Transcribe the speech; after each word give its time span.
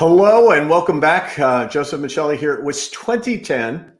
Hello 0.00 0.52
and 0.52 0.70
welcome 0.70 0.98
back. 0.98 1.38
Uh, 1.38 1.68
Joseph 1.68 2.00
Michelli 2.00 2.38
here. 2.38 2.54
It 2.54 2.64
was 2.64 2.88
2010. 2.88 3.92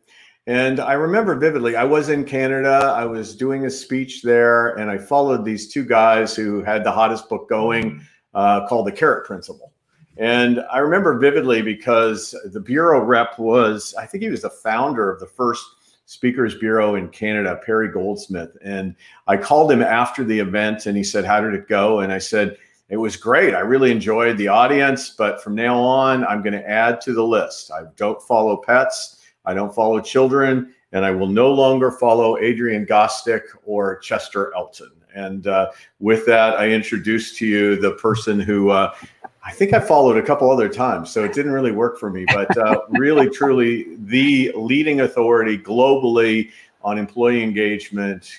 And 0.46 0.80
I 0.80 0.94
remember 0.94 1.34
vividly, 1.34 1.76
I 1.76 1.84
was 1.84 2.08
in 2.08 2.24
Canada. 2.24 2.94
I 2.96 3.04
was 3.04 3.36
doing 3.36 3.66
a 3.66 3.70
speech 3.70 4.22
there, 4.22 4.68
and 4.78 4.90
I 4.90 4.96
followed 4.96 5.44
these 5.44 5.70
two 5.70 5.84
guys 5.84 6.34
who 6.34 6.62
had 6.62 6.84
the 6.84 6.90
hottest 6.90 7.28
book 7.28 7.50
going 7.50 8.00
uh, 8.32 8.66
called 8.66 8.86
The 8.86 8.92
Carrot 8.92 9.26
Principle. 9.26 9.74
And 10.16 10.64
I 10.72 10.78
remember 10.78 11.18
vividly 11.18 11.60
because 11.60 12.34
the 12.46 12.60
bureau 12.60 13.04
rep 13.04 13.38
was, 13.38 13.94
I 13.98 14.06
think 14.06 14.22
he 14.22 14.30
was 14.30 14.40
the 14.40 14.48
founder 14.48 15.10
of 15.12 15.20
the 15.20 15.26
first 15.26 15.66
Speakers 16.06 16.54
Bureau 16.54 16.94
in 16.94 17.10
Canada, 17.10 17.60
Perry 17.62 17.88
Goldsmith. 17.88 18.56
And 18.64 18.96
I 19.26 19.36
called 19.36 19.70
him 19.70 19.82
after 19.82 20.24
the 20.24 20.38
event 20.38 20.86
and 20.86 20.96
he 20.96 21.04
said, 21.04 21.26
How 21.26 21.42
did 21.42 21.52
it 21.52 21.68
go? 21.68 22.00
And 22.00 22.10
I 22.10 22.18
said, 22.18 22.56
it 22.90 22.96
was 22.96 23.16
great. 23.16 23.54
I 23.54 23.60
really 23.60 23.92
enjoyed 23.92 24.36
the 24.36 24.48
audience, 24.48 25.10
but 25.10 25.42
from 25.42 25.54
now 25.54 25.78
on, 25.78 26.26
I'm 26.26 26.42
going 26.42 26.54
to 26.54 26.68
add 26.68 27.00
to 27.02 27.12
the 27.12 27.24
list. 27.24 27.70
I 27.70 27.82
don't 27.96 28.20
follow 28.20 28.56
pets, 28.56 29.22
I 29.44 29.54
don't 29.54 29.74
follow 29.74 30.00
children, 30.00 30.74
and 30.92 31.04
I 31.04 31.12
will 31.12 31.28
no 31.28 31.52
longer 31.52 31.92
follow 31.92 32.36
Adrian 32.38 32.84
Gostick 32.84 33.42
or 33.64 33.98
Chester 33.98 34.52
Elton. 34.54 34.90
And 35.14 35.46
uh, 35.46 35.70
with 36.00 36.26
that, 36.26 36.58
I 36.58 36.68
introduce 36.68 37.36
to 37.38 37.46
you 37.46 37.76
the 37.76 37.92
person 37.92 38.40
who 38.40 38.70
uh, 38.70 38.94
I 39.44 39.52
think 39.52 39.72
I 39.72 39.80
followed 39.80 40.16
a 40.16 40.22
couple 40.22 40.50
other 40.50 40.68
times, 40.68 41.10
so 41.10 41.24
it 41.24 41.32
didn't 41.32 41.52
really 41.52 41.72
work 41.72 41.98
for 41.98 42.10
me, 42.10 42.26
but 42.26 42.54
uh, 42.58 42.82
really, 42.90 43.30
truly, 43.30 43.96
the 43.98 44.52
leading 44.54 45.00
authority 45.00 45.56
globally 45.56 46.50
on 46.82 46.98
employee 46.98 47.42
engagement, 47.42 48.30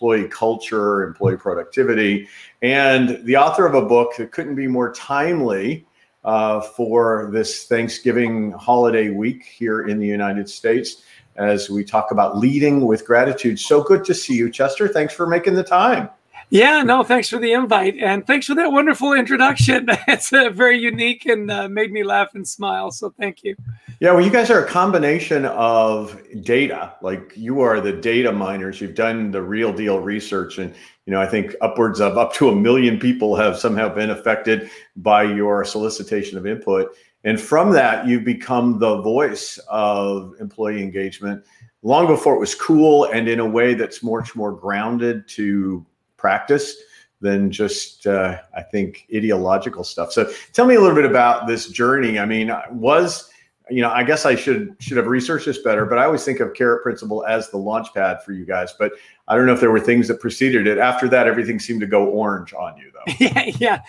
employee 0.00 0.28
culture, 0.28 1.02
employee 1.02 1.36
productivity, 1.36 2.26
and 2.62 3.22
the 3.26 3.36
author 3.36 3.66
of 3.66 3.74
a 3.74 3.82
book 3.82 4.16
that 4.16 4.32
couldn't 4.32 4.54
be 4.54 4.66
more 4.66 4.92
timely 4.94 5.86
uh, 6.24 6.62
for 6.62 7.28
this 7.32 7.66
Thanksgiving 7.66 8.52
holiday 8.52 9.10
week 9.10 9.44
here 9.44 9.82
in 9.88 9.98
the 9.98 10.06
United 10.06 10.48
States 10.48 11.02
as 11.36 11.68
we 11.68 11.84
talk 11.84 12.12
about 12.12 12.38
leading 12.38 12.86
with 12.86 13.06
gratitude. 13.06 13.60
So 13.60 13.82
good 13.82 14.02
to 14.06 14.14
see 14.14 14.34
you, 14.34 14.50
Chester. 14.50 14.88
Thanks 14.88 15.12
for 15.12 15.26
making 15.26 15.54
the 15.54 15.64
time. 15.64 16.08
Yeah, 16.52 16.82
no, 16.82 17.04
thanks 17.04 17.28
for 17.28 17.38
the 17.38 17.52
invite 17.52 17.96
and 17.98 18.26
thanks 18.26 18.46
for 18.46 18.56
that 18.56 18.72
wonderful 18.72 19.12
introduction. 19.12 19.88
It's 20.08 20.32
uh, 20.32 20.50
very 20.50 20.78
unique 20.78 21.24
and 21.24 21.48
uh, 21.48 21.68
made 21.68 21.92
me 21.92 22.02
laugh 22.02 22.34
and 22.34 22.46
smile. 22.46 22.90
So 22.90 23.10
thank 23.10 23.44
you. 23.44 23.54
Yeah, 24.00 24.12
well, 24.12 24.24
you 24.24 24.32
guys 24.32 24.50
are 24.50 24.64
a 24.64 24.68
combination 24.68 25.44
of 25.46 26.20
data. 26.42 26.94
Like 27.02 27.32
you 27.36 27.60
are 27.60 27.80
the 27.80 27.92
data 27.92 28.32
miners. 28.32 28.80
You've 28.80 28.96
done 28.96 29.30
the 29.30 29.42
real 29.42 29.72
deal 29.72 30.00
research, 30.00 30.58
and 30.58 30.74
you 31.06 31.12
know 31.12 31.20
I 31.20 31.26
think 31.26 31.54
upwards 31.60 32.00
of 32.00 32.18
up 32.18 32.32
to 32.34 32.48
a 32.48 32.56
million 32.56 32.98
people 32.98 33.36
have 33.36 33.56
somehow 33.56 33.88
been 33.88 34.10
affected 34.10 34.70
by 34.96 35.22
your 35.22 35.64
solicitation 35.64 36.36
of 36.36 36.46
input. 36.46 36.96
And 37.22 37.40
from 37.40 37.70
that, 37.72 38.08
you've 38.08 38.24
become 38.24 38.80
the 38.80 39.00
voice 39.02 39.58
of 39.68 40.34
employee 40.40 40.82
engagement 40.82 41.44
long 41.82 42.06
before 42.08 42.34
it 42.34 42.40
was 42.40 42.54
cool 42.54 43.04
and 43.04 43.28
in 43.28 43.38
a 43.38 43.46
way 43.46 43.74
that's 43.74 44.02
much 44.02 44.34
more 44.34 44.52
grounded 44.52 45.28
to 45.28 45.86
practice 46.20 46.76
than 47.20 47.50
just 47.50 48.06
uh, 48.06 48.38
I 48.54 48.62
think 48.62 49.06
ideological 49.14 49.84
stuff. 49.84 50.12
So 50.12 50.30
tell 50.52 50.66
me 50.66 50.74
a 50.74 50.80
little 50.80 50.96
bit 50.96 51.04
about 51.04 51.46
this 51.46 51.68
journey. 51.68 52.18
I 52.18 52.24
mean, 52.24 52.50
was 52.70 53.30
you 53.70 53.82
know 53.82 53.90
I 53.90 54.02
guess 54.02 54.26
I 54.26 54.34
should 54.34 54.76
should 54.80 54.96
have 54.96 55.06
researched 55.06 55.46
this 55.46 55.58
better, 55.58 55.84
but 55.86 55.98
I 55.98 56.04
always 56.04 56.24
think 56.24 56.40
of 56.40 56.54
Carrot 56.54 56.82
Principle 56.82 57.24
as 57.26 57.50
the 57.50 57.58
launch 57.58 57.92
pad 57.94 58.22
for 58.22 58.32
you 58.32 58.44
guys. 58.44 58.74
But 58.78 58.92
I 59.28 59.36
don't 59.36 59.46
know 59.46 59.52
if 59.52 59.60
there 59.60 59.70
were 59.70 59.80
things 59.80 60.08
that 60.08 60.20
preceded 60.20 60.66
it. 60.66 60.78
After 60.78 61.08
that, 61.08 61.26
everything 61.26 61.58
seemed 61.58 61.80
to 61.80 61.86
go 61.86 62.06
orange 62.06 62.52
on 62.52 62.76
you, 62.76 62.90
though. 62.92 63.12
yeah, 63.18 63.44
yeah. 63.58 63.82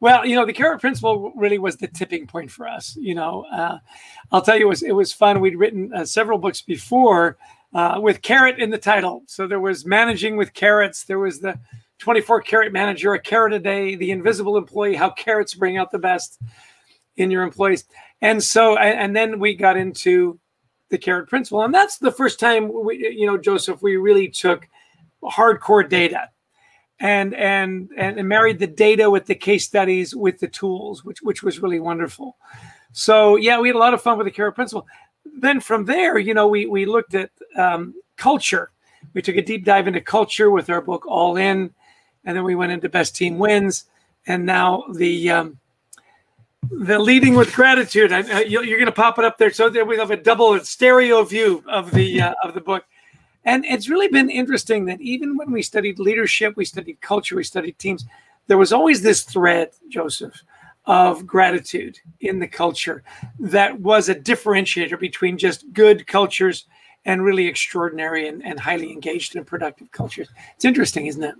Well, 0.00 0.26
you 0.26 0.36
know, 0.36 0.46
the 0.46 0.52
Carrot 0.52 0.80
Principle 0.80 1.32
really 1.34 1.58
was 1.58 1.76
the 1.76 1.88
tipping 1.88 2.26
point 2.26 2.50
for 2.50 2.68
us. 2.68 2.96
You 2.98 3.14
know, 3.14 3.44
uh, 3.52 3.78
I'll 4.30 4.42
tell 4.42 4.56
you, 4.56 4.66
it 4.66 4.68
was 4.68 4.82
it 4.82 4.92
was 4.92 5.12
fun. 5.12 5.40
We'd 5.40 5.56
written 5.56 5.92
uh, 5.92 6.04
several 6.04 6.38
books 6.38 6.62
before 6.62 7.36
uh, 7.76 8.00
with 8.00 8.22
carrot 8.22 8.58
in 8.58 8.70
the 8.70 8.78
title. 8.78 9.22
So 9.26 9.46
there 9.46 9.60
was 9.60 9.84
managing 9.84 10.38
with 10.38 10.54
carrots. 10.54 11.04
There 11.04 11.18
was 11.18 11.40
the 11.40 11.60
24 11.98 12.40
carrot 12.40 12.72
manager, 12.72 13.12
a 13.12 13.20
carrot 13.20 13.52
a 13.52 13.58
day, 13.58 13.94
the 13.94 14.12
invisible 14.12 14.56
employee, 14.56 14.94
how 14.94 15.10
carrots 15.10 15.52
bring 15.52 15.76
out 15.76 15.90
the 15.90 15.98
best 15.98 16.40
in 17.18 17.30
your 17.30 17.42
employees. 17.42 17.84
And 18.22 18.42
so, 18.42 18.78
and 18.78 19.14
then 19.14 19.38
we 19.38 19.54
got 19.54 19.76
into 19.76 20.40
the 20.88 20.96
carrot 20.96 21.28
principle. 21.28 21.64
And 21.64 21.74
that's 21.74 21.98
the 21.98 22.10
first 22.10 22.40
time, 22.40 22.72
we, 22.72 23.14
you 23.14 23.26
know, 23.26 23.36
Joseph, 23.36 23.82
we 23.82 23.98
really 23.98 24.28
took 24.28 24.66
hardcore 25.22 25.86
data 25.86 26.30
and, 26.98 27.34
and, 27.34 27.90
and 27.98 28.26
married 28.26 28.58
the 28.58 28.66
data 28.66 29.10
with 29.10 29.26
the 29.26 29.34
case 29.34 29.66
studies 29.66 30.16
with 30.16 30.38
the 30.38 30.48
tools, 30.48 31.04
which, 31.04 31.20
which 31.20 31.42
was 31.42 31.60
really 31.60 31.80
wonderful. 31.80 32.38
So 32.92 33.36
yeah, 33.36 33.60
we 33.60 33.68
had 33.68 33.76
a 33.76 33.78
lot 33.80 33.92
of 33.92 34.00
fun 34.00 34.16
with 34.16 34.26
the 34.26 34.30
carrot 34.30 34.54
principle. 34.54 34.86
Then 35.38 35.60
from 35.60 35.84
there, 35.84 36.18
you 36.18 36.34
know, 36.34 36.48
we, 36.48 36.66
we 36.66 36.86
looked 36.86 37.14
at 37.14 37.30
um, 37.56 37.94
culture. 38.16 38.70
We 39.14 39.22
took 39.22 39.36
a 39.36 39.42
deep 39.42 39.64
dive 39.64 39.86
into 39.86 40.00
culture 40.00 40.50
with 40.50 40.70
our 40.70 40.80
book 40.80 41.06
All 41.06 41.36
In 41.36 41.72
and 42.26 42.36
then 42.36 42.44
we 42.44 42.54
went 42.54 42.72
into 42.72 42.88
best 42.88 43.16
team 43.16 43.38
wins, 43.38 43.84
and 44.26 44.44
now 44.44 44.84
the 44.92 45.30
um, 45.30 45.58
the 46.70 46.98
leading 46.98 47.34
with 47.34 47.54
gratitude. 47.54 48.12
I, 48.12 48.42
you're 48.42 48.64
going 48.64 48.86
to 48.86 48.92
pop 48.92 49.18
it 49.18 49.24
up 49.24 49.38
there, 49.38 49.52
so 49.52 49.70
that 49.70 49.86
we 49.86 49.96
have 49.96 50.10
a 50.10 50.16
double 50.16 50.58
stereo 50.60 51.22
view 51.22 51.62
of 51.68 51.92
the 51.92 52.20
uh, 52.20 52.34
of 52.42 52.52
the 52.52 52.60
book. 52.60 52.84
And 53.44 53.64
it's 53.64 53.88
really 53.88 54.08
been 54.08 54.28
interesting 54.28 54.86
that 54.86 55.00
even 55.00 55.36
when 55.36 55.52
we 55.52 55.62
studied 55.62 56.00
leadership, 56.00 56.56
we 56.56 56.64
studied 56.64 57.00
culture, 57.00 57.36
we 57.36 57.44
studied 57.44 57.78
teams, 57.78 58.04
there 58.48 58.58
was 58.58 58.72
always 58.72 59.02
this 59.02 59.22
thread, 59.22 59.70
Joseph, 59.88 60.42
of 60.86 61.26
gratitude 61.26 61.98
in 62.20 62.38
the 62.38 62.46
culture 62.46 63.02
that 63.38 63.80
was 63.80 64.08
a 64.08 64.14
differentiator 64.14 64.98
between 64.98 65.36
just 65.36 65.64
good 65.72 66.06
cultures 66.06 66.66
and 67.04 67.24
really 67.24 67.46
extraordinary 67.46 68.28
and, 68.28 68.44
and 68.44 68.58
highly 68.58 68.92
engaged 68.92 69.36
and 69.36 69.46
productive 69.46 69.90
cultures. 69.92 70.28
It's 70.54 70.64
interesting, 70.64 71.06
isn't 71.06 71.22
it? 71.22 71.34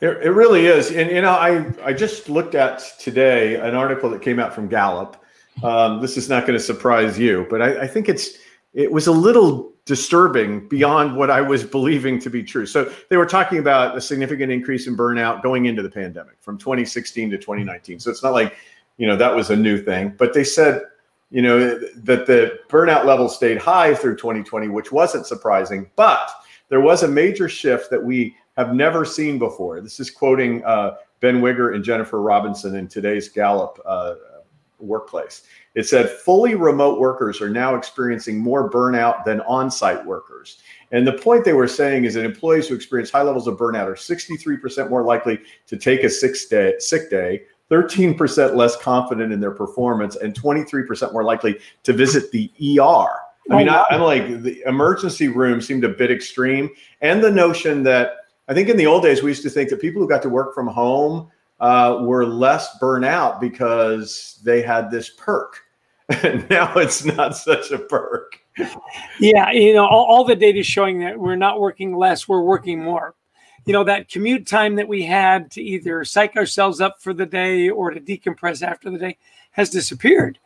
It, 0.00 0.08
it 0.26 0.30
really 0.30 0.66
is. 0.66 0.90
And, 0.90 1.10
you 1.10 1.22
know, 1.22 1.32
I, 1.32 1.72
I 1.84 1.92
just 1.92 2.28
looked 2.28 2.54
at 2.54 2.82
today 2.98 3.56
an 3.56 3.74
article 3.74 4.10
that 4.10 4.22
came 4.22 4.38
out 4.38 4.54
from 4.54 4.68
Gallup. 4.68 5.22
Um, 5.62 6.00
this 6.02 6.16
is 6.16 6.28
not 6.28 6.46
going 6.46 6.58
to 6.58 6.64
surprise 6.64 7.18
you, 7.18 7.46
but 7.48 7.62
I, 7.62 7.82
I 7.82 7.86
think 7.86 8.08
it's 8.08 8.38
it 8.74 8.92
was 8.92 9.06
a 9.06 9.12
little 9.12 9.72
disturbing 9.86 10.68
beyond 10.68 11.16
what 11.16 11.30
I 11.30 11.40
was 11.40 11.64
believing 11.64 12.18
to 12.18 12.28
be 12.28 12.42
true. 12.42 12.66
So 12.66 12.92
they 13.08 13.16
were 13.16 13.24
talking 13.24 13.58
about 13.58 13.96
a 13.96 14.00
significant 14.00 14.52
increase 14.52 14.86
in 14.86 14.96
burnout 14.96 15.42
going 15.42 15.64
into 15.64 15.82
the 15.82 15.88
pandemic 15.88 16.34
from 16.40 16.58
2016 16.58 17.30
to 17.30 17.38
2019. 17.38 18.00
So 18.00 18.10
it's 18.10 18.22
not 18.22 18.34
like, 18.34 18.54
you 18.98 19.06
know, 19.06 19.16
that 19.16 19.34
was 19.34 19.50
a 19.50 19.56
new 19.56 19.80
thing, 19.80 20.14
but 20.16 20.32
they 20.32 20.44
said, 20.44 20.82
you 21.30 21.42
know, 21.42 21.78
that 21.78 22.26
the 22.26 22.58
burnout 22.68 23.04
level 23.04 23.28
stayed 23.28 23.58
high 23.58 23.94
through 23.94 24.16
2020, 24.16 24.68
which 24.68 24.92
wasn't 24.92 25.26
surprising, 25.26 25.90
but 25.96 26.30
there 26.68 26.80
was 26.80 27.02
a 27.02 27.08
major 27.08 27.48
shift 27.48 27.90
that 27.90 28.02
we 28.02 28.34
have 28.56 28.74
never 28.74 29.04
seen 29.04 29.38
before. 29.38 29.80
This 29.80 30.00
is 30.00 30.10
quoting 30.10 30.64
uh, 30.64 30.96
Ben 31.20 31.40
Wigert 31.40 31.74
and 31.74 31.84
Jennifer 31.84 32.20
Robinson 32.22 32.76
in 32.76 32.88
today's 32.88 33.28
Gallup 33.28 33.78
uh, 33.84 34.14
workplace. 34.78 35.42
It 35.74 35.84
said 35.86 36.10
fully 36.10 36.54
remote 36.54 37.00
workers 37.00 37.40
are 37.40 37.50
now 37.50 37.74
experiencing 37.74 38.38
more 38.38 38.70
burnout 38.70 39.24
than 39.24 39.40
on 39.42 39.70
site 39.70 40.04
workers. 40.04 40.58
And 40.92 41.06
the 41.06 41.12
point 41.12 41.44
they 41.44 41.52
were 41.52 41.68
saying 41.68 42.04
is 42.04 42.14
that 42.14 42.24
employees 42.24 42.68
who 42.68 42.74
experience 42.74 43.10
high 43.10 43.22
levels 43.22 43.46
of 43.46 43.58
burnout 43.58 43.86
are 43.86 43.94
63% 43.94 44.88
more 44.88 45.02
likely 45.02 45.40
to 45.66 45.76
take 45.76 46.04
a 46.04 46.08
sick 46.08 46.34
day, 46.48 46.74
sick 46.78 47.10
day 47.10 47.42
13% 47.70 48.54
less 48.54 48.76
confident 48.76 49.32
in 49.32 49.40
their 49.40 49.50
performance, 49.50 50.16
and 50.16 50.34
23% 50.34 51.12
more 51.12 51.24
likely 51.24 51.58
to 51.82 51.92
visit 51.92 52.30
the 52.30 52.50
ER. 52.60 53.08
I 53.48 53.56
mean, 53.56 53.68
I, 53.68 53.84
am 53.90 54.00
like 54.00 54.42
the 54.42 54.62
emergency 54.66 55.28
room 55.28 55.60
seemed 55.60 55.84
a 55.84 55.88
bit 55.88 56.10
extreme, 56.10 56.70
and 57.00 57.22
the 57.22 57.30
notion 57.30 57.82
that 57.84 58.16
I 58.48 58.54
think 58.54 58.68
in 58.68 58.76
the 58.76 58.86
old 58.86 59.02
days, 59.02 59.22
we 59.22 59.30
used 59.30 59.42
to 59.42 59.50
think 59.50 59.70
that 59.70 59.80
people 59.80 60.00
who 60.00 60.08
got 60.08 60.22
to 60.22 60.28
work 60.28 60.54
from 60.54 60.66
home 60.66 61.30
uh, 61.60 61.98
were 62.02 62.24
less 62.24 62.78
burnout 62.80 63.40
because 63.40 64.40
they 64.44 64.62
had 64.62 64.90
this 64.90 65.10
perk. 65.10 65.62
And 66.22 66.48
now 66.48 66.72
it's 66.76 67.04
not 67.04 67.36
such 67.36 67.72
a 67.72 67.78
perk. 67.78 68.38
Yeah, 69.18 69.50
you 69.50 69.74
know, 69.74 69.84
all, 69.84 70.04
all 70.04 70.24
the 70.24 70.36
data 70.36 70.60
is 70.60 70.66
showing 70.66 71.00
that 71.00 71.18
we're 71.18 71.34
not 71.34 71.58
working 71.58 71.96
less, 71.96 72.28
we're 72.28 72.42
working 72.42 72.80
more. 72.80 73.16
You 73.66 73.74
know, 73.74 73.84
that 73.84 74.08
commute 74.08 74.46
time 74.46 74.76
that 74.76 74.88
we 74.88 75.02
had 75.02 75.50
to 75.52 75.62
either 75.62 76.04
psych 76.04 76.36
ourselves 76.36 76.80
up 76.80 77.02
for 77.02 77.12
the 77.12 77.26
day 77.26 77.68
or 77.68 77.90
to 77.90 78.00
decompress 78.00 78.66
after 78.66 78.90
the 78.90 78.98
day 78.98 79.18
has 79.50 79.68
disappeared. 79.68 80.38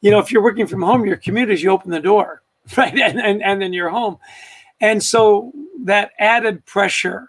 You 0.00 0.10
know, 0.10 0.18
if 0.18 0.32
you're 0.32 0.42
working 0.42 0.66
from 0.66 0.82
home, 0.82 1.06
your 1.06 1.16
commute 1.16 1.50
is 1.50 1.62
you 1.62 1.70
open 1.70 1.90
the 1.90 2.00
door, 2.00 2.42
right? 2.76 2.98
And, 2.98 3.20
and, 3.20 3.42
and 3.42 3.62
then 3.62 3.72
you're 3.72 3.90
home. 3.90 4.18
And 4.80 5.00
so 5.00 5.52
that 5.84 6.10
added 6.18 6.66
pressure 6.66 7.28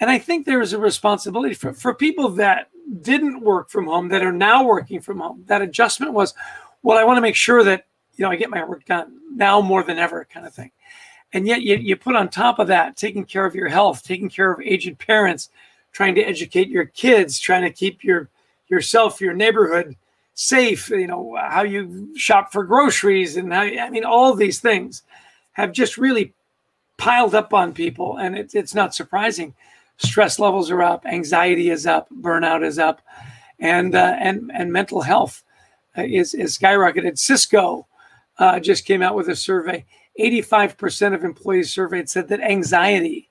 and 0.00 0.10
I 0.10 0.18
think 0.18 0.46
there 0.46 0.62
is 0.62 0.72
a 0.72 0.78
responsibility 0.78 1.54
for, 1.54 1.74
for 1.74 1.94
people 1.94 2.30
that 2.30 2.70
didn't 3.02 3.42
work 3.42 3.68
from 3.68 3.86
home 3.86 4.08
that 4.08 4.22
are 4.22 4.32
now 4.32 4.64
working 4.64 5.00
from 5.00 5.20
home. 5.20 5.44
That 5.46 5.62
adjustment 5.62 6.14
was, 6.14 6.34
well, 6.82 6.98
I 6.98 7.04
want 7.04 7.18
to 7.18 7.22
make 7.22 7.36
sure 7.36 7.62
that, 7.64 7.84
you 8.16 8.24
know, 8.24 8.30
I 8.30 8.36
get 8.36 8.50
my 8.50 8.64
work 8.64 8.86
done 8.86 9.18
now 9.34 9.60
more 9.60 9.82
than 9.82 9.98
ever 9.98 10.26
kind 10.32 10.46
of 10.46 10.54
thing. 10.54 10.70
And 11.32 11.46
yet 11.46 11.62
you, 11.62 11.76
you 11.76 11.96
put 11.96 12.16
on 12.16 12.28
top 12.28 12.58
of 12.58 12.66
that, 12.68 12.96
taking 12.96 13.24
care 13.24 13.46
of 13.46 13.54
your 13.54 13.68
health, 13.68 14.02
taking 14.02 14.28
care 14.28 14.52
of 14.52 14.60
aged 14.60 14.98
parents, 14.98 15.50
trying 15.92 16.14
to 16.16 16.22
educate 16.22 16.68
your 16.68 16.86
kids, 16.86 17.38
trying 17.38 17.62
to 17.62 17.70
keep 17.70 18.02
your 18.02 18.28
yourself, 18.68 19.20
your 19.20 19.34
neighborhood 19.34 19.96
safe, 20.34 20.88
you 20.88 21.06
know, 21.06 21.36
how 21.38 21.62
you 21.62 22.16
shop 22.16 22.50
for 22.52 22.64
groceries 22.64 23.36
and 23.36 23.52
how, 23.52 23.62
I 23.62 23.90
mean, 23.90 24.04
all 24.04 24.34
these 24.34 24.60
things 24.60 25.02
have 25.52 25.72
just 25.72 25.98
really 25.98 26.32
piled 26.96 27.34
up 27.34 27.52
on 27.52 27.74
people. 27.74 28.16
And 28.16 28.38
it, 28.38 28.54
it's 28.54 28.74
not 28.74 28.94
surprising. 28.94 29.54
Stress 29.98 30.38
levels 30.38 30.70
are 30.70 30.82
up, 30.82 31.04
anxiety 31.04 31.68
is 31.68 31.86
up, 31.86 32.08
burnout 32.10 32.64
is 32.64 32.78
up, 32.78 33.02
and, 33.58 33.94
uh, 33.94 34.16
and, 34.18 34.50
and 34.54 34.72
mental 34.72 35.02
health 35.02 35.42
uh, 35.98 36.02
is, 36.02 36.32
is 36.32 36.56
skyrocketed. 36.56 37.18
Cisco 37.18 37.86
uh, 38.38 38.58
just 38.60 38.86
came 38.86 39.02
out 39.02 39.14
with 39.14 39.28
a 39.28 39.36
survey. 39.36 39.84
85% 40.20 41.14
of 41.14 41.24
employees 41.24 41.72
surveyed 41.72 42.08
said 42.08 42.28
that 42.28 42.40
anxiety 42.40 43.30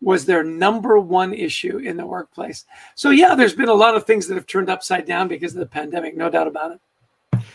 was 0.00 0.26
their 0.26 0.44
number 0.44 0.98
one 0.98 1.32
issue 1.32 1.78
in 1.78 1.96
the 1.96 2.06
workplace. 2.06 2.64
So, 2.94 3.10
yeah, 3.10 3.34
there's 3.34 3.54
been 3.54 3.68
a 3.68 3.74
lot 3.74 3.96
of 3.96 4.04
things 4.04 4.26
that 4.28 4.34
have 4.34 4.46
turned 4.46 4.70
upside 4.70 5.06
down 5.06 5.28
because 5.28 5.52
of 5.54 5.60
the 5.60 5.66
pandemic, 5.66 6.16
no 6.16 6.30
doubt 6.30 6.46
about 6.46 6.72
it. 6.72 6.80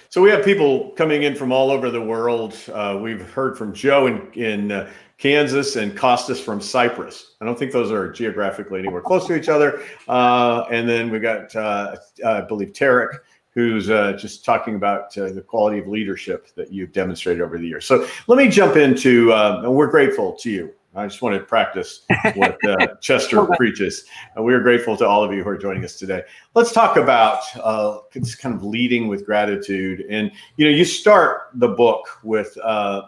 So, 0.10 0.22
we 0.22 0.30
have 0.32 0.44
people 0.44 0.90
coming 0.98 1.24
in 1.24 1.36
from 1.36 1.52
all 1.52 1.72
over 1.72 1.90
the 1.90 2.02
world. 2.02 2.58
Uh, 2.74 3.00
we've 3.02 3.22
heard 3.32 3.58
from 3.58 3.74
Joe 3.74 4.08
in, 4.08 4.32
in 4.34 4.72
uh, 4.72 4.90
Kansas 5.18 5.76
and 5.76 5.96
Costas 5.96 6.42
from 6.42 6.60
Cyprus. 6.60 7.36
I 7.42 7.46
don't 7.46 7.58
think 7.58 7.72
those 7.72 7.92
are 7.92 8.12
geographically 8.12 8.80
anywhere 8.80 9.02
close 9.02 9.28
to 9.28 9.36
each 9.36 9.50
other. 9.50 9.84
Uh, 10.08 10.66
and 10.72 10.90
then 10.90 11.12
we 11.12 11.20
got, 11.20 11.56
uh, 11.56 11.96
I 12.26 12.42
believe, 12.42 12.74
Tarek 12.74 13.20
who's 13.54 13.90
uh, 13.90 14.14
just 14.14 14.46
talking 14.46 14.76
about 14.76 15.16
uh, 15.18 15.32
the 15.32 15.42
quality 15.42 15.80
of 15.80 15.88
leadership 15.88 16.48
that 16.56 16.72
you've 16.72 16.94
demonstrated 16.94 17.42
over 17.42 17.58
the 17.58 17.68
years. 17.68 17.86
So 17.86 18.08
let 18.28 18.38
me 18.38 18.48
jump 18.48 18.78
into, 18.78 19.34
um, 19.34 19.66
and 19.66 19.74
we're 19.74 19.92
grateful 19.92 20.34
to 20.34 20.50
you. 20.50 20.74
I 20.94 21.08
just 21.08 21.22
want 21.22 21.36
to 21.36 21.46
practice 21.46 22.02
what 22.36 22.58
uh, 22.68 22.96
Chester 23.02 23.46
preaches. 23.56 24.06
And 24.36 24.44
we 24.44 24.54
are 24.54 24.60
grateful 24.60 24.98
to 24.98 25.08
all 25.08 25.24
of 25.24 25.34
you 25.34 25.42
who 25.42 25.50
are 25.50 25.58
joining 25.58 25.86
us 25.86 25.96
today. 25.96 26.24
Let's 26.54 26.74
talk 26.74 26.98
about 26.98 27.44
uh, 27.58 28.00
kind 28.40 28.56
of 28.56 28.64
leading 28.64 29.08
with 29.08 29.26
gratitude. 29.26 30.06
And, 30.10 30.32
you 30.58 30.66
know, 30.66 30.72
you 30.72 30.84
start 30.84 31.50
the 31.54 31.70
book 31.70 32.20
with 32.24 32.58
uh, 32.62 33.04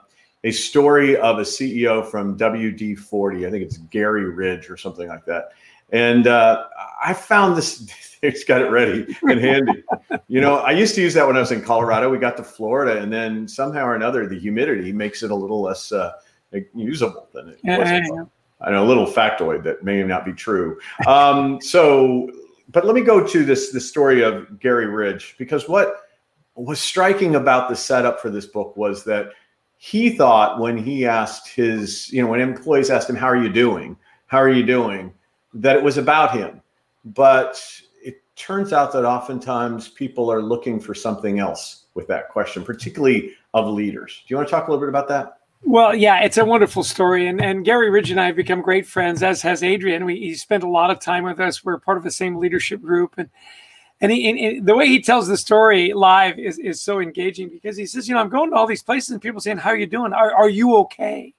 a 0.46 0.52
story 0.52 1.18
of 1.18 1.40
a 1.40 1.44
CEO 1.44 2.10
from 2.10 2.38
WD 2.38 2.98
40. 3.00 3.46
I 3.46 3.52
think 3.52 3.64
it's 3.64 3.78
Gary 3.78 4.30
Ridge 4.30 4.70
or 4.70 4.78
something 4.78 5.10
like 5.10 5.26
that. 5.26 5.50
And 5.94 6.26
uh, 6.28 6.66
I 7.02 7.14
found 7.14 7.56
this, 7.56 7.88
it's 8.22 8.44
got 8.44 8.62
it 8.62 8.70
ready 8.70 9.16
and 9.22 9.40
handy. 9.40 9.84
you 10.28 10.42
know, 10.42 10.58
I 10.58 10.72
used 10.72 10.96
to 10.96 11.02
use 11.02 11.14
that 11.14 11.26
when 11.26 11.38
I 11.38 11.40
was 11.40 11.52
in 11.52 11.62
Colorado. 11.62 12.10
We 12.10 12.18
got 12.18 12.36
to 12.38 12.44
Florida, 12.44 13.02
and 13.02 13.14
then 13.14 13.48
somehow 13.48 13.86
or 13.86 13.96
another, 13.96 14.28
the 14.28 14.38
humidity 14.38 14.92
makes 14.92 15.24
it 15.24 15.32
a 15.32 15.36
little 15.36 15.62
less 15.62 15.92
uh, 15.92 16.12
usable 16.74 17.30
than 17.34 17.50
it 17.50 17.60
was. 17.64 18.28
I 18.62 18.72
know 18.72 18.84
a 18.84 18.88
little 18.88 19.06
factoid 19.06 19.64
that 19.64 19.84
may 19.84 20.02
not 20.04 20.26
be 20.26 20.34
true. 20.34 20.80
Um, 21.06 21.62
so, 21.62 22.30
but 22.70 22.86
let 22.86 22.96
me 22.96 23.02
go 23.02 23.26
to 23.26 23.44
this 23.44 23.72
the 23.72 23.82
story 23.82 24.24
of 24.24 24.60
Gary 24.60 24.88
Ridge 24.88 25.36
because 25.38 25.68
what 25.68 25.98
was 26.56 26.80
striking 26.80 27.36
about 27.36 27.70
the 27.70 27.76
setup 27.76 28.22
for 28.22 28.30
this 28.30 28.46
book 28.46 28.78
was 28.78 29.04
that 29.04 29.32
he 29.78 30.12
thought 30.12 30.62
when 30.62 30.78
he 30.78 31.06
asked 31.06 31.50
his, 31.50 32.10
you 32.12 32.22
know, 32.22 32.30
when 32.30 32.40
employees 32.40 32.90
asked 32.90 33.10
him, 33.10 33.18
"How 33.18 33.28
are 33.28 33.36
you 33.36 33.50
doing? 33.50 33.98
How 34.28 34.38
are 34.38 34.50
you 34.50 34.66
doing?" 34.66 35.14
That 35.54 35.76
it 35.76 35.84
was 35.84 35.98
about 35.98 36.32
him. 36.32 36.62
But 37.06 37.62
it 38.02 38.22
turns 38.36 38.74
out 38.74 38.92
that 38.94 39.06
oftentimes 39.06 39.90
people 39.90 40.32
are 40.32 40.42
looking 40.42 40.80
for 40.80 40.94
something 40.94 41.40
else 41.40 41.86
with 41.94 42.08
that 42.08 42.30
question, 42.30 42.64
particularly 42.64 43.34
of 43.54 43.68
leaders. 43.68 44.24
Do 44.28 44.34
you 44.34 44.38
want 44.38 44.50
to 44.50 44.52
talk 44.52 44.68
a 44.68 44.72
little 44.72 44.82
bit 44.82 44.90
about 44.90 45.08
that? 45.10 45.40
Well, 45.66 45.96
yeah, 45.96 46.20
it's 46.22 46.38
a 46.38 46.44
wonderful 46.44 46.84
story, 46.84 47.28
and 47.28 47.42
and 47.42 47.64
Gary 47.64 47.90
Ridge 47.90 48.12
and 48.12 48.20
I 48.20 48.26
have 48.26 48.36
become 48.36 48.62
great 48.62 48.86
friends, 48.86 49.24
as 49.24 49.42
has 49.44 49.64
Adrian. 49.64 50.04
We 50.04 50.20
he 50.20 50.34
spent 50.36 50.64
a 50.64 50.70
lot 50.70 50.92
of 50.92 51.00
time 51.00 51.24
with 51.24 51.40
us. 51.40 51.64
We're 51.64 51.80
part 51.80 51.98
of 51.98 52.04
the 52.04 52.12
same 52.12 52.36
leadership 52.36 52.82
group, 52.82 53.14
and 53.18 53.30
and, 54.02 54.12
he, 54.12 54.30
and, 54.30 54.38
and 54.38 54.66
the 54.68 54.76
way 54.76 54.88
he 54.88 55.02
tells 55.02 55.28
the 55.28 55.38
story 55.38 55.94
live 55.94 56.38
is 56.38 56.60
is 56.60 56.82
so 56.82 57.00
engaging 57.00 57.48
because 57.48 57.78
he 57.78 57.86
says, 57.86 58.10
you 58.10 58.14
know, 58.14 58.20
I'm 58.20 58.28
going 58.28 58.50
to 58.50 58.58
all 58.58 58.68
these 58.68 58.84
places 58.84 59.12
and 59.12 59.22
people 59.22 59.40
saying, 59.40 59.58
"How 59.58 59.70
are 59.70 59.78
you 59.78 59.86
doing? 59.86 60.12
Are 60.12 60.34
are 60.34 60.50
you 60.50 60.76
okay?" 60.78 61.34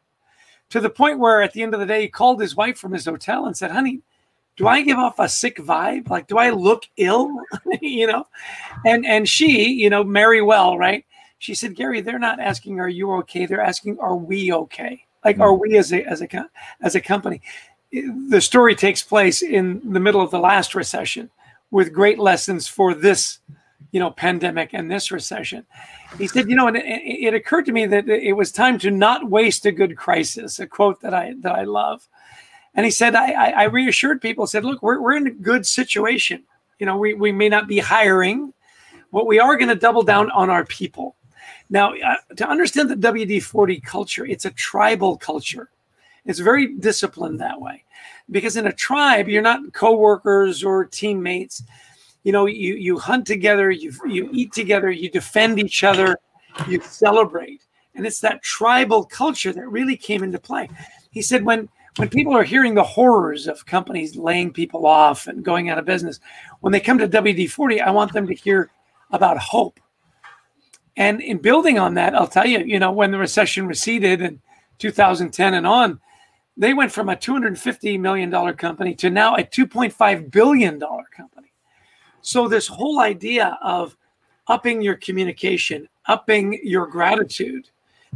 To 0.71 0.81
the 0.81 0.91
point 0.91 1.19
where 1.19 1.43
at 1.43 1.53
the 1.53 1.63
end 1.63 1.75
of 1.75 1.81
the 1.81 1.87
day, 1.87 2.03
he 2.03 2.09
called 2.09 2.41
his 2.41 2.57
wife 2.57 2.79
from 2.79 2.93
his 2.93 3.05
hotel 3.05 3.47
and 3.47 3.57
said, 3.57 3.71
honey, 3.71 4.01
do 4.57 4.69
I 4.69 4.83
give 4.83 4.99
off 4.99 5.19
a 5.19 5.29
sick 5.29 5.57
vibe? 5.59 6.09
Like, 6.09 6.27
do 6.27 6.39
I 6.39 6.51
look 6.51 6.85
ill? 6.97 7.31
you 7.81 8.07
know? 8.07 8.27
And 8.85 9.05
and 9.05 9.29
she, 9.29 9.73
you 9.73 9.91
know, 9.91 10.05
Mary 10.05 10.43
well, 10.43 10.79
right? 10.79 11.05
She 11.39 11.55
said, 11.55 11.75
Gary, 11.75 12.01
they're 12.01 12.19
not 12.19 12.41
asking, 12.41 12.81
are 12.81 12.89
you 12.89 13.13
okay? 13.15 13.47
They're 13.47 13.61
asking, 13.61 13.99
are 13.99 14.17
we 14.17 14.53
okay? 14.53 15.05
Like, 15.25 15.41
are 15.41 15.53
hmm. 15.53 15.61
we 15.61 15.79
as 15.79 15.93
a 15.93 16.05
as 16.05 16.23
a 16.23 16.49
as 16.81 16.95
a 16.95 17.01
company? 17.01 17.43
The 17.93 18.41
story 18.41 18.75
takes 18.75 19.03
place 19.03 19.43
in 19.43 19.93
the 19.93 20.01
middle 20.01 20.21
of 20.21 20.31
the 20.31 20.39
last 20.39 20.75
recession 20.75 21.31
with 21.71 21.93
great 21.93 22.19
lessons 22.19 22.67
for 22.69 22.95
this, 22.95 23.39
you 23.93 24.01
know, 24.01 24.11
pandemic 24.11 24.71
and 24.73 24.91
this 24.91 25.11
recession 25.11 25.65
he 26.19 26.29
said, 26.29 26.49
you 26.49 26.57
know, 26.57 26.69
and 26.69 26.77
it, 26.77 26.85
it, 26.85 27.35
occurred 27.35 27.67
to 27.67 27.73
me 27.73 27.87
that 27.87 28.09
it 28.09 28.33
was 28.33 28.53
time 28.53 28.79
to 28.79 28.91
not 28.91 29.29
waste 29.31 29.67
a 29.67 29.73
good 29.73 29.97
crisis. 29.97 30.61
A 30.61 30.67
quote 30.67 31.01
that 31.01 31.15
I 31.15 31.35
that 31.41 31.55
I 31.55 31.65
love. 31.65 32.09
And 32.75 32.85
he 32.85 32.91
said, 32.91 33.15
I, 33.15 33.33
I, 33.33 33.51
I 33.51 33.65
reassured 33.65 34.21
people. 34.21 34.47
Said, 34.47 34.65
look, 34.65 34.83
we're 34.83 35.01
we're 35.01 35.17
in 35.17 35.27
a 35.27 35.31
good 35.31 35.67
situation. 35.67 36.45
You 36.79 36.87
know, 36.87 36.97
we 36.97 37.15
we 37.15 37.33
may 37.33 37.49
not 37.49 37.69
be 37.69 37.79
hiring, 37.79 38.53
but 39.13 39.27
we 39.27 39.39
are 39.39 39.57
going 39.57 39.69
to 39.69 39.75
double 39.75 40.03
down 40.03 40.31
on 40.31 40.51
our 40.51 40.65
people. 40.65 41.17
Now, 41.71 41.95
uh, 41.95 42.17
to 42.37 42.49
understand 42.49 42.91
the 42.91 42.97
WD 42.97 43.43
forty 43.43 43.81
culture, 43.81 44.27
it's 44.27 44.45
a 44.45 44.51
tribal 44.51 45.17
culture. 45.17 45.71
It's 46.25 46.39
very 46.39 46.75
disciplined 46.77 47.41
that 47.41 47.61
way, 47.61 47.85
because 48.31 48.57
in 48.57 48.67
a 48.67 48.73
tribe, 48.73 49.29
you're 49.29 49.43
not 49.43 49.73
coworkers 49.73 50.65
or 50.65 50.85
teammates 50.85 51.63
you 52.25 52.33
know 52.33 52.47
you 52.47 52.75
you 52.75 52.99
hunt 52.99 53.27
together 53.27 53.71
you 53.71 53.93
you 54.07 54.29
eat 54.33 54.53
together 54.53 54.91
you 54.91 55.11
defend 55.11 55.59
each 55.59 55.85
other 55.85 56.19
you 56.69 56.81
celebrate. 56.81 57.65
And 57.95 58.07
it's 58.07 58.21
that 58.21 58.43
tribal 58.43 59.05
culture 59.05 59.53
that 59.53 59.69
really 59.69 59.97
came 59.97 60.23
into 60.23 60.39
play. 60.39 60.69
He 61.11 61.23
said 61.23 61.45
when 61.45 61.69
when 61.97 62.09
people 62.09 62.37
are 62.37 62.43
hearing 62.43 62.75
the 62.75 62.83
horrors 62.83 63.47
of 63.47 63.67
companies 63.67 64.17
laying 64.17 64.53
people 64.53 64.85
off 64.85 65.29
and 65.29 65.45
going 65.45 65.71
out 65.71 65.79
of 65.79 65.85
business 65.85 66.19
when 66.61 66.73
they 66.73 66.81
come 66.81 66.99
to 66.99 67.07
wd-40 67.07 67.81
i 67.81 67.89
want 67.89 68.13
them 68.13 68.27
to 68.27 68.35
hear 68.35 68.69
about 69.13 69.39
hope. 69.39 69.79
And 70.97 71.21
in 71.21 71.39
building 71.39 71.79
on 71.79 71.95
that 71.95 72.17
i'll 72.17 72.27
tell 72.27 72.47
you 72.47 72.59
you 72.59 72.81
know 72.81 72.91
when 72.91 73.13
the 73.13 73.19
recession 73.19 73.69
receded 73.69 74.23
in 74.23 74.41
2010 74.79 75.55
and 75.55 75.67
on 75.67 76.01
they 76.57 76.75
went 76.75 76.91
from 76.91 77.11
a 77.11 77.17
$250 77.17 78.01
million 78.01 78.57
company 78.57 78.97
to 78.97 79.09
now 79.09 79.37
a 79.37 79.45
$2.5 79.45 80.33
billion 80.33 80.81
company 80.81 81.54
so, 82.25 82.49
this 82.49 82.67
whole 82.67 83.01
idea 83.01 83.59
of 83.63 83.99
upping 84.47 84.81
your 84.81 84.95
communication, 84.95 85.87
upping 86.07 86.59
your 86.63 86.87
gratitude, 86.87 87.69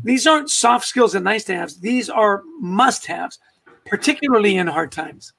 these 0.03 0.27
aren't 0.27 0.49
soft 0.49 0.87
skills 0.87 1.15
and 1.15 1.25
nice 1.25 1.45
to 1.45 1.55
haves. 1.55 1.79
These 1.79 2.09
are 2.09 2.43
must 2.59 3.05
haves, 3.05 3.39
particularly 3.85 4.57
in 4.57 4.67
hard 4.67 4.93
times. 4.93 5.35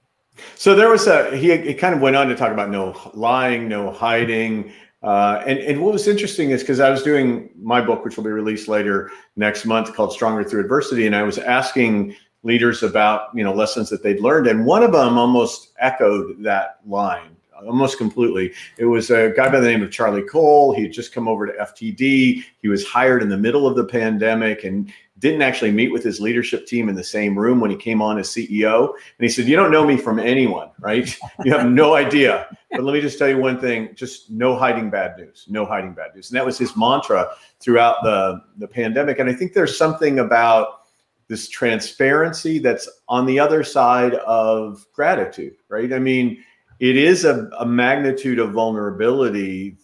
So 0.56 0.76
there 0.76 0.88
was 0.88 1.08
a 1.08 1.36
he, 1.36 1.58
he 1.58 1.74
kind 1.74 1.96
of 1.96 2.02
went 2.02 2.16
on 2.16 2.28
to 2.28 2.36
talk 2.36 2.52
about 2.52 2.70
no 2.70 2.96
lying, 3.16 3.68
no 3.68 3.92
hiding. 3.92 4.72
Uh, 5.02 5.42
and, 5.48 5.58
and 5.58 5.82
what 5.82 5.92
was 5.92 6.08
interesting 6.08 6.52
is 6.52 6.62
because 6.62 6.80
I 6.80 6.92
was 6.92 7.02
doing 7.02 7.50
my 7.60 7.82
book, 7.82 8.06
which 8.06 8.18
will 8.18 8.24
be 8.24 8.30
released 8.30 8.68
later 8.68 9.10
next 9.36 9.66
month, 9.66 9.96
called 9.96 10.14
Stronger 10.14 10.44
Through 10.44 10.62
Adversity, 10.62 11.08
and 11.08 11.16
I 11.16 11.24
was 11.24 11.40
asking 11.40 12.16
leaders 12.44 12.84
about 12.84 13.30
you 13.34 13.44
know 13.44 13.52
lessons 13.52 13.90
that 13.90 14.04
they'd 14.04 14.20
learned, 14.20 14.46
and 14.46 14.64
one 14.64 14.84
of 14.84 14.92
them 14.92 15.18
almost 15.18 15.74
echoed 15.80 16.44
that 16.44 16.82
line 16.86 17.36
almost 17.68 17.98
completely. 17.98 18.54
It 18.78 18.86
was 18.86 19.10
a 19.10 19.32
guy 19.36 19.50
by 19.50 19.60
the 19.60 19.68
name 19.68 19.82
of 19.82 19.92
Charlie 19.92 20.24
Cole. 20.24 20.74
He 20.74 20.84
had 20.84 20.92
just 20.92 21.13
come 21.13 21.28
over 21.28 21.46
to 21.46 21.54
FTD. 21.54 22.44
He 22.62 22.68
was 22.68 22.86
hired 22.86 23.22
in 23.22 23.30
the 23.30 23.38
middle 23.38 23.68
of 23.68 23.75
the 23.75 23.86
pandemic 23.86 24.63
and 24.63 24.92
didn't 25.20 25.42
actually 25.42 25.72
meet 25.72 25.92
with 25.92 26.04
his 26.04 26.20
leadership 26.20 26.66
team 26.66 26.88
in 26.89 26.96
the 26.96 27.04
same 27.04 27.38
room 27.38 27.60
when 27.60 27.70
he 27.70 27.78
came 27.78 28.01
on 28.01 28.18
as 28.18 28.30
CEO. 28.30 28.89
And 28.89 28.98
he 29.20 29.30
said, 29.30 29.46
You 29.46 29.56
don't 29.56 29.72
know 29.72 29.86
me 29.86 29.98
from 29.98 30.20
anyone, 30.20 30.70
right? 30.80 31.16
You 31.46 31.54
have 31.54 31.70
no 31.70 31.96
idea. 31.96 32.48
But 32.72 32.84
let 32.84 32.94
me 32.94 33.01
just 33.01 33.18
tell 33.18 33.30
you 33.30 33.38
one 33.38 33.60
thing 33.60 33.89
just 33.96 34.30
no 34.30 34.56
hiding 34.58 34.89
bad 34.89 35.18
news, 35.18 35.46
no 35.48 35.66
hiding 35.66 35.94
bad 35.94 36.13
news. 36.13 36.30
And 36.30 36.38
that 36.38 36.46
was 36.46 36.58
his 36.58 36.75
mantra 36.75 37.30
throughout 37.60 37.98
the, 38.04 38.42
the 38.58 38.68
pandemic. 38.68 39.20
And 39.20 39.30
I 39.30 39.34
think 39.34 39.54
there's 39.54 39.78
something 39.78 40.20
about 40.20 40.82
this 41.30 41.48
transparency 41.48 42.60
that's 42.60 42.89
on 43.08 43.25
the 43.25 43.39
other 43.39 43.63
side 43.63 44.16
of 44.16 44.86
gratitude, 44.92 45.56
right? 45.70 45.94
I 45.94 46.00
mean, 46.00 46.44
it 46.80 46.96
is 46.96 47.26
a, 47.26 47.50
a 47.60 47.66
magnitude 47.66 48.40
of 48.40 48.52
vulnerability 48.52 49.78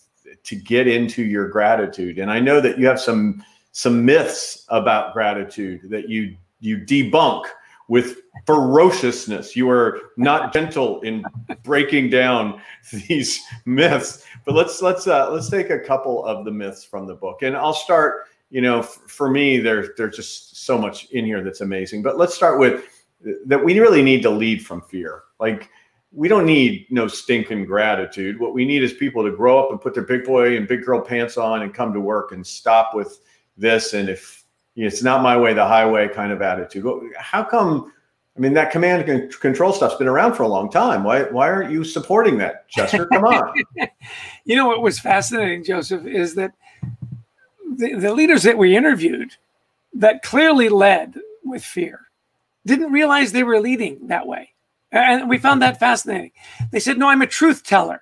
to 0.44 0.56
get 0.56 0.88
into 0.88 1.24
your 1.24 1.50
gratitude. 1.50 2.20
And 2.20 2.32
I 2.32 2.40
know 2.40 2.62
that 2.62 2.78
you 2.78 2.86
have 2.88 3.00
some 3.00 3.44
some 3.72 4.06
myths 4.06 4.66
about 4.70 5.14
gratitude 5.14 5.90
that 5.90 6.08
you 6.08 6.36
you 6.62 6.78
debunk 6.78 7.46
with 7.88 8.22
ferociousness. 8.46 9.56
You 9.56 9.70
are 9.70 10.12
not 10.18 10.54
gentle 10.54 11.02
in 11.02 11.24
breaking 11.64 12.10
down 12.10 12.62
these 13.08 13.42
myths. 13.66 14.26
But 14.46 14.56
let's 14.56 14.82
let's 14.82 15.08
uh, 15.08 15.32
let's 15.32 15.50
take 15.50 15.70
a 15.70 15.80
couple 15.80 16.24
of 16.26 16.46
the 16.46 16.52
myths 16.52 16.84
from 16.84 17.06
the 17.08 17.16
book, 17.16 17.42
and 17.42 17.56
I'll 17.56 17.74
start. 17.74 18.28
You 18.52 18.62
know, 18.62 18.80
f- 18.80 19.00
for 19.08 19.30
me, 19.30 19.58
there's 19.58 19.90
there's 19.98 20.16
just 20.16 20.64
so 20.66 20.78
much 20.78 21.06
in 21.12 21.26
here 21.26 21.44
that's 21.44 21.62
amazing. 21.62 22.04
But 22.04 22.18
let's 22.18 22.36
start 22.36 22.60
with 22.60 22.86
that. 23.48 23.64
We 23.64 23.80
really 23.80 24.04
need 24.04 24.22
to 24.22 24.30
lead 24.30 24.66
from 24.66 24.82
fear. 24.82 25.24
Like 25.40 25.70
we 26.16 26.30
don't 26.30 26.46
need 26.46 26.88
no 26.90 27.08
stinking 27.08 27.66
gratitude. 27.66 28.40
What 28.40 28.54
we 28.54 28.66
need 28.66 28.84
is 28.84 28.94
people 28.94 29.24
to 29.24 29.36
grow 29.36 29.62
up 29.62 29.72
and 29.72 29.82
put 29.82 29.94
their 29.94 30.04
big 30.04 30.24
boy 30.24 30.56
and 30.56 30.68
big 30.68 30.86
girl 30.86 31.02
pants 31.02 31.38
on 31.38 31.62
and 31.62 31.74
come 31.74 31.94
to 31.94 32.00
work 32.00 32.32
and 32.32 32.46
stop 32.46 32.96
with 32.96 33.20
this. 33.58 33.94
And 33.94 34.08
if 34.08 34.46
it's 34.78 35.04
not 35.04 35.22
my 35.22 35.36
way, 35.36 35.54
the 35.54 35.66
highway 35.66 36.08
kind 36.08 36.32
of 36.32 36.42
attitude. 36.42 36.86
How 37.18 37.44
come? 37.44 37.92
I 38.38 38.40
mean, 38.40 38.54
that 38.54 38.72
command 38.72 39.08
and 39.10 39.32
control 39.40 39.74
stuff's 39.74 39.96
been 39.96 40.08
around 40.08 40.34
for 40.34 40.44
a 40.44 40.48
long 40.48 40.72
time. 40.72 41.04
Why 41.04 41.24
why 41.24 41.50
aren't 41.50 41.72
you 41.72 41.84
supporting 41.84 42.38
that, 42.38 42.68
Chester? 42.70 43.08
Come 43.08 43.26
on. 43.26 43.54
you 44.46 44.56
know 44.56 44.68
what 44.68 44.82
was 44.82 45.00
fascinating, 45.00 45.66
Joseph, 45.66 46.06
is 46.06 46.36
that 46.36 46.52
the, 47.76 47.96
the 47.96 48.14
leaders 48.14 48.44
that 48.44 48.58
we 48.58 48.76
interviewed 48.76 49.36
that 49.94 50.24
clearly 50.24 50.70
led 50.70 51.16
with 51.44 51.64
fear 51.64 52.02
didn't 52.66 52.92
realize 52.92 53.32
they 53.32 53.44
were 53.44 53.60
leading 53.60 54.08
that 54.08 54.28
way. 54.28 54.55
And 54.92 55.30
we 55.30 55.38
found 55.38 55.62
that 55.62 55.80
fascinating. 55.80 56.32
They 56.72 56.80
said, 56.80 56.98
No, 56.98 57.10
I'm 57.10 57.22
a 57.22 57.28
truth 57.28 57.64
teller. 57.64 58.02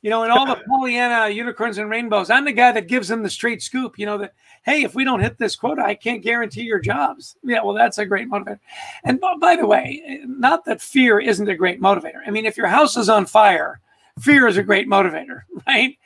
You 0.00 0.10
know, 0.10 0.22
in 0.22 0.30
all 0.30 0.46
the 0.46 0.62
Pollyanna 0.68 1.28
unicorns 1.30 1.78
and 1.78 1.90
rainbows, 1.90 2.30
I'm 2.30 2.44
the 2.44 2.52
guy 2.52 2.72
that 2.72 2.86
gives 2.86 3.08
them 3.08 3.22
the 3.22 3.30
straight 3.30 3.62
scoop. 3.62 3.98
You 3.98 4.06
know, 4.06 4.18
that, 4.18 4.34
hey, 4.64 4.82
if 4.82 4.94
we 4.94 5.04
don't 5.04 5.20
hit 5.20 5.38
this 5.38 5.56
quota, 5.56 5.82
I 5.82 5.94
can't 5.94 6.22
guarantee 6.22 6.62
your 6.62 6.78
jobs. 6.78 7.36
Yeah, 7.42 7.62
well, 7.62 7.74
that's 7.74 7.98
a 7.98 8.06
great 8.06 8.30
motivator. 8.30 8.60
And 9.04 9.20
by 9.40 9.56
the 9.56 9.66
way, 9.66 10.22
not 10.24 10.64
that 10.66 10.80
fear 10.80 11.18
isn't 11.18 11.48
a 11.48 11.56
great 11.56 11.80
motivator. 11.80 12.20
I 12.26 12.30
mean, 12.30 12.46
if 12.46 12.56
your 12.56 12.68
house 12.68 12.96
is 12.96 13.08
on 13.08 13.26
fire, 13.26 13.80
fear 14.20 14.46
is 14.46 14.56
a 14.56 14.62
great 14.62 14.88
motivator, 14.88 15.42
right? 15.66 15.98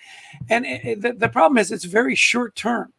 And 0.48 0.64
it, 0.64 1.02
the, 1.02 1.12
the 1.12 1.28
problem 1.28 1.58
is 1.58 1.70
it's 1.70 1.84
very 1.84 2.14
short 2.14 2.54
term. 2.54 2.92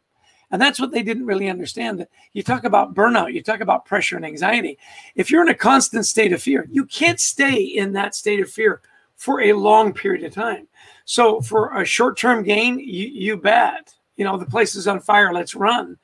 And 0.54 0.62
that's 0.62 0.78
what 0.78 0.92
they 0.92 1.02
didn't 1.02 1.26
really 1.26 1.50
understand. 1.50 2.06
You 2.32 2.44
talk 2.44 2.62
about 2.62 2.94
burnout, 2.94 3.32
you 3.32 3.42
talk 3.42 3.60
about 3.60 3.86
pressure 3.86 4.14
and 4.14 4.24
anxiety. 4.24 4.78
If 5.16 5.28
you're 5.28 5.42
in 5.42 5.48
a 5.48 5.54
constant 5.54 6.06
state 6.06 6.32
of 6.32 6.40
fear, 6.40 6.68
you 6.70 6.84
can't 6.84 7.18
stay 7.18 7.60
in 7.60 7.92
that 7.94 8.14
state 8.14 8.38
of 8.38 8.48
fear 8.48 8.80
for 9.16 9.40
a 9.40 9.52
long 9.52 9.92
period 9.92 10.22
of 10.22 10.32
time. 10.32 10.68
So 11.06 11.40
for 11.40 11.76
a 11.76 11.84
short-term 11.84 12.44
gain, 12.44 12.78
you, 12.78 13.08
you 13.08 13.36
bet. 13.36 13.92
You 14.14 14.24
know, 14.24 14.36
the 14.36 14.46
place 14.46 14.76
is 14.76 14.86
on 14.86 15.00
fire, 15.00 15.32
let's 15.32 15.56
run. 15.56 15.98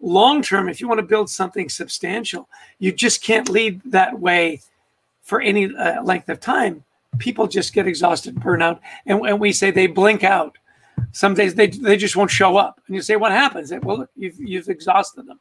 Long 0.00 0.42
term, 0.42 0.68
if 0.68 0.82
you 0.82 0.86
want 0.86 1.00
to 1.00 1.06
build 1.06 1.30
something 1.30 1.70
substantial, 1.70 2.46
you 2.80 2.92
just 2.92 3.22
can't 3.22 3.48
lead 3.48 3.80
that 3.86 4.20
way 4.20 4.60
for 5.22 5.40
any 5.40 5.74
uh, 5.74 6.02
length 6.02 6.28
of 6.28 6.40
time. 6.40 6.84
People 7.16 7.46
just 7.46 7.72
get 7.72 7.86
exhausted, 7.86 8.34
burnout, 8.34 8.80
and, 9.06 9.24
and 9.24 9.40
we 9.40 9.50
say 9.50 9.70
they 9.70 9.86
blink 9.86 10.24
out 10.24 10.58
some 11.12 11.34
days 11.34 11.54
they, 11.54 11.68
they 11.68 11.96
just 11.96 12.16
won't 12.16 12.30
show 12.30 12.56
up. 12.56 12.80
And 12.86 12.96
you 12.96 13.02
say, 13.02 13.16
what 13.16 13.32
happens? 13.32 13.72
Well, 13.82 14.06
you've, 14.16 14.38
you've 14.38 14.68
exhausted 14.68 15.26
them. 15.26 15.40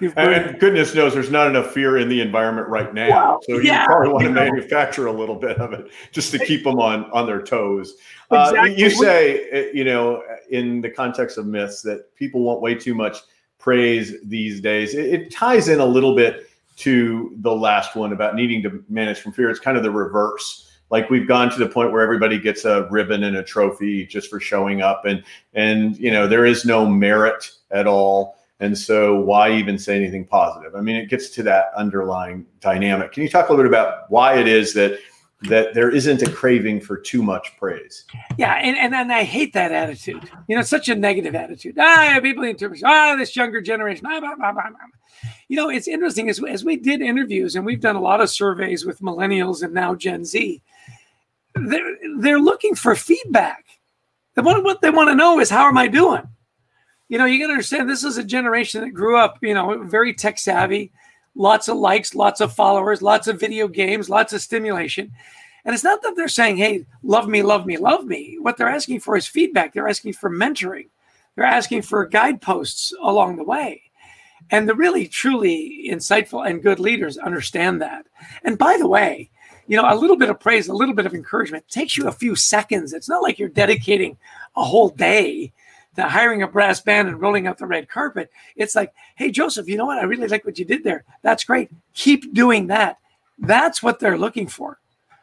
You've 0.00 0.16
and 0.16 0.58
goodness 0.58 0.94
knows 0.94 1.12
there's 1.12 1.30
not 1.30 1.46
enough 1.46 1.72
fear 1.72 1.98
in 1.98 2.08
the 2.08 2.22
environment 2.22 2.68
right 2.68 2.94
now. 2.94 3.38
so 3.42 3.58
yeah, 3.58 3.82
you 3.82 3.86
probably 3.86 4.12
want 4.12 4.24
to 4.24 4.30
manufacture 4.30 5.06
a 5.06 5.12
little 5.12 5.34
bit 5.34 5.58
of 5.58 5.74
it 5.74 5.90
just 6.10 6.30
to 6.32 6.38
keep 6.38 6.64
them 6.64 6.78
on, 6.80 7.10
on 7.12 7.26
their 7.26 7.42
toes. 7.42 7.96
Exactly. 8.30 8.58
Uh, 8.58 8.64
you 8.64 8.88
say, 8.88 9.50
uh, 9.50 9.70
you 9.74 9.84
know, 9.84 10.22
in 10.50 10.80
the 10.80 10.88
context 10.88 11.36
of 11.36 11.46
myths 11.46 11.82
that 11.82 12.14
people 12.16 12.40
want 12.40 12.62
way 12.62 12.74
too 12.74 12.94
much 12.94 13.18
praise 13.58 14.14
these 14.24 14.60
days. 14.62 14.94
It, 14.94 15.06
it 15.06 15.30
ties 15.30 15.68
in 15.68 15.80
a 15.80 15.84
little 15.84 16.16
bit 16.16 16.48
to 16.76 17.36
the 17.40 17.54
last 17.54 17.94
one 17.94 18.14
about 18.14 18.34
needing 18.34 18.62
to 18.62 18.82
manage 18.88 19.20
from 19.20 19.32
fear. 19.32 19.50
It's 19.50 19.60
kind 19.60 19.76
of 19.76 19.82
the 19.82 19.90
reverse 19.90 20.69
like 20.90 21.08
we've 21.08 21.26
gone 21.26 21.50
to 21.50 21.58
the 21.58 21.68
point 21.68 21.92
where 21.92 22.02
everybody 22.02 22.38
gets 22.38 22.64
a 22.64 22.86
ribbon 22.90 23.24
and 23.24 23.36
a 23.36 23.42
trophy 23.42 24.06
just 24.06 24.28
for 24.28 24.40
showing 24.40 24.82
up 24.82 25.04
and 25.04 25.22
and 25.54 25.96
you 25.96 26.10
know 26.10 26.26
there 26.26 26.44
is 26.44 26.64
no 26.64 26.86
merit 26.86 27.50
at 27.70 27.86
all. 27.86 28.36
And 28.62 28.76
so 28.76 29.18
why 29.18 29.52
even 29.52 29.78
say 29.78 29.96
anything 29.96 30.26
positive? 30.26 30.74
I 30.74 30.80
mean 30.80 30.96
it 30.96 31.08
gets 31.08 31.30
to 31.30 31.42
that 31.44 31.70
underlying 31.76 32.44
dynamic. 32.60 33.12
Can 33.12 33.22
you 33.22 33.28
talk 33.28 33.48
a 33.48 33.52
little 33.52 33.64
bit 33.64 33.70
about 33.70 34.10
why 34.10 34.38
it 34.38 34.48
is 34.48 34.74
that 34.74 34.98
that 35.44 35.72
there 35.72 35.88
isn't 35.88 36.20
a 36.20 36.30
craving 36.30 36.82
for 36.82 36.98
too 36.98 37.22
much 37.22 37.56
praise? 37.58 38.04
Yeah 38.36 38.54
and, 38.56 38.76
and, 38.76 38.94
and 38.94 39.12
i 39.12 39.22
hate 39.22 39.54
that 39.54 39.72
attitude. 39.72 40.28
You 40.48 40.56
know 40.56 40.60
it's 40.60 40.68
such 40.68 40.88
a 40.88 40.94
negative 40.94 41.34
attitude. 41.34 41.76
Ah 41.78 42.18
people 42.20 42.44
in 42.44 42.56
terms 42.56 42.82
ah 42.84 43.14
this 43.16 43.34
younger 43.36 43.60
generation 43.60 44.06
ah, 44.06 44.20
blah, 44.20 44.34
blah, 44.34 44.52
blah, 44.52 44.64
you 45.48 45.56
know 45.56 45.70
it's 45.70 45.88
interesting 45.88 46.28
as, 46.28 46.42
as 46.44 46.64
we 46.64 46.76
did 46.76 47.00
interviews 47.00 47.56
and 47.56 47.64
we've 47.64 47.80
done 47.80 47.96
a 47.96 48.00
lot 48.00 48.20
of 48.20 48.28
surveys 48.28 48.84
with 48.84 49.00
millennials 49.00 49.62
and 49.62 49.72
now 49.72 49.94
gen 49.94 50.24
z 50.24 50.60
they're, 51.68 51.96
they're 52.18 52.40
looking 52.40 52.74
for 52.74 52.94
feedback. 52.94 53.64
What, 54.34 54.64
what 54.64 54.80
they 54.80 54.90
want 54.90 55.10
to 55.10 55.14
know 55.14 55.40
is 55.40 55.50
how 55.50 55.68
am 55.68 55.78
I 55.78 55.86
doing? 55.86 56.22
You 57.08 57.18
know, 57.18 57.24
you 57.24 57.40
got 57.40 57.48
to 57.48 57.52
understand 57.52 57.90
this 57.90 58.04
is 58.04 58.18
a 58.18 58.24
generation 58.24 58.82
that 58.82 58.90
grew 58.90 59.16
up, 59.16 59.38
you 59.42 59.52
know, 59.52 59.82
very 59.84 60.14
tech 60.14 60.38
savvy, 60.38 60.92
lots 61.34 61.68
of 61.68 61.76
likes, 61.76 62.14
lots 62.14 62.40
of 62.40 62.52
followers, 62.52 63.02
lots 63.02 63.26
of 63.26 63.40
video 63.40 63.68
games, 63.68 64.08
lots 64.08 64.32
of 64.32 64.40
stimulation. 64.40 65.12
And 65.64 65.74
it's 65.74 65.84
not 65.84 66.02
that 66.02 66.16
they're 66.16 66.28
saying, 66.28 66.56
hey, 66.56 66.86
love 67.02 67.28
me, 67.28 67.42
love 67.42 67.66
me, 67.66 67.76
love 67.76 68.06
me. 68.06 68.38
What 68.40 68.56
they're 68.56 68.68
asking 68.68 69.00
for 69.00 69.16
is 69.16 69.26
feedback. 69.26 69.72
They're 69.72 69.88
asking 69.88 70.14
for 70.14 70.30
mentoring. 70.30 70.88
They're 71.34 71.44
asking 71.44 71.82
for 71.82 72.06
guideposts 72.06 72.94
along 73.02 73.36
the 73.36 73.44
way. 73.44 73.82
And 74.50 74.68
the 74.68 74.74
really, 74.74 75.06
truly 75.06 75.88
insightful 75.90 76.48
and 76.48 76.62
good 76.62 76.80
leaders 76.80 77.18
understand 77.18 77.82
that. 77.82 78.06
And 78.42 78.56
by 78.58 78.76
the 78.78 78.88
way, 78.88 79.30
you 79.70 79.76
know, 79.76 79.88
a 79.88 79.94
little 79.94 80.16
bit 80.16 80.30
of 80.30 80.40
praise, 80.40 80.66
a 80.66 80.74
little 80.74 80.96
bit 80.96 81.06
of 81.06 81.14
encouragement 81.14 81.68
takes 81.68 81.96
you 81.96 82.08
a 82.08 82.12
few 82.12 82.34
seconds. 82.34 82.92
It's 82.92 83.08
not 83.08 83.22
like 83.22 83.38
you're 83.38 83.48
dedicating 83.48 84.18
a 84.56 84.64
whole 84.64 84.88
day 84.88 85.52
to 85.94 86.02
hiring 86.02 86.42
a 86.42 86.48
brass 86.48 86.80
band 86.80 87.06
and 87.06 87.20
rolling 87.20 87.46
out 87.46 87.56
the 87.56 87.68
red 87.68 87.88
carpet. 87.88 88.32
It's 88.56 88.74
like, 88.74 88.92
hey, 89.14 89.30
Joseph, 89.30 89.68
you 89.68 89.76
know 89.76 89.86
what? 89.86 89.98
I 89.98 90.02
really 90.02 90.26
like 90.26 90.44
what 90.44 90.58
you 90.58 90.64
did 90.64 90.82
there. 90.82 91.04
That's 91.22 91.44
great. 91.44 91.70
Keep 91.94 92.34
doing 92.34 92.66
that. 92.66 92.98
That's 93.38 93.80
what 93.80 94.00
they're 94.00 94.18
looking 94.18 94.48
for. 94.48 94.80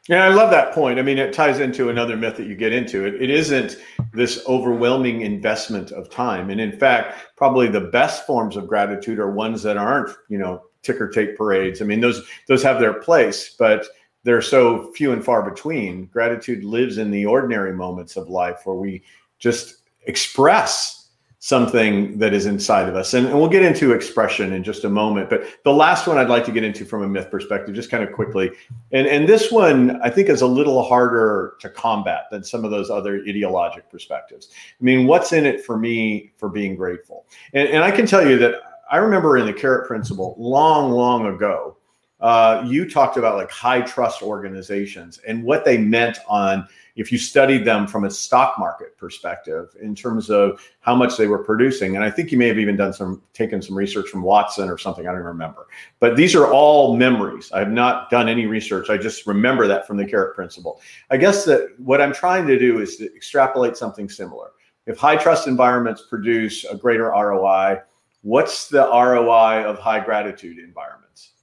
Yeah, 0.08 0.24
I 0.24 0.30
love 0.30 0.50
that 0.52 0.74
point. 0.74 0.98
I 0.98 1.02
mean, 1.02 1.18
it 1.18 1.34
ties 1.34 1.60
into 1.60 1.90
another 1.90 2.16
myth 2.16 2.38
that 2.38 2.48
you 2.48 2.56
get 2.56 2.72
into. 2.72 3.06
It, 3.06 3.22
it 3.22 3.30
isn't 3.30 3.76
this 4.14 4.46
overwhelming 4.48 5.24
investment 5.24 5.92
of 5.92 6.10
time. 6.10 6.50
And 6.52 6.62
in 6.62 6.80
fact, 6.80 7.36
probably 7.36 7.68
the 7.68 7.82
best 7.82 8.26
forms 8.26 8.56
of 8.56 8.66
gratitude 8.66 9.20
are 9.20 9.30
ones 9.30 9.62
that 9.64 9.76
aren't, 9.76 10.16
you 10.30 10.38
know, 10.38 10.64
ticker 10.84 11.10
tape 11.10 11.36
parades. 11.36 11.82
I 11.82 11.86
mean, 11.86 12.00
those 12.00 12.26
those 12.48 12.64
have 12.64 12.80
their 12.80 12.94
place, 12.94 13.54
but 13.60 13.86
they're 14.24 14.42
so 14.42 14.92
few 14.94 15.14
and 15.14 15.24
far 15.24 15.48
between. 15.48 16.06
Gratitude 16.08 16.64
lives 16.64 16.98
in 16.98 17.12
the 17.12 17.26
ordinary 17.26 17.74
moments 17.74 18.18
of 18.18 18.30
life 18.30 18.62
where 18.66 18.76
we 18.76 19.04
just 19.40 19.84
express 20.06 20.98
something 21.40 22.18
that 22.18 22.34
is 22.34 22.46
inside 22.46 22.90
of 22.90 22.96
us. 22.96 23.14
And, 23.14 23.28
and, 23.28 23.40
we'll 23.40 23.48
get 23.48 23.64
into 23.64 23.94
expression 23.94 24.52
in 24.54 24.64
just 24.64 24.84
a 24.84 24.90
moment. 24.90 25.30
But 25.30 25.48
the 25.64 25.72
last 25.72 26.08
one 26.08 26.18
I'd 26.18 26.30
like 26.30 26.44
to 26.46 26.52
get 26.52 26.64
into 26.64 26.84
from 26.84 27.04
a 27.04 27.08
myth 27.08 27.30
perspective, 27.30 27.76
just 27.76 27.92
kind 27.92 28.04
of 28.04 28.12
quickly. 28.12 28.52
And, 28.92 29.08
and 29.08 29.30
this 29.30 29.52
one 29.52 30.02
I 30.02 30.10
think 30.10 30.30
is 30.30 30.42
a 30.42 30.48
little 30.48 30.84
harder 30.84 31.54
to 31.60 31.70
combat 31.70 32.24
than 32.32 32.44
some 32.44 32.66
of 32.66 32.72
those 32.72 32.90
other 32.90 33.24
ideologic 33.28 33.90
perspectives. 33.90 34.50
I 34.52 34.84
mean, 34.84 35.06
what's 35.08 35.32
in 35.32 35.46
it 35.46 35.64
for 35.64 35.78
me 35.78 36.34
for 36.38 36.50
being 36.50 36.76
grateful? 36.76 37.26
And, 37.54 37.70
and 37.70 37.84
I 37.84 37.92
can 37.92 38.08
tell 38.08 38.28
you 38.28 38.38
that 38.40 38.56
I 38.92 38.98
remember 38.98 39.38
in 39.38 39.46
the 39.46 39.54
carrot 39.54 39.88
principle 39.88 40.36
long, 40.40 40.92
long 40.92 41.28
ago, 41.28 41.77
uh, 42.20 42.64
you 42.66 42.90
talked 42.90 43.18
about 43.18 43.36
like 43.36 43.52
high 43.52 43.82
trust 43.82 44.24
organizations 44.24 45.20
and 45.28 45.44
what 45.44 45.64
they 45.64 45.78
meant 45.78 46.18
on 46.28 46.68
if 46.96 47.12
you 47.12 47.18
studied 47.20 47.64
them 47.64 47.86
from 47.86 48.06
a 48.06 48.10
stock 48.10 48.58
market 48.58 48.98
perspective 48.98 49.76
in 49.80 49.94
terms 49.94 50.32
of 50.32 50.60
how 50.80 50.96
much 50.96 51.16
they 51.16 51.28
were 51.28 51.44
producing. 51.44 51.96
And 51.96 52.04
i 52.04 52.10
think 52.10 52.32
you 52.32 52.38
may 52.38 52.48
have 52.48 52.58
even 52.58 52.76
done 52.76 52.92
some 52.92 53.22
taken 53.34 53.62
some 53.62 53.78
research 53.78 54.10
from 54.10 54.24
watson 54.24 54.68
or 54.68 54.80
something 54.80 55.08
i 55.08 55.12
don't 55.12 55.22
remember. 55.22 55.68
But 56.00 56.16
these 56.16 56.34
are 56.34 56.48
all 56.48 56.98
memories. 56.98 57.52
I 57.52 57.60
have 57.60 57.72
not 57.72 58.10
done 58.10 58.28
any 58.28 58.48
research. 58.48 58.90
I 58.90 58.98
just 58.98 59.28
remember 59.28 59.68
that 59.68 59.86
from 59.86 59.98
the 59.98 60.06
carrot 60.06 60.36
principle. 60.36 60.82
I 61.12 61.18
guess 61.18 61.46
that 61.46 61.70
what 61.78 62.02
i'm 62.02 62.14
trying 62.14 62.48
to 62.48 62.58
do 62.58 62.80
is 62.80 62.98
to 62.98 63.14
extrapolate 63.16 63.78
something 63.78 64.10
similar. 64.10 64.52
If 64.88 64.98
high 64.98 65.18
trust 65.18 65.48
environments 65.48 66.04
produce 66.10 66.66
a 66.66 66.76
greater 66.76 67.10
roi 67.12 67.80
what's 68.24 68.70
the 68.70 68.80
roi 68.80 69.64
of 69.64 69.78
high 69.78 70.04
gratitude 70.04 70.58
environments 70.58 71.34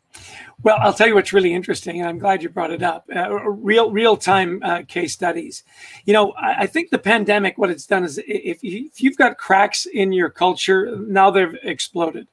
well, 0.64 0.78
I'll 0.80 0.94
tell 0.94 1.06
you 1.06 1.14
what's 1.14 1.34
really 1.34 1.52
interesting, 1.52 2.00
and 2.00 2.08
I'm 2.08 2.18
glad 2.18 2.42
you 2.42 2.48
brought 2.48 2.72
it 2.72 2.82
up. 2.82 3.04
Uh, 3.14 3.30
real, 3.50 3.90
real 3.90 4.16
time 4.16 4.62
uh, 4.64 4.82
case 4.88 5.12
studies. 5.12 5.62
You 6.06 6.14
know, 6.14 6.32
I, 6.32 6.60
I, 6.60 6.66
think 6.66 6.88
the 6.88 6.98
pandemic, 6.98 7.58
what 7.58 7.68
it's 7.68 7.86
done 7.86 8.02
is, 8.02 8.18
if, 8.26 8.64
you, 8.64 8.86
if 8.86 9.02
you've 9.02 9.18
got 9.18 9.36
cracks 9.36 9.84
in 9.84 10.10
your 10.10 10.30
culture, 10.30 10.96
now 10.96 11.30
they've 11.30 11.54
exploded. 11.62 12.28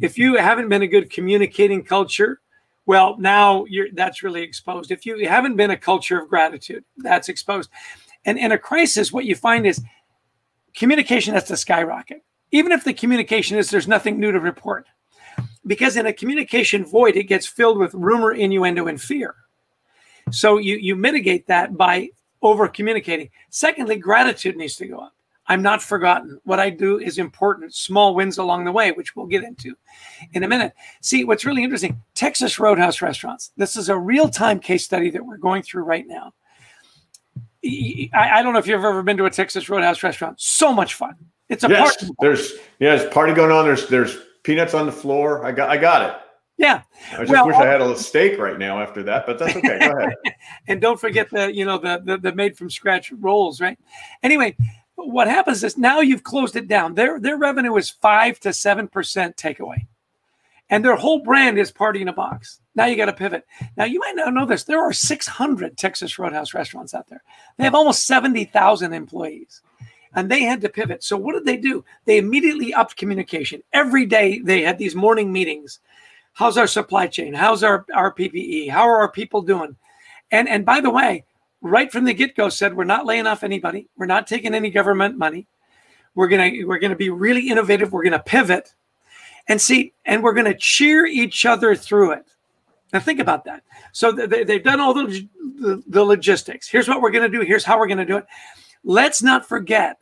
If 0.00 0.18
you 0.18 0.36
haven't 0.36 0.68
been 0.68 0.82
a 0.82 0.88
good 0.88 1.08
communicating 1.08 1.84
culture, 1.84 2.40
well, 2.84 3.16
now 3.16 3.64
you're 3.66 3.88
that's 3.92 4.24
really 4.24 4.42
exposed. 4.42 4.90
If 4.90 5.06
you 5.06 5.28
haven't 5.28 5.54
been 5.54 5.70
a 5.70 5.76
culture 5.76 6.18
of 6.20 6.28
gratitude, 6.28 6.84
that's 6.96 7.28
exposed. 7.28 7.70
And 8.24 8.38
in 8.38 8.50
a 8.50 8.58
crisis, 8.58 9.12
what 9.12 9.24
you 9.24 9.36
find 9.36 9.66
is 9.66 9.80
communication 10.74 11.34
has 11.34 11.44
to 11.44 11.56
skyrocket. 11.56 12.24
Even 12.50 12.72
if 12.72 12.82
the 12.82 12.94
communication 12.94 13.56
is 13.56 13.70
there's 13.70 13.86
nothing 13.86 14.18
new 14.18 14.32
to 14.32 14.40
report 14.40 14.86
because 15.68 15.96
in 15.96 16.06
a 16.06 16.12
communication 16.12 16.84
void, 16.84 17.16
it 17.16 17.24
gets 17.24 17.46
filled 17.46 17.78
with 17.78 17.94
rumor, 17.94 18.32
innuendo, 18.32 18.88
and 18.88 19.00
fear. 19.00 19.36
So 20.32 20.58
you, 20.58 20.76
you 20.76 20.96
mitigate 20.96 21.46
that 21.46 21.76
by 21.76 22.10
over 22.42 22.66
communicating. 22.66 23.30
Secondly, 23.50 23.96
gratitude 23.96 24.56
needs 24.56 24.76
to 24.76 24.86
go 24.86 24.98
up. 24.98 25.14
I'm 25.46 25.62
not 25.62 25.80
forgotten. 25.82 26.38
What 26.44 26.60
I 26.60 26.68
do 26.68 26.98
is 26.98 27.18
important. 27.18 27.74
Small 27.74 28.14
wins 28.14 28.36
along 28.36 28.64
the 28.64 28.72
way, 28.72 28.92
which 28.92 29.16
we'll 29.16 29.26
get 29.26 29.44
into 29.44 29.74
in 30.32 30.42
a 30.42 30.48
minute. 30.48 30.74
See, 31.00 31.24
what's 31.24 31.46
really 31.46 31.64
interesting 31.64 32.02
Texas 32.14 32.58
Roadhouse 32.58 33.00
restaurants. 33.00 33.52
This 33.56 33.76
is 33.76 33.88
a 33.88 33.96
real 33.96 34.28
time 34.28 34.60
case 34.60 34.84
study 34.84 35.08
that 35.10 35.24
we're 35.24 35.38
going 35.38 35.62
through 35.62 35.84
right 35.84 36.06
now. 36.06 36.34
I, 37.64 38.42
don't 38.42 38.52
know 38.52 38.58
if 38.58 38.66
you've 38.66 38.84
ever 38.84 39.02
been 39.02 39.16
to 39.16 39.24
a 39.24 39.30
Texas 39.30 39.68
Roadhouse 39.68 40.02
restaurant. 40.02 40.40
So 40.40 40.72
much 40.72 40.94
fun. 40.94 41.14
It's 41.48 41.64
a 41.64 41.68
yes, 41.68 41.96
party. 41.96 42.14
There's 42.20 42.52
yeah, 42.78 42.96
there's 42.96 43.12
party 43.12 43.32
going 43.32 43.50
on. 43.50 43.64
There's 43.64 43.88
there's 43.88 44.18
peanuts 44.42 44.74
on 44.74 44.86
the 44.86 44.92
floor. 44.92 45.44
I 45.44 45.52
got 45.52 45.70
I 45.70 45.76
got 45.76 46.02
it. 46.02 46.16
Yeah. 46.58 46.82
I 47.12 47.18
just 47.18 47.30
well, 47.30 47.46
wish 47.46 47.56
I 47.56 47.66
had 47.66 47.80
a 47.80 47.84
little 47.84 47.96
steak 47.96 48.36
right 48.36 48.58
now 48.58 48.82
after 48.82 49.04
that, 49.04 49.26
but 49.26 49.38
that's 49.38 49.56
okay. 49.56 49.78
Go 49.78 49.96
ahead. 49.96 50.16
and 50.66 50.80
don't 50.80 50.98
forget 50.98 51.30
the, 51.30 51.54
you 51.54 51.64
know, 51.64 51.78
the, 51.78 52.02
the, 52.04 52.18
the 52.18 52.34
made 52.34 52.58
from 52.58 52.68
scratch 52.68 53.12
rolls, 53.12 53.60
right? 53.60 53.78
Anyway, 54.24 54.56
what 54.96 55.28
happens 55.28 55.62
is 55.62 55.78
now 55.78 56.00
you've 56.00 56.24
closed 56.24 56.56
it 56.56 56.66
down. 56.66 56.94
Their 56.94 57.20
their 57.20 57.36
revenue 57.36 57.76
is 57.76 57.88
five 57.88 58.40
to 58.40 58.52
seven 58.52 58.88
percent 58.88 59.36
takeaway. 59.36 59.86
And 60.70 60.84
their 60.84 60.96
whole 60.96 61.20
brand 61.20 61.58
is 61.58 61.70
party 61.70 62.02
in 62.02 62.08
a 62.08 62.12
box. 62.12 62.60
Now 62.74 62.86
you 62.86 62.96
got 62.96 63.06
to 63.06 63.12
pivot. 63.14 63.46
Now 63.76 63.84
you 63.84 64.00
might 64.00 64.16
not 64.16 64.34
know 64.34 64.44
this. 64.44 64.64
There 64.64 64.82
are 64.82 64.92
600 64.92 65.78
Texas 65.78 66.18
Roadhouse 66.18 66.52
restaurants 66.52 66.92
out 66.92 67.08
there. 67.08 67.22
They 67.56 67.64
have 67.64 67.74
almost 67.74 68.06
70,000 68.06 68.92
employees 68.92 69.62
and 70.14 70.30
they 70.30 70.42
had 70.42 70.60
to 70.62 70.68
pivot. 70.68 71.04
So 71.04 71.16
what 71.16 71.34
did 71.34 71.44
they 71.44 71.56
do? 71.56 71.84
They 72.04 72.18
immediately 72.18 72.74
upped 72.74 72.96
communication. 72.96 73.62
Every 73.72 74.06
day 74.06 74.38
they 74.38 74.62
had 74.62 74.78
these 74.78 74.94
morning 74.94 75.32
meetings. 75.32 75.80
How's 76.32 76.56
our 76.56 76.66
supply 76.66 77.08
chain? 77.08 77.34
How's 77.34 77.62
our, 77.62 77.84
our 77.94 78.14
PPE? 78.14 78.70
How 78.70 78.82
are 78.82 79.00
our 79.00 79.10
people 79.10 79.42
doing? 79.42 79.76
And 80.30 80.48
and 80.48 80.64
by 80.64 80.80
the 80.80 80.90
way, 80.90 81.24
right 81.60 81.90
from 81.90 82.04
the 82.04 82.14
get-go 82.14 82.48
said 82.48 82.76
we're 82.76 82.84
not 82.84 83.06
laying 83.06 83.26
off 83.26 83.42
anybody. 83.42 83.88
We're 83.96 84.06
not 84.06 84.26
taking 84.26 84.54
any 84.54 84.70
government 84.70 85.16
money. 85.16 85.46
We're 86.14 86.28
gonna 86.28 86.50
we're 86.66 86.78
gonna 86.78 86.96
be 86.96 87.10
really 87.10 87.48
innovative. 87.48 87.92
We're 87.92 88.04
gonna 88.04 88.18
pivot 88.18 88.74
and 89.48 89.60
see, 89.60 89.94
and 90.04 90.22
we're 90.22 90.34
gonna 90.34 90.56
cheer 90.56 91.06
each 91.06 91.46
other 91.46 91.74
through 91.74 92.12
it. 92.12 92.26
Now 92.92 93.00
think 93.00 93.20
about 93.20 93.44
that. 93.44 93.62
So 93.92 94.12
they, 94.12 94.44
they've 94.44 94.62
done 94.62 94.80
all 94.80 94.94
the, 94.94 95.28
the, 95.60 95.82
the 95.86 96.04
logistics. 96.04 96.68
Here's 96.68 96.88
what 96.88 97.00
we're 97.02 97.10
gonna 97.10 97.28
do. 97.28 97.40
Here's 97.42 97.64
how 97.64 97.78
we're 97.78 97.86
gonna 97.86 98.06
do 98.06 98.16
it. 98.16 98.26
Let's 98.84 99.22
not 99.22 99.46
forget 99.46 99.98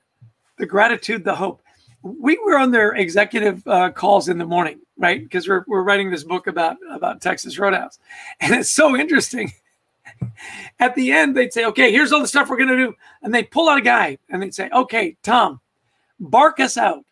the 0.59 0.67
gratitude, 0.67 1.25
the 1.25 1.35
hope. 1.35 1.63
We 2.03 2.39
were 2.45 2.59
on 2.59 2.71
their 2.71 2.95
executive 2.95 3.67
uh, 3.67 3.91
calls 3.91 4.29
in 4.29 4.39
the 4.39 4.45
morning, 4.45 4.81
right? 4.97 5.23
Because 5.23 5.49
we're, 5.49 5.65
we're 5.67 5.83
writing 5.83 6.11
this 6.11 6.25
book 6.25 6.47
about 6.47 6.77
about 6.91 7.21
Texas 7.21 7.59
Roadhouse, 7.59 7.99
and 8.41 8.55
it's 8.55 8.71
so 8.71 8.97
interesting. 8.97 9.53
At 10.79 10.95
the 10.95 11.11
end, 11.11 11.37
they'd 11.37 11.53
say, 11.53 11.65
"Okay, 11.65 11.91
here's 11.91 12.13
all 12.13 12.21
the 12.21 12.29
stuff 12.29 12.49
we're 12.49 12.59
to 12.59 12.67
do," 12.67 12.95
and 13.23 13.35
they 13.35 13.43
pull 13.43 13.69
out 13.69 13.79
a 13.79 13.83
guy 13.83 14.19
and 14.29 14.41
they'd 14.41 14.55
say, 14.55 14.71
"Okay, 14.71 15.17
Tom, 15.23 15.61
bark 16.21 16.61
us 16.61 16.77
out." 16.77 17.05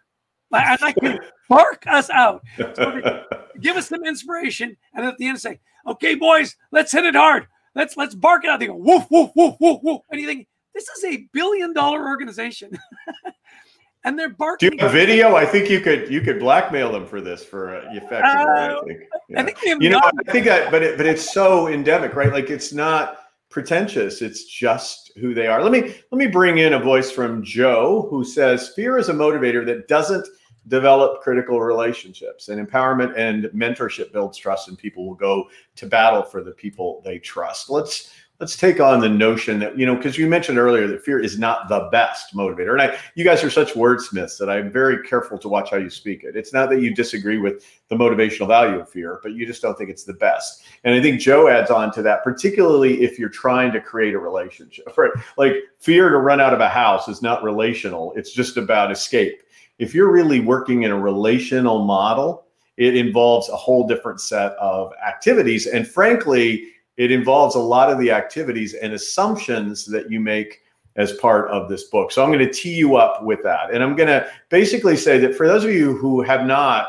I 0.53 0.77
like 0.81 0.97
bark 1.49 1.85
us 1.89 2.09
out. 2.11 2.45
So 2.57 3.25
give 3.61 3.77
us 3.77 3.89
some 3.89 4.05
inspiration, 4.05 4.77
and 4.95 5.05
at 5.05 5.19
the 5.19 5.27
end, 5.27 5.41
say, 5.41 5.59
"Okay, 5.87 6.15
boys, 6.15 6.57
let's 6.71 6.93
hit 6.93 7.05
it 7.05 7.17
hard. 7.17 7.49
Let's 7.75 7.97
let's 7.97 8.15
bark 8.15 8.45
it 8.45 8.51
out." 8.51 8.61
They 8.61 8.69
go, 8.69 8.77
"Woof, 8.77 9.11
woof, 9.11 9.33
woof, 9.35 9.57
woof, 9.61 9.81
woof," 9.83 10.03
and 10.11 10.21
you 10.21 10.27
think 10.27 10.47
this 10.75 10.89
is 10.89 11.05
a 11.05 11.29
billion 11.33 11.73
dollar 11.73 12.07
organization. 12.09 12.77
and 14.05 14.19
they're 14.19 14.31
barking. 14.31 14.71
Do 14.71 14.77
have 14.81 14.93
video? 14.93 15.35
I 15.35 15.47
think 15.47 15.71
you 15.71 15.81
could 15.81 16.11
you 16.11 16.21
could 16.21 16.39
blackmail 16.39 16.93
them 16.93 17.07
for 17.07 17.21
this 17.21 17.45
for 17.45 17.77
uh, 17.77 17.85
effectively. 17.93 18.25
Uh, 18.25 18.81
I 18.81 18.83
think. 18.85 19.01
Yeah. 19.29 19.41
I 19.41 19.45
think 19.45 19.83
you 19.83 19.91
know. 19.91 20.01
I 20.01 20.31
think 20.31 20.45
that, 20.47 20.71
but 20.71 20.83
it, 20.83 20.97
but 20.97 21.07
it's 21.07 21.33
so 21.33 21.69
endemic, 21.69 22.15
right? 22.15 22.33
Like 22.33 22.51
it's 22.51 22.73
not 22.73 23.19
pretentious. 23.49 24.21
It's 24.21 24.45
just 24.45 25.13
who 25.21 25.33
they 25.33 25.47
are. 25.47 25.63
Let 25.63 25.73
me 25.73 25.95
let 26.11 26.19
me 26.19 26.27
bring 26.27 26.59
in 26.59 26.75
a 26.75 26.79
voice 26.79 27.11
from 27.11 27.43
Joe 27.43 28.07
who 28.11 28.25
says 28.25 28.73
fear 28.77 28.99
is 28.99 29.09
a 29.09 29.15
motivator 29.15 29.65
that 29.67 29.89
doesn't 29.89 30.27
develop 30.69 31.21
critical 31.21 31.61
relationships 31.61 32.49
and 32.49 32.67
empowerment 32.67 33.13
and 33.17 33.45
mentorship 33.55 34.13
builds 34.13 34.39
trust 34.39 34.69
and 34.69 34.79
people 34.79 35.07
will 35.07 35.15
go 35.15 35.49
to 35.77 35.87
battle 35.87 36.23
for 36.23 36.43
the 36.43 36.53
people 36.53 37.03
they 37.05 37.19
trust 37.19 37.69
let's 37.69 38.15
let's 38.41 38.57
take 38.57 38.81
on 38.81 39.01
the 39.01 39.09
notion 39.09 39.61
that 39.61 39.79
you 39.79 39.87
know 39.87 39.95
because 39.95 40.19
you 40.19 40.27
mentioned 40.27 40.59
earlier 40.59 40.89
that 40.89 41.05
fear 41.05 41.21
is 41.21 41.39
not 41.39 41.69
the 41.69 41.89
best 41.93 42.35
motivator. 42.35 42.73
And 42.73 42.83
i 42.83 42.99
you 43.15 43.25
guys 43.25 43.45
are 43.45 43.51
such 43.51 43.75
wordsmiths 43.75 44.39
that 44.39 44.51
i'm 44.51 44.73
very 44.73 45.07
careful 45.07 45.39
to 45.39 45.49
watch 45.49 45.71
how 45.71 45.77
you 45.77 45.91
speak 45.91 46.25
it. 46.25 46.37
It's 46.37 46.53
not 46.53 46.69
that 46.71 46.81
you 46.81 46.95
disagree 46.95 47.39
with 47.39 47.65
the 47.89 47.97
motivational 47.97 48.49
value 48.49 48.81
of 48.81 48.89
fear 48.89 49.21
but 49.23 49.33
you 49.33 49.47
just 49.47 49.63
don't 49.63 49.79
think 49.79 49.91
it's 49.91 50.05
the 50.05 50.15
best. 50.15 50.65
And 50.85 50.95
i 50.95 51.01
think 51.01 51.21
joe 51.21 51.49
adds 51.49 51.71
on 51.71 51.93
to 51.93 52.03
that 52.03 52.25
particularly 52.25 53.03
if 53.03 53.19
you're 53.19 53.29
trying 53.29 53.73
to 53.73 53.81
create 53.81 54.15
a 54.15 54.19
relationship 54.19 54.87
right? 54.97 55.13
Like 55.37 55.55
fear 55.79 56.09
to 56.09 56.19
run 56.19 56.41
out 56.41 56.55
of 56.55 56.61
a 56.61 56.69
house 56.69 57.09
is 57.09 57.23
not 57.23 57.43
relational. 57.43 58.13
It's 58.17 58.33
just 58.33 58.57
about 58.57 58.91
escape. 58.91 59.43
If 59.79 59.95
you're 59.95 60.11
really 60.11 60.41
working 60.41 60.83
in 60.83 60.91
a 60.91 60.99
relational 60.99 61.85
model 61.85 62.43
it 62.77 62.97
involves 62.97 63.49
a 63.49 63.57
whole 63.57 63.87
different 63.87 64.21
set 64.21 64.51
of 64.53 64.93
activities. 65.07 65.69
And 65.69 65.87
frankly 65.87 66.74
it 66.97 67.11
involves 67.11 67.55
a 67.55 67.61
lot 67.61 67.91
of 67.91 67.99
the 67.99 68.11
activities 68.11 68.75
and 68.75 68.93
assumptions 68.93 69.85
that 69.87 70.11
you 70.11 70.21
make 70.21 70.63
as 70.97 71.13
part 71.15 71.51
of 71.51 71.69
this 71.69 71.85
book. 71.85 72.13
So 72.13 72.23
I'm 72.23 72.31
going 72.31 72.47
to 72.47 72.53
tee 72.53 72.75
you 72.75 72.97
up 72.97 73.25
with 73.25 73.43
that. 73.43 73.73
And 73.73 73.83
I'm 73.83 73.97
going 73.97 74.09
to 74.09 74.29
basically 74.49 74.97
say 74.97 75.19
that 75.19 75.35
for 75.35 75.49
those 75.49 75.65
of 75.65 75.71
you 75.71 75.97
who 75.97 76.23
have 76.23 76.47
not, 76.47 76.89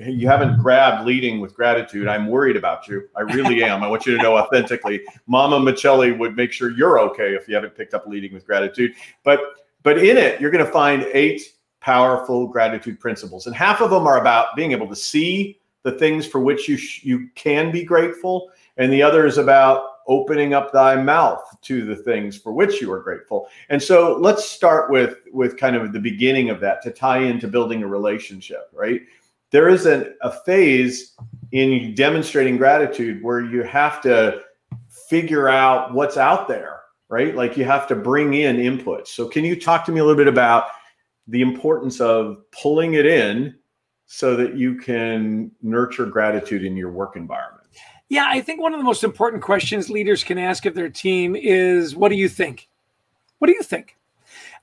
you 0.00 0.26
haven't 0.26 0.60
grabbed 0.60 1.06
leading 1.06 1.40
with 1.40 1.54
gratitude, 1.54 2.08
I'm 2.08 2.26
worried 2.26 2.56
about 2.56 2.88
you. 2.88 3.08
I 3.14 3.20
really 3.20 3.62
am. 3.62 3.84
I 3.84 3.86
want 3.86 4.06
you 4.06 4.16
to 4.16 4.22
know 4.22 4.36
authentically. 4.36 5.02
Mama 5.28 5.60
Michelli 5.60 6.18
would 6.18 6.34
make 6.34 6.52
sure 6.52 6.70
you're 6.70 6.98
okay 6.98 7.34
if 7.34 7.46
you 7.46 7.54
haven't 7.54 7.76
picked 7.76 7.94
up 7.94 8.06
leading 8.08 8.34
with 8.34 8.44
gratitude. 8.44 8.92
But 9.22 9.40
but 9.84 9.98
in 9.98 10.16
it, 10.16 10.40
you're 10.40 10.50
going 10.50 10.64
to 10.64 10.72
find 10.72 11.02
eight 11.12 11.42
powerful 11.80 12.48
gratitude 12.48 12.98
principles. 12.98 13.46
And 13.46 13.54
half 13.54 13.82
of 13.82 13.90
them 13.90 14.06
are 14.06 14.18
about 14.18 14.56
being 14.56 14.72
able 14.72 14.88
to 14.88 14.96
see 14.96 15.60
the 15.82 15.92
things 15.92 16.26
for 16.26 16.40
which 16.40 16.66
you 16.66 16.76
sh- 16.76 17.04
you 17.04 17.28
can 17.34 17.70
be 17.70 17.84
grateful 17.84 18.50
and 18.76 18.92
the 18.92 19.02
other 19.02 19.26
is 19.26 19.38
about 19.38 19.86
opening 20.06 20.52
up 20.52 20.72
thy 20.72 21.00
mouth 21.00 21.42
to 21.62 21.84
the 21.84 21.96
things 21.96 22.36
for 22.36 22.52
which 22.52 22.80
you 22.80 22.92
are 22.92 23.00
grateful. 23.00 23.48
And 23.70 23.82
so 23.82 24.18
let's 24.20 24.44
start 24.44 24.90
with 24.90 25.18
with 25.32 25.56
kind 25.56 25.76
of 25.76 25.92
the 25.92 26.00
beginning 26.00 26.50
of 26.50 26.60
that 26.60 26.82
to 26.82 26.90
tie 26.90 27.20
into 27.20 27.48
building 27.48 27.82
a 27.82 27.86
relationship, 27.86 28.68
right? 28.72 29.02
There 29.50 29.68
is 29.68 29.86
a 29.86 30.14
phase 30.44 31.14
in 31.52 31.94
demonstrating 31.94 32.56
gratitude 32.56 33.22
where 33.22 33.40
you 33.40 33.62
have 33.62 34.02
to 34.02 34.42
figure 35.08 35.48
out 35.48 35.94
what's 35.94 36.16
out 36.16 36.48
there, 36.48 36.80
right? 37.08 37.36
Like 37.36 37.56
you 37.56 37.64
have 37.64 37.86
to 37.88 37.94
bring 37.94 38.34
in 38.34 38.56
inputs. 38.56 39.08
So 39.08 39.28
can 39.28 39.44
you 39.44 39.58
talk 39.58 39.84
to 39.84 39.92
me 39.92 40.00
a 40.00 40.04
little 40.04 40.16
bit 40.18 40.26
about 40.26 40.66
the 41.28 41.40
importance 41.40 42.00
of 42.00 42.38
pulling 42.50 42.94
it 42.94 43.06
in 43.06 43.54
so 44.06 44.34
that 44.34 44.56
you 44.56 44.76
can 44.76 45.52
nurture 45.62 46.06
gratitude 46.06 46.64
in 46.64 46.76
your 46.76 46.90
work 46.90 47.14
environment? 47.14 47.63
Yeah, 48.14 48.26
I 48.28 48.42
think 48.42 48.60
one 48.60 48.72
of 48.72 48.78
the 48.78 48.84
most 48.84 49.02
important 49.02 49.42
questions 49.42 49.90
leaders 49.90 50.22
can 50.22 50.38
ask 50.38 50.66
of 50.66 50.74
their 50.76 50.88
team 50.88 51.34
is, 51.34 51.96
"What 51.96 52.10
do 52.10 52.14
you 52.14 52.28
think? 52.28 52.68
What 53.40 53.48
do 53.48 53.54
you 53.54 53.62
think?" 53.64 53.96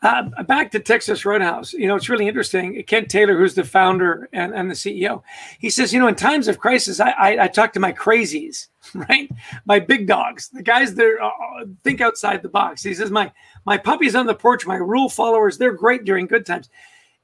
Uh, 0.02 0.44
back 0.44 0.72
to 0.72 0.80
Texas 0.80 1.26
Roadhouse, 1.26 1.74
you 1.74 1.86
know, 1.86 1.98
it's 1.98 2.08
really 2.08 2.30
interesting. 2.30 2.82
Kent 2.84 3.10
Taylor, 3.10 3.38
who's 3.38 3.54
the 3.54 3.66
founder 3.66 4.30
and, 4.32 4.54
and 4.54 4.72
the 4.72 4.74
CEO, 4.74 5.22
he 5.60 5.70
says, 5.70 5.92
you 5.92 6.00
know, 6.00 6.08
in 6.08 6.16
times 6.16 6.48
of 6.48 6.60
crisis, 6.60 7.02
I, 7.02 7.10
I, 7.10 7.44
I 7.44 7.48
talk 7.50 7.74
to 7.74 7.82
my 7.82 7.92
crazies, 7.92 8.70
right? 8.94 9.30
My 9.66 9.80
big 9.80 10.08
dogs, 10.08 10.48
the 10.48 10.64
guys 10.64 10.96
that 10.96 11.18
uh, 11.22 11.66
think 11.84 12.00
outside 12.00 12.42
the 12.42 12.50
box. 12.50 12.82
He 12.82 12.94
says, 12.94 13.12
my 13.12 13.34
my 13.66 13.78
puppies 13.78 14.16
on 14.16 14.28
the 14.28 14.34
porch, 14.34 14.66
my 14.66 14.78
rule 14.78 15.10
followers, 15.10 15.58
they're 15.58 15.74
great 15.74 16.06
during 16.06 16.26
good 16.26 16.46
times 16.46 16.70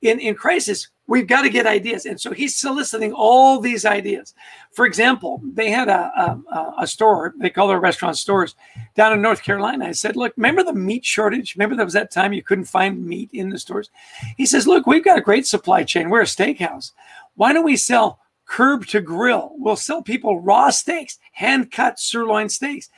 in, 0.02 0.20
in 0.20 0.36
crisis, 0.36 0.90
we've 1.08 1.28
got 1.28 1.42
to 1.42 1.50
get 1.50 1.66
ideas. 1.66 2.06
And 2.06 2.20
so 2.20 2.32
he's 2.32 2.56
soliciting 2.56 3.14
all 3.14 3.60
these 3.60 3.86
ideas. 3.86 4.34
For 4.72 4.86
example, 4.86 5.42
they 5.44 5.72
had 5.72 5.88
a, 5.88 6.12
a, 6.52 6.74
a 6.80 6.88
store, 6.88 7.34
they 7.40 7.50
call 7.50 7.68
their 7.68 7.80
restaurant 7.80 8.18
stores 8.18 8.56
down 8.96 9.14
in 9.14 9.22
North 9.22 9.42
Carolina. 9.42 9.86
I 9.86 9.92
said, 9.94 10.16
Look, 10.16 10.34
remember 10.38 10.64
the 10.64 10.74
meat 10.74 11.06
shortage? 11.06 11.56
Remember 11.56 11.76
there 11.76 11.86
was 11.86 11.94
that 11.94 12.12
time 12.12 12.34
you 12.34 12.44
couldn't 12.44 12.66
find 12.66 13.06
meat 13.06 13.30
in 13.34 13.50
the 13.50 13.58
stores? 13.58 13.90
He 14.36 14.46
says, 14.46 14.68
Look, 14.68 14.86
we've 14.86 15.06
got 15.06 15.18
a 15.18 15.22
great 15.22 15.48
supply 15.48 15.84
chain. 15.84 16.10
We're 16.10 16.22
a 16.22 16.26
steakhouse. 16.26 16.92
Why 17.36 17.54
don't 17.54 17.66
we 17.66 17.78
sell 17.78 18.20
curb 18.46 18.86
to 18.88 19.02
grill? 19.02 19.54
We'll 19.56 19.76
sell 19.76 20.02
people 20.04 20.42
raw 20.42 20.70
steaks, 20.70 21.18
hand 21.32 21.72
cut 21.72 22.00
sirloin 22.00 22.50
steaks. 22.50 22.90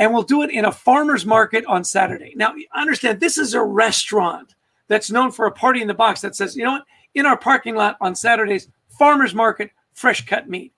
And 0.00 0.14
we'll 0.14 0.22
do 0.22 0.42
it 0.42 0.50
in 0.50 0.64
a 0.64 0.70
farmer's 0.70 1.26
market 1.26 1.64
on 1.66 1.82
Saturday. 1.82 2.32
Now, 2.36 2.54
understand 2.72 3.18
this 3.18 3.36
is 3.36 3.54
a 3.54 3.62
restaurant 3.62 4.54
that's 4.88 5.10
known 5.10 5.30
for 5.30 5.46
a 5.46 5.52
party 5.52 5.80
in 5.80 5.88
the 5.88 5.94
box 5.94 6.20
that 6.22 6.34
says, 6.34 6.56
you 6.56 6.64
know 6.64 6.72
what, 6.72 6.84
in 7.14 7.26
our 7.26 7.36
parking 7.36 7.74
lot 7.74 7.96
on 8.00 8.14
Saturdays, 8.14 8.68
farmers 8.98 9.34
market, 9.34 9.70
fresh 9.94 10.26
cut 10.26 10.48
meat. 10.48 10.72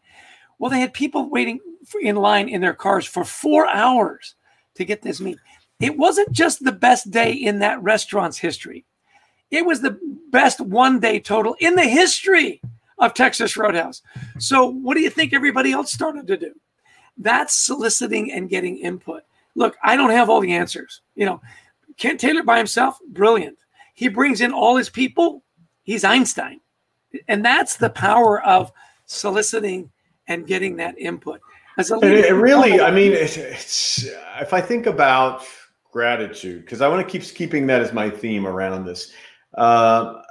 Well, 0.58 0.70
they 0.70 0.80
had 0.80 0.92
people 0.92 1.30
waiting 1.30 1.60
in 2.00 2.16
line 2.16 2.48
in 2.48 2.60
their 2.60 2.74
cars 2.74 3.06
for 3.06 3.24
four 3.24 3.66
hours 3.68 4.34
to 4.74 4.84
get 4.84 5.02
this 5.02 5.20
meat. 5.20 5.38
It 5.80 5.96
wasn't 5.96 6.32
just 6.32 6.62
the 6.62 6.72
best 6.72 7.10
day 7.10 7.32
in 7.32 7.60
that 7.60 7.82
restaurant's 7.82 8.38
history. 8.38 8.84
It 9.50 9.64
was 9.64 9.80
the 9.80 9.98
best 10.30 10.60
one 10.60 11.00
day 11.00 11.18
total 11.18 11.56
in 11.60 11.74
the 11.74 11.84
history 11.84 12.60
of 12.98 13.14
Texas 13.14 13.56
Roadhouse. 13.56 14.02
So, 14.38 14.66
what 14.66 14.94
do 14.94 15.00
you 15.00 15.10
think 15.10 15.32
everybody 15.32 15.72
else 15.72 15.92
started 15.92 16.26
to 16.26 16.36
do? 16.36 16.52
That's 17.16 17.56
soliciting 17.56 18.30
and 18.30 18.50
getting 18.50 18.76
input. 18.78 19.22
Look, 19.54 19.76
I 19.82 19.96
don't 19.96 20.10
have 20.10 20.28
all 20.28 20.40
the 20.40 20.52
answers. 20.52 21.00
You 21.14 21.26
know, 21.26 21.40
Kent 21.96 22.20
Taylor 22.20 22.42
by 22.42 22.58
himself, 22.58 22.98
brilliant 23.08 23.58
he 24.00 24.08
brings 24.08 24.40
in 24.40 24.50
all 24.50 24.76
his 24.76 24.88
people, 24.88 25.44
he's 25.82 26.04
Einstein. 26.04 26.58
And 27.28 27.44
that's 27.44 27.76
the 27.76 27.90
power 27.90 28.42
of 28.46 28.72
soliciting 29.04 29.90
and 30.26 30.46
getting 30.46 30.76
that 30.76 30.98
input. 30.98 31.38
As 31.76 31.90
a 31.90 31.98
leader, 31.98 32.16
it, 32.16 32.32
really, 32.32 32.80
I 32.80 32.90
mean, 32.90 33.12
it's, 33.12 33.36
it's, 33.36 34.08
if 34.40 34.54
I 34.54 34.62
think 34.62 34.86
about 34.86 35.44
gratitude, 35.92 36.62
because 36.62 36.80
I 36.80 36.88
want 36.88 37.06
to 37.06 37.12
keep 37.12 37.28
keeping 37.34 37.66
that 37.66 37.82
as 37.82 37.92
my 37.92 38.08
theme 38.08 38.46
around 38.46 38.86
this. 38.86 39.12
Uh, 39.58 40.22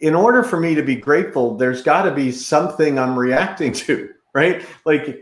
in 0.00 0.14
order 0.14 0.42
for 0.42 0.60
me 0.60 0.74
to 0.74 0.82
be 0.82 0.94
grateful, 0.94 1.56
there's 1.56 1.80
got 1.80 2.02
to 2.02 2.10
be 2.10 2.30
something 2.30 2.98
I'm 2.98 3.18
reacting 3.18 3.72
to, 3.72 4.10
right? 4.34 4.66
Like 4.84 5.18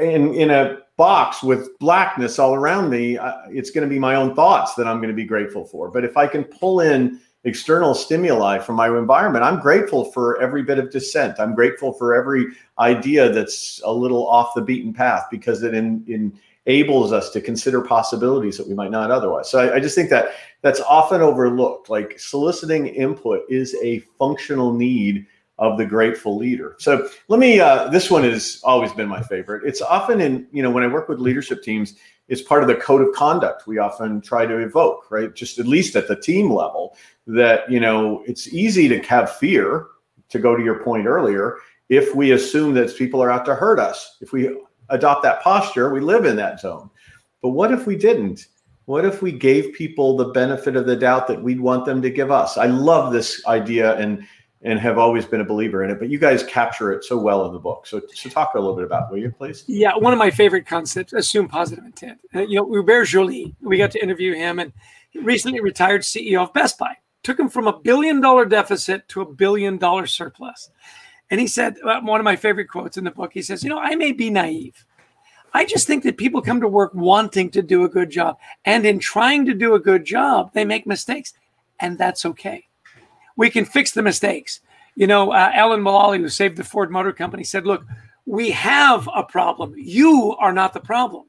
in 0.00 0.32
in 0.32 0.50
a 0.52 0.78
box 0.96 1.42
with 1.42 1.78
blackness 1.78 2.38
all 2.38 2.54
around 2.54 2.90
me, 2.90 3.18
uh, 3.18 3.34
it's 3.50 3.70
going 3.70 3.86
to 3.86 3.92
be 3.92 3.98
my 3.98 4.14
own 4.14 4.34
thoughts 4.34 4.74
that 4.74 4.86
I'm 4.86 4.98
going 4.98 5.10
to 5.10 5.14
be 5.14 5.24
grateful 5.24 5.64
for. 5.64 5.90
But 5.90 6.04
if 6.04 6.16
I 6.16 6.26
can 6.26 6.44
pull 6.44 6.80
in 6.80 7.20
external 7.44 7.94
stimuli 7.94 8.58
from 8.58 8.76
my 8.76 8.88
environment, 8.88 9.44
I'm 9.44 9.60
grateful 9.60 10.06
for 10.12 10.40
every 10.40 10.62
bit 10.62 10.78
of 10.78 10.90
dissent. 10.90 11.38
I'm 11.38 11.54
grateful 11.54 11.92
for 11.92 12.14
every 12.14 12.46
idea 12.78 13.30
that's 13.30 13.80
a 13.84 13.92
little 13.92 14.26
off 14.26 14.54
the 14.54 14.62
beaten 14.62 14.92
path 14.92 15.24
because 15.30 15.62
it 15.62 15.74
in, 15.74 16.32
enables 16.66 17.12
us 17.12 17.30
to 17.30 17.40
consider 17.40 17.80
possibilities 17.80 18.56
that 18.56 18.66
we 18.66 18.74
might 18.74 18.90
not 18.90 19.10
otherwise. 19.10 19.48
So 19.48 19.60
I, 19.60 19.76
I, 19.76 19.80
just 19.80 19.94
think 19.94 20.10
that 20.10 20.30
that's 20.62 20.80
often 20.80 21.20
overlooked. 21.20 21.88
Like 21.88 22.18
soliciting 22.18 22.88
input 22.88 23.42
is 23.48 23.76
a 23.82 24.00
functional 24.18 24.72
need 24.72 25.26
of 25.58 25.78
the 25.78 25.86
grateful 25.86 26.36
leader. 26.36 26.76
So 26.78 27.08
let 27.28 27.40
me. 27.40 27.60
Uh, 27.60 27.88
this 27.88 28.10
one 28.10 28.24
has 28.24 28.60
always 28.64 28.92
been 28.92 29.08
my 29.08 29.22
favorite. 29.22 29.62
It's 29.66 29.80
often 29.80 30.20
in 30.20 30.46
you 30.52 30.62
know 30.62 30.70
when 30.70 30.84
I 30.84 30.88
work 30.88 31.08
with 31.08 31.18
leadership 31.18 31.62
teams, 31.62 31.94
it's 32.28 32.42
part 32.42 32.62
of 32.62 32.68
the 32.68 32.74
code 32.74 33.06
of 33.06 33.14
conduct 33.14 33.66
we 33.66 33.78
often 33.78 34.20
try 34.20 34.46
to 34.46 34.58
evoke. 34.58 35.10
Right, 35.10 35.34
just 35.34 35.58
at 35.58 35.66
least 35.66 35.96
at 35.96 36.08
the 36.08 36.16
team 36.16 36.50
level, 36.50 36.96
that 37.26 37.70
you 37.70 37.80
know 37.80 38.22
it's 38.26 38.48
easy 38.48 38.88
to 38.88 38.98
have 39.00 39.32
fear. 39.32 39.88
To 40.30 40.40
go 40.40 40.56
to 40.56 40.64
your 40.64 40.82
point 40.82 41.06
earlier, 41.06 41.58
if 41.88 42.12
we 42.12 42.32
assume 42.32 42.74
that 42.74 42.96
people 42.96 43.22
are 43.22 43.30
out 43.30 43.44
to 43.44 43.54
hurt 43.54 43.78
us, 43.78 44.16
if 44.20 44.32
we 44.32 44.50
adopt 44.88 45.22
that 45.22 45.40
posture, 45.40 45.92
we 45.92 46.00
live 46.00 46.24
in 46.24 46.34
that 46.34 46.58
zone. 46.58 46.90
But 47.42 47.50
what 47.50 47.70
if 47.70 47.86
we 47.86 47.94
didn't? 47.94 48.46
What 48.86 49.04
if 49.04 49.22
we 49.22 49.32
gave 49.32 49.74
people 49.74 50.16
the 50.16 50.26
benefit 50.26 50.76
of 50.76 50.86
the 50.86 50.96
doubt 50.96 51.26
that 51.28 51.42
we'd 51.42 51.60
want 51.60 51.84
them 51.84 52.00
to 52.02 52.10
give 52.10 52.30
us? 52.30 52.56
I 52.56 52.66
love 52.66 53.12
this 53.12 53.44
idea 53.46 53.96
and 53.96 54.26
and 54.62 54.78
have 54.78 54.98
always 54.98 55.24
been 55.24 55.40
a 55.40 55.44
believer 55.44 55.84
in 55.84 55.90
it. 55.90 55.98
But 55.98 56.08
you 56.08 56.18
guys 56.18 56.42
capture 56.42 56.92
it 56.92 57.04
so 57.04 57.18
well 57.18 57.46
in 57.46 57.52
the 57.52 57.58
book. 57.58 57.86
So, 57.86 58.00
so 58.14 58.28
talk 58.28 58.54
a 58.54 58.58
little 58.58 58.74
bit 58.74 58.84
about, 58.84 59.10
will 59.10 59.18
you, 59.18 59.30
please? 59.30 59.64
Yeah, 59.66 59.96
one 59.96 60.12
of 60.12 60.18
my 60.18 60.30
favorite 60.30 60.66
concepts: 60.66 61.12
assume 61.12 61.48
positive 61.48 61.84
intent. 61.84 62.18
Uh, 62.34 62.40
you 62.40 62.56
know, 62.56 62.70
Hubert 62.70 63.06
Joly, 63.06 63.54
we 63.60 63.78
got 63.78 63.90
to 63.92 64.02
interview 64.02 64.34
him, 64.34 64.58
and 64.58 64.72
recently 65.14 65.60
retired 65.60 66.02
CEO 66.02 66.42
of 66.42 66.52
Best 66.52 66.78
Buy. 66.78 66.94
Took 67.22 67.38
him 67.38 67.48
from 67.48 67.66
a 67.66 67.78
billion 67.78 68.20
dollar 68.20 68.44
deficit 68.44 69.08
to 69.08 69.20
a 69.20 69.32
billion 69.32 69.78
dollar 69.78 70.06
surplus. 70.06 70.70
And 71.30 71.40
he 71.40 71.48
said, 71.48 71.76
uh, 71.84 72.00
one 72.02 72.20
of 72.20 72.24
my 72.24 72.36
favorite 72.36 72.68
quotes 72.68 72.96
in 72.96 73.04
the 73.04 73.10
book, 73.10 73.32
he 73.32 73.42
says, 73.42 73.64
You 73.64 73.70
know, 73.70 73.80
I 73.80 73.96
may 73.96 74.12
be 74.12 74.30
naive. 74.30 74.84
I 75.52 75.64
just 75.64 75.86
think 75.86 76.04
that 76.04 76.18
people 76.18 76.42
come 76.42 76.60
to 76.60 76.68
work 76.68 76.92
wanting 76.94 77.50
to 77.50 77.62
do 77.62 77.84
a 77.84 77.88
good 77.88 78.10
job. 78.10 78.36
And 78.64 78.84
in 78.84 78.98
trying 78.98 79.46
to 79.46 79.54
do 79.54 79.74
a 79.74 79.80
good 79.80 80.04
job, 80.04 80.52
they 80.52 80.64
make 80.64 80.86
mistakes. 80.86 81.32
And 81.80 81.98
that's 81.98 82.26
okay. 82.26 82.66
We 83.36 83.50
can 83.50 83.64
fix 83.64 83.92
the 83.92 84.02
mistakes. 84.02 84.60
You 84.94 85.06
know, 85.06 85.30
uh, 85.30 85.50
Alan 85.52 85.82
Mulally, 85.82 86.18
who 86.18 86.28
saved 86.28 86.56
the 86.56 86.64
Ford 86.64 86.90
Motor 86.90 87.12
Company, 87.12 87.44
said, 87.44 87.66
Look, 87.66 87.84
we 88.24 88.50
have 88.50 89.08
a 89.14 89.22
problem. 89.22 89.74
You 89.76 90.34
are 90.38 90.52
not 90.52 90.72
the 90.72 90.80
problem. 90.80 91.26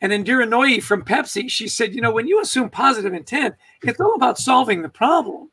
And 0.00 0.12
Indira 0.12 0.48
Nooyi 0.48 0.82
from 0.82 1.04
Pepsi, 1.04 1.50
she 1.50 1.68
said, 1.68 1.94
You 1.94 2.00
know, 2.00 2.10
when 2.10 2.26
you 2.26 2.40
assume 2.40 2.70
positive 2.70 3.12
intent, 3.12 3.54
it's 3.82 4.00
all 4.00 4.14
about 4.14 4.38
solving 4.38 4.82
the 4.82 4.88
problem. 4.88 5.50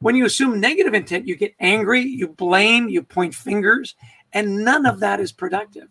When 0.00 0.16
you 0.16 0.24
assume 0.24 0.60
negative 0.60 0.94
intent, 0.94 1.28
you 1.28 1.36
get 1.36 1.54
angry, 1.60 2.00
you 2.00 2.26
blame, 2.26 2.88
you 2.88 3.04
point 3.04 3.34
fingers, 3.36 3.94
and 4.32 4.64
none 4.64 4.84
of 4.84 4.98
that 4.98 5.20
is 5.20 5.30
productive. 5.30 5.86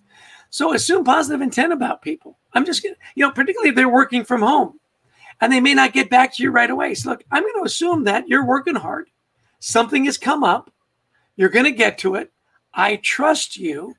So 0.50 0.74
assume 0.74 1.06
positive 1.06 1.40
intent 1.40 1.72
about 1.72 2.02
people. 2.02 2.38
I'm 2.54 2.66
just, 2.66 2.84
you 2.84 2.94
know, 3.16 3.32
particularly 3.32 3.70
if 3.70 3.76
they're 3.76 3.88
working 3.88 4.26
from 4.26 4.42
home 4.42 4.81
and 5.42 5.52
they 5.52 5.60
may 5.60 5.74
not 5.74 5.94
get 5.94 6.10
back 6.10 6.36
to 6.36 6.44
you 6.44 6.52
right 6.52 6.70
away. 6.70 6.94
So, 6.94 7.10
look, 7.10 7.24
I'm 7.32 7.44
going 7.44 7.56
to 7.56 7.66
assume 7.66 8.06
that 8.06 8.28
you're 8.28 8.46
working 8.46 8.76
hard. 8.76 9.10
Something 9.60 10.06
has 10.06 10.18
come 10.18 10.44
up. 10.44 10.72
You're 11.36 11.50
going 11.50 11.66
to 11.66 11.72
get 11.72 11.98
to 12.00 12.16
it. 12.16 12.32
I 12.74 12.98
trust 12.98 13.58
you. 13.58 13.96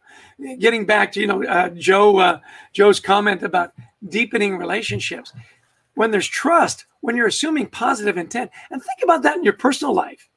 Getting 0.59 0.87
back 0.87 1.13
to 1.13 1.21
you 1.21 1.27
know 1.27 1.45
uh, 1.45 1.69
Joe 1.71 2.17
uh, 2.19 2.41
Joe's 2.73 3.01
comment 3.01 3.43
about 3.43 3.73
deepening 4.09 4.57
relationships 4.57 5.33
when 5.95 6.11
there's 6.11 6.27
trust, 6.27 6.87
when 7.01 7.17
you're 7.17 7.27
assuming 7.27 7.67
positive 7.67 8.17
intent, 8.17 8.51
and 8.71 8.83
think 8.83 9.01
about 9.05 9.23
that 9.23 9.37
in 9.37 9.45
your 9.45 9.53
personal 9.53 9.95
life 9.95 10.29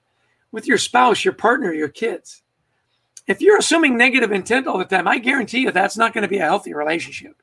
with 0.51 0.67
your 0.67 0.77
spouse, 0.77 1.23
your 1.23 1.33
partner, 1.33 1.73
your 1.73 1.89
kids. 1.89 2.43
If 3.27 3.41
you're 3.41 3.57
assuming 3.57 3.97
negative 3.97 4.31
intent 4.31 4.67
all 4.67 4.77
the 4.77 4.85
time, 4.85 5.07
I 5.07 5.17
guarantee 5.17 5.59
you 5.59 5.71
that's 5.71 5.97
not 5.97 6.13
going 6.13 6.21
to 6.21 6.27
be 6.27 6.37
a 6.37 6.45
healthy 6.45 6.73
relationship. 6.73 7.35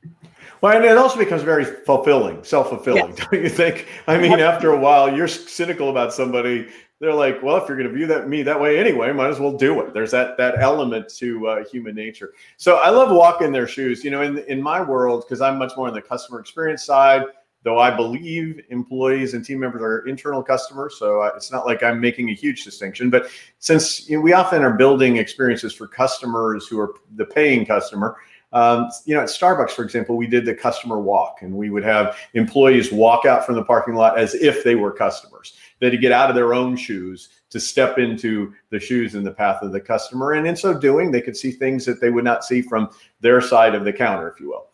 Well, 0.61 0.75
and 0.75 0.85
it 0.85 0.97
also 0.97 1.17
becomes 1.17 1.43
very 1.43 1.65
fulfilling, 1.65 2.43
self 2.43 2.69
fulfilling, 2.69 3.09
yes. 3.09 3.27
don't 3.31 3.43
you 3.43 3.49
think? 3.49 3.87
I 4.07 4.17
mean, 4.17 4.39
after 4.39 4.71
a 4.71 4.79
while, 4.79 5.15
you're 5.15 5.27
cynical 5.27 5.89
about 5.89 6.13
somebody. 6.13 6.67
They're 6.99 7.13
like, 7.13 7.43
well, 7.43 7.57
if 7.57 7.67
you're 7.67 7.77
going 7.77 7.89
to 7.89 7.93
view 7.93 8.07
that 8.07 8.29
me 8.29 8.43
that 8.43 8.59
way 8.59 8.79
anyway, 8.79 9.11
might 9.11 9.27
as 9.29 9.39
well 9.39 9.57
do 9.57 9.81
it. 9.81 9.93
There's 9.93 10.11
that 10.11 10.37
that 10.37 10.59
element 10.59 11.09
to 11.17 11.47
uh, 11.47 11.65
human 11.65 11.95
nature. 11.95 12.33
So 12.57 12.77
I 12.77 12.89
love 12.89 13.11
walking 13.11 13.51
their 13.51 13.67
shoes. 13.67 14.03
You 14.03 14.11
know, 14.11 14.21
in 14.21 14.37
in 14.39 14.61
my 14.61 14.81
world, 14.81 15.25
because 15.25 15.41
I'm 15.41 15.57
much 15.57 15.73
more 15.75 15.87
on 15.87 15.93
the 15.93 16.01
customer 16.01 16.39
experience 16.39 16.83
side 16.83 17.23
though 17.63 17.79
I 17.79 17.95
believe 17.95 18.61
employees 18.69 19.33
and 19.33 19.43
team 19.43 19.59
members 19.59 19.81
are 19.81 20.05
internal 20.07 20.43
customers. 20.43 20.97
So 20.99 21.23
it's 21.23 21.51
not 21.51 21.65
like 21.65 21.81
I'm 21.81 21.99
making 21.99 22.29
a 22.29 22.33
huge 22.33 22.63
distinction. 22.63 23.09
But 23.09 23.27
since 23.59 24.09
you 24.09 24.17
know, 24.17 24.21
we 24.21 24.33
often 24.33 24.63
are 24.63 24.73
building 24.73 25.17
experiences 25.17 25.73
for 25.73 25.87
customers 25.87 26.67
who 26.67 26.79
are 26.79 26.93
the 27.15 27.25
paying 27.25 27.65
customer, 27.65 28.17
um, 28.53 28.89
you 29.05 29.13
know, 29.15 29.21
at 29.21 29.29
Starbucks, 29.29 29.71
for 29.71 29.83
example, 29.83 30.15
we 30.15 30.27
did 30.27 30.45
the 30.45 30.55
customer 30.55 30.99
walk, 30.99 31.41
and 31.41 31.53
we 31.53 31.69
would 31.69 31.83
have 31.83 32.17
employees 32.33 32.91
walk 32.91 33.25
out 33.25 33.45
from 33.45 33.55
the 33.55 33.63
parking 33.63 33.95
lot 33.95 34.17
as 34.17 34.35
if 34.35 34.63
they 34.63 34.75
were 34.75 34.91
customers. 34.91 35.53
They 35.79 35.87
had 35.87 35.91
to 35.91 35.97
get 35.97 36.11
out 36.11 36.29
of 36.29 36.35
their 36.35 36.53
own 36.53 36.75
shoes 36.75 37.29
to 37.49 37.59
step 37.59 37.97
into 37.97 38.53
the 38.69 38.79
shoes 38.79 39.15
in 39.15 39.23
the 39.23 39.31
path 39.31 39.61
of 39.61 39.71
the 39.71 39.81
customer, 39.81 40.33
and 40.33 40.47
in 40.47 40.55
so 40.55 40.77
doing, 40.77 41.11
they 41.11 41.21
could 41.21 41.35
see 41.35 41.51
things 41.51 41.85
that 41.85 41.99
they 41.99 42.09
would 42.09 42.23
not 42.23 42.45
see 42.45 42.61
from 42.61 42.89
their 43.21 43.41
side 43.41 43.75
of 43.75 43.83
the 43.83 43.93
counter, 43.93 44.29
if 44.29 44.39
you 44.39 44.49
will 44.49 44.67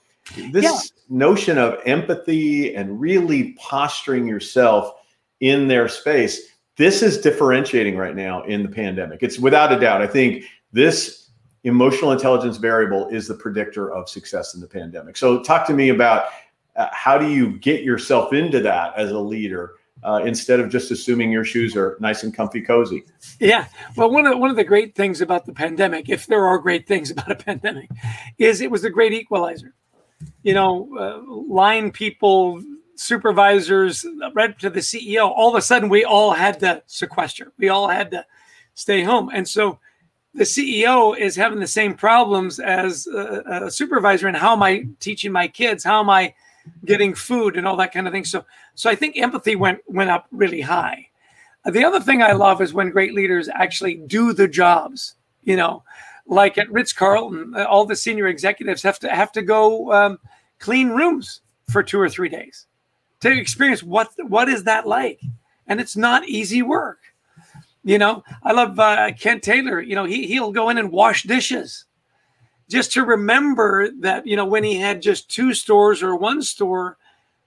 this 0.51 0.63
yeah. 0.63 0.79
notion 1.09 1.57
of 1.57 1.79
empathy 1.85 2.75
and 2.75 2.99
really 2.99 3.53
posturing 3.53 4.27
yourself 4.27 4.93
in 5.39 5.67
their 5.67 5.87
space 5.87 6.53
this 6.75 7.01
is 7.01 7.17
differentiating 7.17 7.97
right 7.97 8.15
now 8.15 8.43
in 8.43 8.63
the 8.63 8.69
pandemic 8.69 9.19
it's 9.21 9.39
without 9.39 9.71
a 9.71 9.79
doubt 9.79 10.01
i 10.01 10.07
think 10.07 10.43
this 10.71 11.18
emotional 11.63 12.11
intelligence 12.11 12.57
variable 12.57 13.07
is 13.09 13.27
the 13.27 13.33
predictor 13.33 13.91
of 13.93 14.09
success 14.09 14.55
in 14.55 14.61
the 14.61 14.67
pandemic 14.67 15.17
so 15.17 15.41
talk 15.41 15.65
to 15.65 15.73
me 15.73 15.89
about 15.89 16.25
uh, 16.75 16.87
how 16.91 17.17
do 17.17 17.29
you 17.29 17.57
get 17.59 17.83
yourself 17.83 18.33
into 18.33 18.59
that 18.59 18.93
as 18.95 19.11
a 19.11 19.19
leader 19.19 19.75
uh, 20.03 20.21
instead 20.23 20.61
of 20.61 20.69
just 20.69 20.91
assuming 20.91 21.29
your 21.29 21.43
shoes 21.43 21.75
are 21.75 21.97
nice 21.99 22.23
and 22.23 22.33
comfy 22.33 22.61
cozy. 22.61 23.03
Yeah. 23.41 23.65
Well, 23.97 24.09
one 24.09 24.25
of, 24.25 24.39
one 24.39 24.49
of 24.49 24.55
the 24.55 24.63
great 24.63 24.95
things 24.95 25.19
about 25.19 25.45
the 25.45 25.51
pandemic, 25.51 26.07
if 26.07 26.25
there 26.25 26.45
are 26.47 26.57
great 26.57 26.87
things 26.87 27.11
about 27.11 27.29
a 27.29 27.35
pandemic, 27.35 27.89
is 28.37 28.61
it 28.61 28.71
was 28.71 28.83
the 28.83 28.89
great 28.89 29.11
equalizer 29.11 29.73
you 30.43 30.53
know, 30.53 30.89
uh, 30.97 31.21
line 31.53 31.91
people, 31.91 32.61
supervisors, 32.95 34.05
right 34.33 34.57
to 34.59 34.69
the 34.69 34.79
CEO, 34.79 35.29
all 35.29 35.49
of 35.49 35.55
a 35.55 35.61
sudden 35.61 35.89
we 35.89 36.03
all 36.03 36.31
had 36.31 36.59
to 36.59 36.83
sequester. 36.87 37.53
We 37.57 37.69
all 37.69 37.87
had 37.87 38.11
to 38.11 38.25
stay 38.73 39.03
home. 39.03 39.29
And 39.33 39.47
so 39.47 39.79
the 40.33 40.43
CEO 40.43 41.17
is 41.17 41.35
having 41.35 41.59
the 41.59 41.67
same 41.67 41.93
problems 41.93 42.59
as 42.59 43.07
a, 43.07 43.63
a 43.65 43.71
supervisor. 43.71 44.27
And 44.27 44.37
how 44.37 44.53
am 44.53 44.63
I 44.63 44.85
teaching 44.99 45.31
my 45.31 45.47
kids? 45.47 45.83
How 45.83 45.99
am 45.99 46.09
I 46.09 46.33
getting 46.85 47.15
food 47.15 47.57
and 47.57 47.67
all 47.67 47.77
that 47.77 47.93
kind 47.93 48.07
of 48.07 48.13
thing? 48.13 48.25
So, 48.25 48.45
so 48.75 48.89
I 48.89 48.95
think 48.95 49.17
empathy 49.17 49.55
went 49.55 49.79
went 49.87 50.09
up 50.09 50.27
really 50.31 50.61
high. 50.61 51.07
The 51.65 51.83
other 51.83 51.99
thing 51.99 52.21
I 52.21 52.31
love 52.31 52.61
is 52.61 52.73
when 52.73 52.89
great 52.89 53.13
leaders 53.13 53.49
actually 53.49 53.95
do 53.95 54.33
the 54.33 54.47
jobs. 54.47 55.15
You 55.43 55.55
know, 55.55 55.83
like 56.27 56.57
at 56.57 56.71
Ritz 56.71 56.93
Carlton, 56.93 57.53
uh, 57.55 57.63
all 57.63 57.85
the 57.85 57.95
senior 57.95 58.27
executives 58.27 58.83
have 58.83 58.99
to 58.99 59.09
have 59.09 59.31
to 59.33 59.41
go 59.41 59.91
um, 59.91 60.19
clean 60.59 60.89
rooms 60.89 61.41
for 61.69 61.81
two 61.81 61.99
or 61.99 62.09
three 62.09 62.29
days 62.29 62.67
to 63.21 63.31
experience 63.31 63.83
what 63.83 64.09
what 64.27 64.47
is 64.47 64.63
that 64.65 64.87
like, 64.87 65.21
and 65.67 65.81
it's 65.81 65.97
not 65.97 66.27
easy 66.27 66.61
work. 66.61 66.98
You 67.83 67.97
know, 67.97 68.23
I 68.43 68.51
love 68.51 68.77
uh, 68.79 69.11
Kent 69.13 69.43
Taylor. 69.43 69.81
You 69.81 69.95
know, 69.95 70.05
he 70.05 70.27
he'll 70.27 70.51
go 70.51 70.69
in 70.69 70.77
and 70.77 70.91
wash 70.91 71.23
dishes 71.23 71.85
just 72.69 72.91
to 72.93 73.03
remember 73.03 73.89
that 73.99 74.27
you 74.27 74.35
know 74.35 74.45
when 74.45 74.63
he 74.63 74.75
had 74.75 75.01
just 75.01 75.29
two 75.29 75.53
stores 75.53 76.03
or 76.03 76.15
one 76.15 76.41
store 76.41 76.97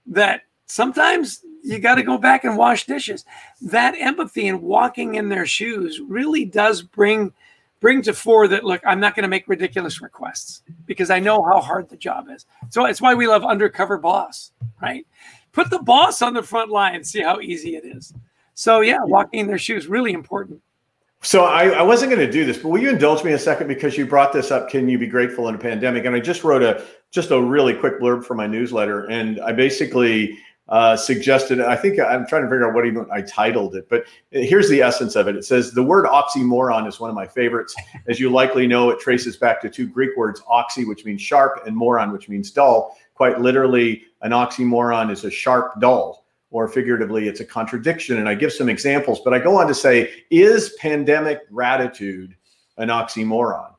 that 0.07 0.41
sometimes 0.65 1.45
you 1.63 1.79
got 1.79 1.95
to 1.95 2.03
go 2.03 2.17
back 2.17 2.43
and 2.43 2.57
wash 2.57 2.85
dishes 2.85 3.25
that 3.61 3.95
empathy 3.97 4.47
and 4.47 4.61
walking 4.61 5.15
in 5.15 5.29
their 5.29 5.45
shoes 5.45 6.01
really 6.01 6.45
does 6.45 6.81
bring 6.81 7.31
bring 7.83 8.01
to 8.01 8.13
fore 8.13 8.47
that 8.47 8.63
look, 8.63 8.81
I'm 8.85 9.01
not 9.01 9.13
going 9.13 9.23
to 9.23 9.29
make 9.29 9.45
ridiculous 9.49 10.01
requests 10.01 10.63
because 10.85 11.09
I 11.09 11.19
know 11.19 11.43
how 11.43 11.59
hard 11.59 11.89
the 11.89 11.97
job 11.97 12.29
is. 12.29 12.45
So 12.69 12.85
it's 12.85 13.01
why 13.01 13.13
we 13.13 13.27
love 13.27 13.43
undercover 13.43 13.97
boss, 13.97 14.53
right? 14.81 15.05
Put 15.51 15.69
the 15.69 15.79
boss 15.79 16.21
on 16.21 16.33
the 16.33 16.41
front 16.41 16.71
line 16.71 16.95
and 16.95 17.05
see 17.05 17.21
how 17.21 17.41
easy 17.41 17.75
it 17.75 17.83
is. 17.83 18.13
So 18.55 18.81
yeah, 18.81 18.99
walking 19.03 19.41
in 19.41 19.47
their 19.47 19.57
shoes 19.57 19.87
really 19.87 20.13
important. 20.13 20.61
So 21.21 21.45
I, 21.45 21.69
I 21.69 21.81
wasn't 21.81 22.11
going 22.11 22.25
to 22.25 22.31
do 22.31 22.43
this, 22.45 22.57
but 22.57 22.67
will 22.67 22.81
you 22.81 22.89
indulge 22.89 23.23
me 23.23 23.31
a 23.31 23.39
second 23.39 23.67
because 23.67 23.97
you 23.97 24.05
brought 24.05 24.33
this 24.33 24.51
up? 24.51 24.69
Can 24.69 24.89
you 24.89 24.97
be 24.97 25.07
grateful 25.07 25.47
in 25.47 25.55
a 25.55 25.57
pandemic? 25.57 26.03
And 26.03 26.13
I 26.13 26.19
just 26.19 26.43
wrote 26.43 26.61
a 26.61 26.83
just 27.11 27.31
a 27.31 27.41
really 27.41 27.73
quick 27.73 28.01
blurb 28.01 28.25
for 28.25 28.35
my 28.35 28.45
newsletter, 28.45 29.05
and 29.05 29.39
I 29.39 29.53
basically 29.53 30.37
uh, 30.67 30.97
suggested. 30.97 31.61
I 31.61 31.77
think 31.77 31.97
I'm 31.97 32.27
trying 32.27 32.41
to 32.41 32.49
figure 32.49 32.67
out 32.67 32.73
what 32.73 32.85
even 32.85 33.05
I 33.09 33.21
titled 33.21 33.75
it, 33.75 33.87
but 33.87 34.03
here's 34.31 34.69
the 34.69 34.81
essence 34.81 35.15
of 35.15 35.29
it. 35.29 35.37
It 35.37 35.45
says 35.45 35.71
the 35.71 35.83
word 35.83 36.05
oxymoron 36.05 36.87
is 36.87 36.99
one 36.99 37.09
of 37.09 37.15
my 37.15 37.27
favorites. 37.27 37.73
As 38.07 38.19
you 38.19 38.29
likely 38.29 38.67
know, 38.67 38.89
it 38.89 38.99
traces 38.99 39.37
back 39.37 39.61
to 39.61 39.69
two 39.69 39.87
Greek 39.87 40.17
words, 40.17 40.41
oxy, 40.47 40.83
which 40.83 41.05
means 41.05 41.21
sharp, 41.21 41.65
and 41.65 41.75
moron, 41.75 42.11
which 42.11 42.27
means 42.27 42.51
dull. 42.51 42.97
Quite 43.13 43.39
literally, 43.39 44.03
an 44.23 44.31
oxymoron 44.31 45.09
is 45.09 45.23
a 45.23 45.31
sharp 45.31 45.79
dull, 45.79 46.22
or 46.53 46.67
figuratively, 46.67 47.27
it's 47.27 47.41
a 47.41 47.45
contradiction. 47.45 48.17
And 48.17 48.29
I 48.29 48.35
give 48.35 48.53
some 48.53 48.69
examples, 48.69 49.19
but 49.19 49.33
I 49.33 49.39
go 49.39 49.57
on 49.57 49.67
to 49.67 49.73
say, 49.73 50.11
is 50.29 50.75
pandemic 50.79 51.49
gratitude 51.51 52.35
an 52.77 52.87
oxymoron? 52.87 53.71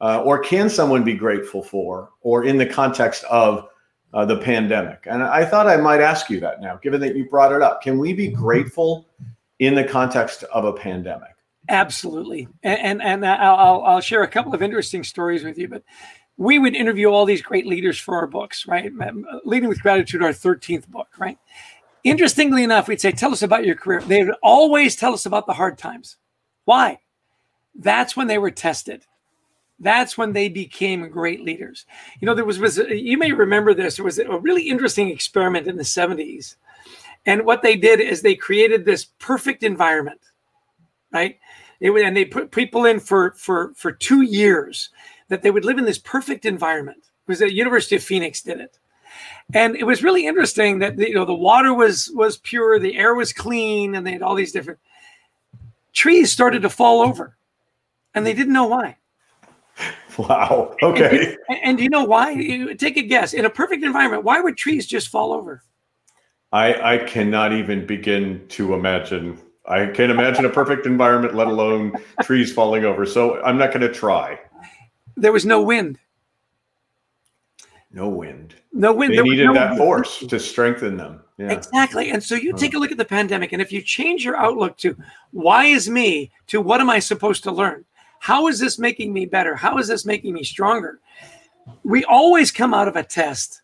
Uh, 0.00 0.22
or 0.22 0.38
can 0.38 0.68
someone 0.68 1.04
be 1.04 1.14
grateful 1.14 1.62
for, 1.62 2.10
or 2.20 2.44
in 2.44 2.58
the 2.58 2.66
context 2.66 3.24
of 3.24 3.68
uh, 4.14 4.24
the 4.24 4.38
pandemic. 4.38 5.06
And 5.10 5.22
I 5.22 5.44
thought 5.44 5.66
I 5.66 5.76
might 5.76 6.00
ask 6.00 6.30
you 6.30 6.38
that 6.40 6.60
now, 6.60 6.76
given 6.76 7.00
that 7.00 7.16
you 7.16 7.28
brought 7.28 7.52
it 7.52 7.62
up. 7.62 7.82
Can 7.82 7.98
we 7.98 8.12
be 8.12 8.28
grateful 8.28 9.08
in 9.58 9.74
the 9.74 9.84
context 9.84 10.44
of 10.44 10.64
a 10.64 10.72
pandemic? 10.72 11.30
Absolutely. 11.68 12.46
And, 12.62 12.80
and, 12.80 13.02
and 13.02 13.26
I'll, 13.26 13.82
I'll 13.82 14.00
share 14.00 14.22
a 14.22 14.28
couple 14.28 14.54
of 14.54 14.62
interesting 14.62 15.02
stories 15.02 15.42
with 15.42 15.58
you, 15.58 15.66
but 15.66 15.82
we 16.36 16.58
would 16.58 16.76
interview 16.76 17.08
all 17.08 17.24
these 17.24 17.42
great 17.42 17.66
leaders 17.66 17.98
for 17.98 18.16
our 18.16 18.26
books, 18.26 18.66
right? 18.66 18.92
Leading 19.44 19.68
with 19.68 19.82
Gratitude, 19.82 20.22
our 20.22 20.30
13th 20.30 20.86
book, 20.88 21.08
right? 21.18 21.38
Interestingly 22.04 22.62
enough, 22.62 22.86
we'd 22.86 23.00
say, 23.00 23.12
Tell 23.12 23.32
us 23.32 23.42
about 23.42 23.64
your 23.64 23.74
career. 23.74 24.00
They 24.00 24.22
would 24.22 24.36
always 24.42 24.94
tell 24.94 25.14
us 25.14 25.26
about 25.26 25.46
the 25.46 25.54
hard 25.54 25.78
times. 25.78 26.16
Why? 26.66 27.00
That's 27.74 28.16
when 28.16 28.26
they 28.26 28.38
were 28.38 28.50
tested. 28.50 29.04
That's 29.80 30.16
when 30.16 30.32
they 30.32 30.48
became 30.48 31.08
great 31.08 31.42
leaders. 31.42 31.86
You 32.20 32.26
know, 32.26 32.34
there 32.34 32.44
was, 32.44 32.58
was 32.58 32.78
you 32.78 33.18
may 33.18 33.32
remember 33.32 33.74
this. 33.74 33.96
There 33.96 34.04
was 34.04 34.18
a 34.18 34.38
really 34.38 34.68
interesting 34.68 35.10
experiment 35.10 35.66
in 35.66 35.76
the 35.76 35.82
70s. 35.82 36.56
And 37.26 37.44
what 37.44 37.62
they 37.62 37.74
did 37.74 38.00
is 38.00 38.20
they 38.22 38.36
created 38.36 38.84
this 38.84 39.06
perfect 39.18 39.62
environment, 39.62 40.20
right? 41.10 41.38
It, 41.80 41.90
and 41.90 42.16
they 42.16 42.24
put 42.24 42.50
people 42.50 42.84
in 42.84 43.00
for, 43.00 43.32
for, 43.32 43.72
for 43.74 43.92
two 43.92 44.22
years 44.22 44.90
that 45.28 45.42
they 45.42 45.50
would 45.50 45.64
live 45.64 45.78
in 45.78 45.84
this 45.84 45.98
perfect 45.98 46.44
environment. 46.44 46.98
It 46.98 47.28
was 47.28 47.38
the 47.40 47.52
University 47.52 47.96
of 47.96 48.04
Phoenix 48.04 48.42
did 48.42 48.60
it. 48.60 48.78
And 49.52 49.76
it 49.76 49.84
was 49.84 50.02
really 50.02 50.26
interesting 50.26 50.78
that 50.78 50.98
you 50.98 51.14
know 51.14 51.24
the 51.24 51.34
water 51.34 51.74
was 51.74 52.10
was 52.14 52.38
pure, 52.38 52.78
the 52.78 52.96
air 52.96 53.14
was 53.14 53.32
clean, 53.32 53.94
and 53.94 54.06
they 54.06 54.12
had 54.12 54.22
all 54.22 54.34
these 54.34 54.52
different 54.52 54.78
trees 55.92 56.32
started 56.32 56.62
to 56.62 56.70
fall 56.70 57.02
over, 57.02 57.36
and 58.14 58.26
they 58.26 58.34
didn't 58.34 58.52
know 58.52 58.66
why. 58.66 58.96
Wow. 60.16 60.76
Okay. 60.80 61.36
And, 61.48 61.58
and, 61.64 61.80
you 61.80 61.88
know 61.88 62.04
why? 62.04 62.36
Take 62.78 62.96
a 62.96 63.02
guess. 63.02 63.34
In 63.34 63.44
a 63.44 63.50
perfect 63.50 63.82
environment, 63.82 64.22
why 64.22 64.38
would 64.40 64.56
trees 64.56 64.86
just 64.86 65.08
fall 65.08 65.32
over? 65.32 65.60
I 66.52 66.94
I 66.94 66.98
cannot 66.98 67.52
even 67.52 67.84
begin 67.84 68.46
to 68.50 68.74
imagine. 68.74 69.40
I 69.66 69.86
can't 69.86 70.12
imagine 70.12 70.44
a 70.44 70.50
perfect 70.50 70.86
environment, 70.86 71.34
let 71.34 71.48
alone 71.48 71.94
trees 72.22 72.52
falling 72.52 72.84
over. 72.84 73.04
So 73.06 73.42
I'm 73.42 73.58
not 73.58 73.70
going 73.70 73.80
to 73.80 73.92
try. 73.92 74.38
There 75.16 75.32
was 75.32 75.44
no 75.44 75.60
wind. 75.60 75.98
No 77.94 78.08
wind. 78.08 78.56
No 78.72 78.92
wind. 78.92 79.12
They 79.12 79.16
there 79.16 79.24
needed 79.24 79.46
no 79.46 79.54
that 79.54 79.70
wind. 79.70 79.78
force 79.78 80.18
to 80.18 80.40
strengthen 80.40 80.96
them. 80.96 81.22
Yeah. 81.38 81.52
Exactly. 81.52 82.10
And 82.10 82.22
so 82.22 82.34
you 82.34 82.50
hmm. 82.50 82.56
take 82.56 82.74
a 82.74 82.78
look 82.78 82.90
at 82.90 82.98
the 82.98 83.04
pandemic, 83.04 83.52
and 83.52 83.62
if 83.62 83.70
you 83.70 83.80
change 83.80 84.24
your 84.24 84.36
outlook 84.36 84.76
to 84.78 84.96
why 85.30 85.66
is 85.66 85.88
me 85.88 86.32
to 86.48 86.60
what 86.60 86.80
am 86.80 86.90
I 86.90 86.98
supposed 86.98 87.44
to 87.44 87.52
learn? 87.52 87.84
How 88.18 88.48
is 88.48 88.58
this 88.58 88.80
making 88.80 89.12
me 89.12 89.26
better? 89.26 89.54
How 89.54 89.78
is 89.78 89.86
this 89.86 90.04
making 90.04 90.34
me 90.34 90.42
stronger? 90.42 90.98
We 91.84 92.04
always 92.04 92.50
come 92.50 92.74
out 92.74 92.88
of 92.88 92.96
a 92.96 93.04
test 93.04 93.62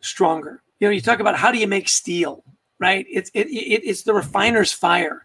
stronger. 0.00 0.62
You 0.78 0.86
know, 0.86 0.92
you 0.92 1.00
talk 1.00 1.18
about 1.18 1.36
how 1.36 1.50
do 1.50 1.58
you 1.58 1.66
make 1.66 1.88
steel, 1.88 2.44
right? 2.78 3.04
It's 3.10 3.30
it, 3.34 3.48
it, 3.48 3.82
it's 3.84 4.02
the 4.02 4.14
refiner's 4.14 4.72
fire. 4.72 5.24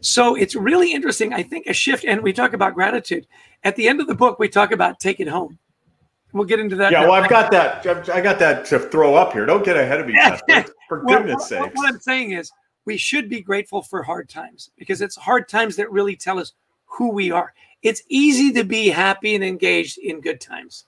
So 0.00 0.36
it's 0.36 0.54
really 0.54 0.92
interesting. 0.92 1.32
I 1.32 1.42
think 1.42 1.66
a 1.66 1.72
shift, 1.72 2.04
and 2.04 2.22
we 2.22 2.32
talk 2.32 2.52
about 2.52 2.74
gratitude. 2.74 3.26
At 3.64 3.74
the 3.74 3.88
end 3.88 4.00
of 4.00 4.06
the 4.06 4.14
book, 4.14 4.38
we 4.38 4.48
talk 4.48 4.70
about 4.70 5.00
take 5.00 5.18
it 5.18 5.26
home. 5.26 5.58
We'll 6.32 6.46
get 6.46 6.60
into 6.60 6.76
that. 6.76 6.92
Yeah, 6.92 7.02
well, 7.02 7.12
I've 7.12 7.28
got 7.28 7.50
that. 7.50 7.86
I 8.08 8.20
got 8.20 8.38
that 8.38 8.64
to 8.66 8.78
throw 8.78 9.14
up 9.14 9.32
here. 9.32 9.44
Don't 9.44 9.64
get 9.64 9.76
ahead 9.76 10.00
of 10.00 10.06
me, 10.06 10.14
for 10.88 11.04
well, 11.04 11.18
goodness' 11.18 11.48
sake. 11.48 11.74
What 11.74 11.88
I'm 11.88 12.00
saying 12.00 12.32
is, 12.32 12.50
we 12.84 12.96
should 12.96 13.28
be 13.28 13.40
grateful 13.40 13.82
for 13.82 14.02
hard 14.02 14.28
times 14.28 14.70
because 14.76 15.02
it's 15.02 15.16
hard 15.16 15.48
times 15.48 15.76
that 15.76 15.90
really 15.92 16.16
tell 16.16 16.38
us 16.38 16.52
who 16.86 17.10
we 17.10 17.30
are. 17.30 17.52
It's 17.82 18.02
easy 18.08 18.52
to 18.52 18.64
be 18.64 18.88
happy 18.88 19.34
and 19.34 19.44
engaged 19.44 19.98
in 19.98 20.20
good 20.20 20.40
times. 20.40 20.84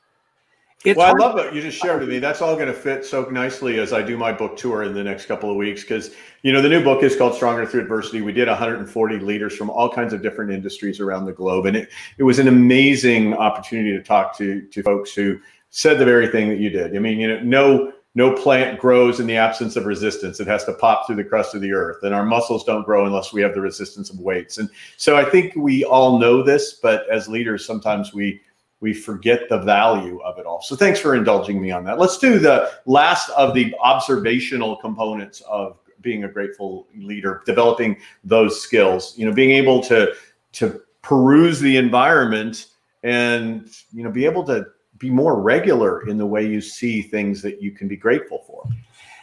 It's 0.85 0.99
well, 0.99 1.07
hard- 1.07 1.21
I 1.21 1.25
love 1.25 1.35
what 1.35 1.55
you 1.55 1.63
just 1.63 1.79
shared 1.79 2.01
with 2.01 2.11
me. 2.11 2.19
That's 2.19 2.43
all 2.43 2.55
going 2.57 2.69
to 2.69 2.75
fit 2.75 3.07
so 3.07 3.25
nicely 3.31 3.79
as 3.79 3.95
I 3.95 4.03
do 4.03 4.19
my 4.19 4.33
book 4.33 4.57
tour 4.57 4.83
in 4.83 4.93
the 4.93 5.03
next 5.03 5.25
couple 5.25 5.51
of 5.51 5.57
weeks. 5.57 5.81
Because 5.81 6.11
you 6.43 6.53
know 6.53 6.61
the 6.61 6.69
new 6.69 6.85
book 6.85 7.03
is 7.03 7.17
called 7.17 7.35
Stronger 7.35 7.65
Through 7.65 7.81
Adversity. 7.81 8.21
We 8.21 8.33
did 8.33 8.49
140 8.49 9.19
leaders 9.21 9.57
from 9.57 9.71
all 9.71 9.89
kinds 9.89 10.13
of 10.13 10.23
different 10.23 10.53
industries 10.53 11.01
around 11.01 11.25
the 11.25 11.33
globe, 11.33 11.65
and 11.65 11.77
it 11.77 11.89
it 12.19 12.23
was 12.23 12.39
an 12.39 12.49
amazing 12.49 13.35
opportunity 13.35 13.97
to 13.97 14.03
talk 14.03 14.37
to 14.39 14.61
to 14.61 14.83
folks 14.83 15.15
who 15.15 15.41
said 15.71 15.99
the 15.99 16.05
very 16.05 16.29
thing 16.29 16.51
that 16.51 16.59
you 16.59 16.69
did. 16.69 16.95
I 16.95 16.99
mean, 16.99 17.19
you 17.19 17.29
know, 17.29 17.41
no 17.41 17.93
no 18.15 18.33
plant 18.33 18.79
grows 18.79 19.21
in 19.21 19.27
the 19.27 19.37
absence 19.37 19.77
of 19.77 19.87
resistance. 19.87 20.39
It 20.39 20.47
has 20.47 20.65
to 20.67 20.75
pop 20.75 21.07
through 21.07 21.17
the 21.17 21.25
crust 21.25 21.55
of 21.55 21.61
the 21.61 21.73
earth. 21.73 22.03
And 22.05 22.15
our 22.15 22.25
muscles 22.25 22.63
don't 22.63 22.85
grow 22.85 23.07
unless 23.07 23.33
we 23.33 23.43
have 23.43 23.55
the 23.55 23.61
resistance 23.61 24.09
of 24.09 24.21
weights. 24.21 24.59
And 24.59 24.69
so 24.97 25.17
I 25.17 25.25
think 25.25 25.55
we 25.57 25.85
all 25.85 26.19
know 26.19 26.43
this, 26.43 26.75
but 26.75 27.09
as 27.11 27.27
leaders, 27.27 27.67
sometimes 27.67 28.15
we 28.15 28.41
we 28.85 28.93
forget 28.93 29.49
the 29.49 29.57
value 29.61 30.21
of 30.21 30.39
it 30.39 30.45
all. 30.45 30.61
So 30.61 30.77
thanks 30.77 31.01
for 31.01 31.15
indulging 31.15 31.59
me 31.59 31.71
on 31.71 31.85
that. 31.85 31.99
Let's 31.99 32.19
do 32.19 32.39
the 32.39 32.71
last 32.85 33.31
of 33.31 33.55
the 33.55 33.75
observational 33.83 34.77
components 34.77 35.41
of 35.49 35.79
being 36.03 36.25
a 36.25 36.29
grateful 36.29 36.87
leader, 36.95 37.43
developing 37.47 37.97
those 38.25 38.61
skills, 38.61 39.15
you 39.17 39.25
know, 39.25 39.33
being 39.33 39.53
able 39.53 39.83
to 39.85 40.13
to 40.53 40.83
peruse 41.01 41.61
the 41.61 41.79
environment 41.79 42.67
and 43.03 43.71
you 43.95 44.05
know 44.05 44.11
be 44.11 44.27
able 44.27 44.45
to 44.45 44.67
be 44.99 45.09
more 45.09 45.41
regular 45.41 46.07
in 46.07 46.19
the 46.19 46.27
way 46.27 46.47
you 46.47 46.61
see 46.61 47.01
things 47.01 47.41
that 47.41 47.63
you 47.63 47.71
can 47.71 47.89
be 47.89 47.97
grateful 47.97 48.45
for. 48.47 48.69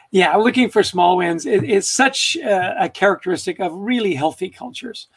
Yeah, 0.10 0.36
looking 0.38 0.72
for 0.72 0.82
small 0.82 1.18
wins 1.18 1.46
is 1.46 1.88
such 1.88 2.36
a, 2.38 2.86
a 2.86 2.90
characteristic 2.90 3.60
of 3.60 3.74
really 3.74 4.16
healthy 4.16 4.50
cultures. 4.50 5.08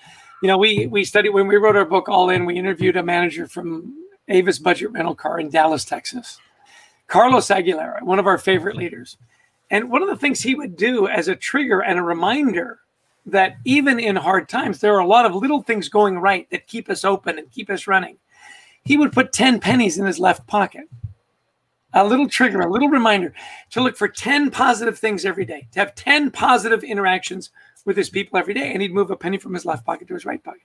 You 0.43 0.49
know, 0.49 0.59
we 0.59 0.87
we 0.87 1.03
studied 1.03 1.31
when 1.31 1.47
we 1.47 1.57
wrote 1.57 1.77
our 1.77 1.87
book 1.87 2.11
All 2.11 2.29
In. 2.29 2.45
We 2.45 2.57
interviewed 2.57 2.99
a 2.99 3.03
manager 3.03 3.49
from 3.49 4.04
Avis 4.29 4.59
Budget 4.59 4.93
Rental 4.93 5.15
Car 5.15 5.41
in 5.41 5.51
Dallas, 5.51 5.85
Texas, 5.85 6.39
Carlos 7.07 7.49
Aguilera, 7.49 8.03
one 8.03 8.19
of 8.19 8.27
our 8.27 8.39
favorite 8.39 8.77
leaders. 8.77 9.17
And 9.71 9.91
one 9.91 10.03
of 10.03 10.09
the 10.09 10.17
things 10.17 10.41
he 10.41 10.55
would 10.55 10.77
do 10.77 11.09
as 11.09 11.29
a 11.29 11.37
trigger 11.37 11.81
and 11.83 11.99
a 11.99 12.03
reminder 12.03 12.81
that 13.27 13.57
even 13.65 13.99
in 13.99 14.17
hard 14.17 14.49
times, 14.49 14.81
there 14.81 14.95
are 14.95 15.01
a 15.01 15.07
lot 15.07 15.27
of 15.27 15.35
little 15.35 15.63
things 15.63 15.89
going 15.89 16.19
right 16.19 16.49
that 16.51 16.67
keep 16.67 16.91
us 16.91 17.05
open 17.05 17.39
and 17.39 17.51
keep 17.51 17.71
us 17.71 17.87
running 17.87 18.19
he 18.85 18.97
would 18.97 19.13
put 19.13 19.33
10 19.33 19.61
pennies 19.61 19.99
in 19.99 20.07
his 20.07 20.19
left 20.19 20.47
pocket. 20.47 20.89
A 21.95 22.05
little 22.05 22.29
trigger, 22.29 22.61
a 22.61 22.71
little 22.71 22.89
reminder 22.89 23.33
to 23.71 23.81
look 23.81 23.97
for 23.97 24.09
10 24.09 24.51
positive 24.51 24.99
things 24.99 25.25
every 25.25 25.45
day, 25.45 25.69
to 25.73 25.79
have 25.79 25.95
10 25.95 26.33
positive 26.33 26.83
interactions 26.83 27.51
with 27.85 27.97
his 27.97 28.11
people 28.11 28.39
every 28.39 28.53
day. 28.53 28.73
And 28.73 28.83
he'd 28.83 28.93
move 28.93 29.11
a 29.11 29.17
penny 29.17 29.39
from 29.39 29.55
his 29.55 29.65
left 29.65 29.87
pocket 29.87 30.09
to 30.09 30.15
his 30.15 30.25
right 30.25 30.43
pocket. 30.43 30.63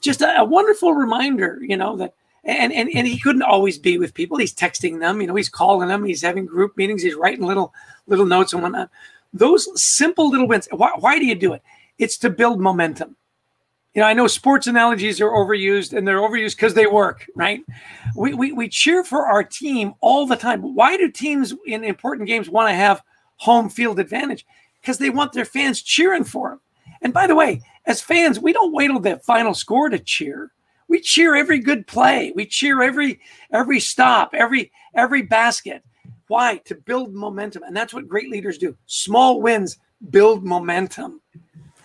Just 0.00 0.22
a, 0.22 0.40
a 0.40 0.44
wonderful 0.44 0.92
reminder, 0.92 1.60
you 1.62 1.76
know, 1.76 1.96
that 1.98 2.14
and, 2.44 2.72
and 2.72 2.88
and 2.94 3.06
he 3.06 3.18
couldn't 3.18 3.42
always 3.42 3.78
be 3.78 3.98
with 3.98 4.14
people. 4.14 4.38
He's 4.38 4.54
texting 4.54 5.00
them, 5.00 5.20
you 5.20 5.26
know, 5.26 5.34
he's 5.34 5.48
calling 5.48 5.88
them, 5.88 6.04
he's 6.04 6.22
having 6.22 6.46
group 6.46 6.76
meetings, 6.76 7.02
he's 7.02 7.14
writing 7.14 7.46
little 7.46 7.72
little 8.06 8.26
notes 8.26 8.52
and 8.52 8.62
whatnot. 8.62 8.90
Those 9.32 9.68
simple 9.80 10.30
little 10.30 10.48
wins. 10.48 10.68
Why, 10.72 10.92
why 10.98 11.18
do 11.18 11.26
you 11.26 11.34
do 11.34 11.52
it? 11.52 11.62
It's 11.98 12.18
to 12.18 12.30
build 12.30 12.60
momentum 12.60 13.16
you 13.94 14.02
know, 14.02 14.06
I 14.06 14.12
know 14.12 14.28
sports 14.28 14.68
analogies 14.68 15.20
are 15.20 15.30
overused 15.30 15.96
and 15.96 16.06
they're 16.06 16.20
overused 16.20 16.56
because 16.56 16.74
they 16.74 16.86
work, 16.86 17.26
right? 17.34 17.60
We, 18.14 18.34
we, 18.34 18.52
we 18.52 18.68
cheer 18.68 19.02
for 19.02 19.26
our 19.26 19.42
team 19.42 19.94
all 20.00 20.26
the 20.26 20.36
time. 20.36 20.62
Why 20.74 20.96
do 20.96 21.10
teams 21.10 21.54
in 21.66 21.82
important 21.82 22.28
games 22.28 22.48
want 22.48 22.68
to 22.68 22.74
have 22.74 23.02
home 23.36 23.68
field 23.68 23.98
advantage? 23.98 24.46
Because 24.80 24.98
they 24.98 25.10
want 25.10 25.32
their 25.32 25.44
fans 25.44 25.82
cheering 25.82 26.24
for 26.24 26.50
them. 26.50 26.60
And 27.02 27.12
by 27.12 27.26
the 27.26 27.34
way, 27.34 27.62
as 27.86 28.00
fans, 28.00 28.38
we 28.38 28.52
don't 28.52 28.72
wait 28.72 28.88
till 28.88 29.00
the 29.00 29.18
final 29.18 29.54
score 29.54 29.88
to 29.88 29.98
cheer. 29.98 30.52
We 30.90 31.00
cheer 31.00 31.36
every 31.36 31.60
good 31.60 31.86
play. 31.86 32.32
We 32.34 32.44
cheer 32.46 32.82
every 32.82 33.20
every 33.52 33.78
stop, 33.78 34.34
every 34.34 34.72
every 34.92 35.22
basket. 35.22 35.84
Why? 36.26 36.56
To 36.64 36.74
build 36.74 37.14
momentum. 37.14 37.62
And 37.62 37.76
that's 37.76 37.94
what 37.94 38.08
great 38.08 38.28
leaders 38.28 38.58
do. 38.58 38.76
Small 38.86 39.40
wins 39.40 39.78
build 40.10 40.44
momentum. 40.44 41.20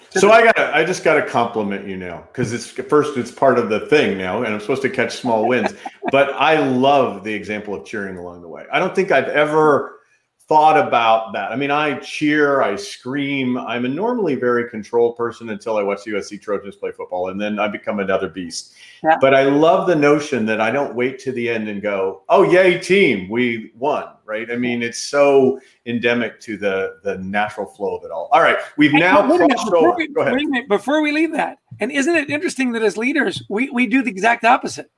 So 0.09 0.31
I 0.31 0.45
got 0.45 0.57
I 0.57 0.83
just 0.83 1.03
got 1.03 1.15
to 1.15 1.25
compliment 1.25 1.87
you 1.87 1.97
now 1.97 2.23
because 2.31 2.51
it's 2.51 2.65
first 2.65 3.15
it's 3.15 3.31
part 3.31 3.59
of 3.59 3.69
the 3.69 3.81
thing 3.81 4.17
now, 4.17 4.41
and 4.41 4.51
I'm 4.51 4.59
supposed 4.59 4.81
to 4.81 4.89
catch 4.89 5.17
small 5.17 5.47
wins. 5.47 5.75
but 6.11 6.33
I 6.33 6.57
love 6.57 7.23
the 7.23 7.33
example 7.33 7.75
of 7.75 7.85
cheering 7.85 8.17
along 8.17 8.41
the 8.41 8.47
way. 8.47 8.65
I 8.73 8.79
don't 8.79 8.95
think 8.95 9.11
I've 9.11 9.29
ever 9.29 9.99
thought 10.47 10.77
about 10.77 11.34
that. 11.34 11.51
I 11.51 11.55
mean, 11.55 11.71
I 11.71 11.97
cheer, 11.99 12.62
I 12.62 12.75
scream. 12.75 13.58
I'm 13.58 13.86
a 13.86 13.88
normally 13.88 14.36
very 14.36 14.69
controlled 14.69 15.17
person 15.17 15.49
until 15.49 15.77
I 15.77 15.81
watch 15.81 16.03
the 16.03 16.12
USC 16.12 16.39
Trojans 16.39 16.75
play 16.75 16.91
football, 16.91 17.29
and 17.29 17.41
then 17.41 17.58
I 17.58 17.67
become 17.67 17.99
another 17.99 18.29
beast. 18.29 18.75
Yeah. 19.03 19.17
But 19.19 19.34
I 19.34 19.43
love 19.45 19.88
the 19.88 19.95
notion 19.95 20.45
that 20.45 20.62
I 20.62 20.69
don't 20.69 20.93
wait 20.93 21.17
to 21.19 21.31
the 21.31 21.49
end 21.49 21.67
and 21.67 21.81
go, 21.81 22.21
"Oh, 22.29 22.43
yay, 22.43 22.77
team, 22.77 23.27
we 23.29 23.71
won!" 23.75 24.05
Right? 24.23 24.51
I 24.51 24.55
mean, 24.55 24.84
it's 24.84 24.99
so 24.99 25.60
endemic 25.88 26.39
to 26.41 26.58
the 26.58 26.97
the 27.03 27.17
natural 27.17 27.65
flow 27.65 27.95
of 27.95 28.03
it 28.03 28.12
all. 28.12 28.29
All 28.31 28.41
right, 28.41 28.58
we've 28.77 28.91
hey, 28.91 28.99
now 28.99 29.25
crossed 29.25 29.73
over. 29.73 29.95
We, 29.97 30.10
Go 30.10 30.21
ahead. 30.21 30.36
Minute, 30.36 30.67
before 30.67 31.01
we 31.01 31.12
leave 31.12 31.31
that, 31.31 31.58
and 31.79 31.91
isn't 31.91 32.15
it 32.15 32.29
interesting 32.29 32.71
that 32.73 32.84
as 32.84 32.97
leaders, 32.97 33.43
we 33.49 33.71
we 33.71 33.88
do 33.88 34.03
the 34.03 34.12
exact 34.12 34.45
opposite? 34.45 34.91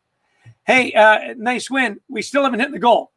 Hey, 0.66 0.92
uh, 0.92 1.34
nice 1.38 1.70
win. 1.70 2.02
We 2.10 2.22
still 2.22 2.44
haven't 2.44 2.60
hit 2.60 2.74
the 2.74 2.80
goal. 2.80 3.12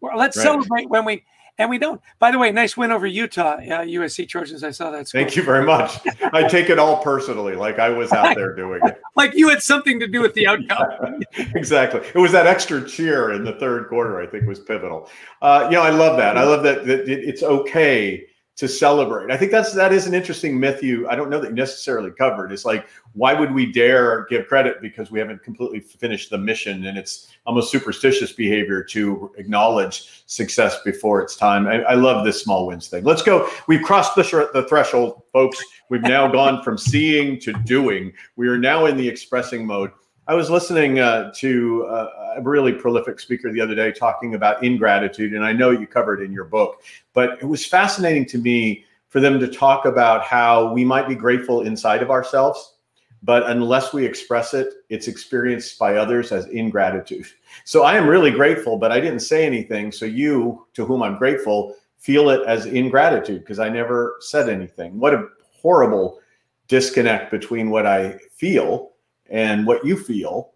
Well, 0.00 0.18
let's 0.18 0.36
right. 0.36 0.42
celebrate 0.42 0.88
when 0.90 1.04
we 1.04 1.24
and 1.58 1.70
we 1.70 1.78
don't. 1.78 2.00
By 2.18 2.30
the 2.30 2.38
way, 2.38 2.52
nice 2.52 2.76
win 2.76 2.90
over 2.90 3.06
Utah, 3.06 3.54
uh, 3.54 3.80
USC 3.80 4.28
Trojans. 4.28 4.62
I 4.62 4.70
saw 4.70 4.90
that. 4.90 5.08
Score. 5.08 5.20
Thank 5.20 5.36
you 5.36 5.42
very 5.42 5.64
much. 5.64 5.98
I 6.32 6.46
take 6.46 6.70
it 6.70 6.78
all 6.78 7.02
personally, 7.02 7.54
like 7.54 7.78
I 7.78 7.88
was 7.88 8.12
out 8.12 8.34
there 8.34 8.54
doing 8.54 8.80
it. 8.84 9.00
like 9.16 9.34
you 9.34 9.48
had 9.48 9.62
something 9.62 9.98
to 10.00 10.06
do 10.06 10.20
with 10.20 10.34
the 10.34 10.46
outcome. 10.48 11.22
exactly. 11.54 12.00
It 12.14 12.18
was 12.18 12.32
that 12.32 12.46
extra 12.46 12.86
cheer 12.86 13.32
in 13.32 13.44
the 13.44 13.54
third 13.54 13.88
quarter. 13.88 14.20
I 14.20 14.26
think 14.26 14.46
was 14.46 14.60
pivotal. 14.60 15.10
Uh, 15.40 15.68
you 15.70 15.76
know, 15.76 15.82
I 15.82 15.90
love 15.90 16.16
that. 16.18 16.36
I 16.36 16.44
love 16.44 16.62
that, 16.64 16.86
that 16.86 17.08
it's 17.08 17.42
okay 17.42 18.26
to 18.56 18.66
celebrate. 18.66 19.30
I 19.30 19.36
think 19.36 19.50
that's 19.50 19.74
that 19.74 19.92
is 19.92 20.06
an 20.06 20.14
interesting 20.14 20.58
myth 20.58 20.82
you 20.82 21.06
I 21.08 21.14
don't 21.14 21.28
know 21.28 21.38
that 21.40 21.50
you 21.50 21.54
necessarily 21.54 22.10
covered. 22.10 22.52
It's 22.52 22.64
like 22.64 22.86
why 23.12 23.34
would 23.34 23.52
we 23.52 23.70
dare 23.70 24.24
give 24.30 24.46
credit 24.46 24.80
because 24.80 25.10
we 25.10 25.18
haven't 25.18 25.42
completely 25.42 25.80
finished 25.80 26.30
the 26.30 26.38
mission 26.38 26.86
and 26.86 26.96
it's 26.96 27.28
almost 27.44 27.70
superstitious 27.70 28.32
behavior 28.32 28.82
to 28.82 29.30
acknowledge 29.36 30.24
success 30.26 30.80
before 30.84 31.20
it's 31.20 31.36
time. 31.36 31.66
I, 31.66 31.82
I 31.82 31.94
love 31.94 32.24
this 32.24 32.42
small 32.42 32.66
wins 32.66 32.88
thing. 32.88 33.04
Let's 33.04 33.22
go. 33.22 33.48
We've 33.68 33.82
crossed 33.82 34.16
the, 34.16 34.24
sh- 34.24 34.50
the 34.52 34.66
threshold, 34.68 35.22
folks. 35.32 35.62
We've 35.90 36.02
now 36.02 36.26
gone 36.26 36.62
from 36.62 36.78
seeing 36.78 37.38
to 37.40 37.52
doing. 37.64 38.12
We 38.36 38.48
are 38.48 38.58
now 38.58 38.86
in 38.86 38.96
the 38.96 39.08
expressing 39.08 39.66
mode. 39.66 39.92
I 40.28 40.34
was 40.34 40.50
listening 40.50 40.98
uh, 40.98 41.30
to 41.36 41.86
uh, 41.86 42.34
a 42.36 42.42
really 42.42 42.72
prolific 42.72 43.20
speaker 43.20 43.52
the 43.52 43.60
other 43.60 43.76
day 43.76 43.92
talking 43.92 44.34
about 44.34 44.64
ingratitude, 44.64 45.34
and 45.34 45.44
I 45.44 45.52
know 45.52 45.70
you 45.70 45.86
covered 45.86 46.20
in 46.20 46.32
your 46.32 46.46
book, 46.46 46.82
but 47.12 47.38
it 47.40 47.44
was 47.44 47.64
fascinating 47.64 48.26
to 48.26 48.38
me 48.38 48.84
for 49.08 49.20
them 49.20 49.38
to 49.38 49.46
talk 49.46 49.84
about 49.84 50.24
how 50.24 50.72
we 50.72 50.84
might 50.84 51.06
be 51.08 51.14
grateful 51.14 51.62
inside 51.62 52.02
of 52.02 52.10
ourselves, 52.10 52.74
but 53.22 53.48
unless 53.48 53.92
we 53.92 54.04
express 54.04 54.52
it, 54.52 54.74
it's 54.88 55.06
experienced 55.06 55.78
by 55.78 55.96
others 55.96 56.32
as 56.32 56.46
ingratitude. 56.46 57.26
So 57.64 57.84
I 57.84 57.96
am 57.96 58.06
really 58.06 58.30
grateful, 58.30 58.76
but 58.76 58.92
I 58.92 59.00
didn't 59.00 59.20
say 59.20 59.46
anything. 59.46 59.90
So 59.90 60.04
you, 60.04 60.66
to 60.74 60.84
whom 60.84 61.02
I'm 61.02 61.16
grateful, 61.16 61.74
feel 61.96 62.28
it 62.28 62.46
as 62.46 62.66
ingratitude 62.66 63.40
because 63.40 63.58
I 63.58 63.70
never 63.70 64.16
said 64.20 64.50
anything. 64.50 64.98
What 64.98 65.14
a 65.14 65.28
horrible 65.52 66.20
disconnect 66.68 67.30
between 67.30 67.70
what 67.70 67.86
I 67.86 68.18
feel 68.36 68.92
and 69.30 69.66
what 69.66 69.84
you 69.84 69.96
feel 69.96 70.52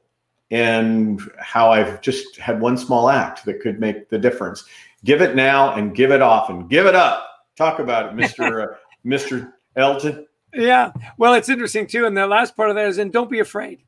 and 0.50 1.20
how 1.38 1.70
I've 1.70 2.00
just 2.00 2.36
had 2.36 2.60
one 2.60 2.76
small 2.76 3.08
act 3.08 3.44
that 3.44 3.60
could 3.60 3.78
make 3.78 4.08
the 4.08 4.18
difference. 4.18 4.64
Give 5.04 5.22
it 5.22 5.36
now 5.36 5.74
and 5.74 5.94
give 5.94 6.10
it 6.10 6.22
often. 6.22 6.66
Give 6.66 6.86
it 6.86 6.94
up. 6.94 7.26
Talk 7.56 7.78
about 7.78 8.06
it, 8.06 8.16
Mr. 8.16 8.64
uh, 8.64 8.74
Mr. 9.06 9.52
Elton. 9.76 10.26
Yeah. 10.52 10.92
Well, 11.16 11.34
it's 11.34 11.48
interesting 11.48 11.86
too. 11.86 12.06
And 12.06 12.16
the 12.16 12.26
last 12.26 12.56
part 12.56 12.70
of 12.70 12.76
that 12.76 12.88
is, 12.88 12.98
and 12.98 13.12
don't 13.12 13.30
be 13.30 13.38
afraid. 13.38 13.82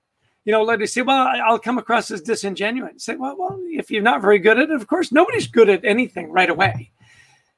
You 0.44 0.52
know, 0.52 0.62
let 0.62 0.80
me 0.80 0.86
say, 0.86 1.02
well, 1.02 1.28
I'll 1.44 1.58
come 1.58 1.78
across 1.78 2.10
as 2.10 2.20
disingenuous. 2.20 3.04
Say, 3.04 3.14
well, 3.16 3.36
well, 3.38 3.60
if 3.66 3.90
you're 3.90 4.02
not 4.02 4.22
very 4.22 4.38
good 4.38 4.58
at 4.58 4.70
it, 4.70 4.74
of 4.74 4.86
course, 4.86 5.12
nobody's 5.12 5.46
good 5.46 5.68
at 5.68 5.84
anything 5.84 6.30
right 6.30 6.50
away. 6.50 6.90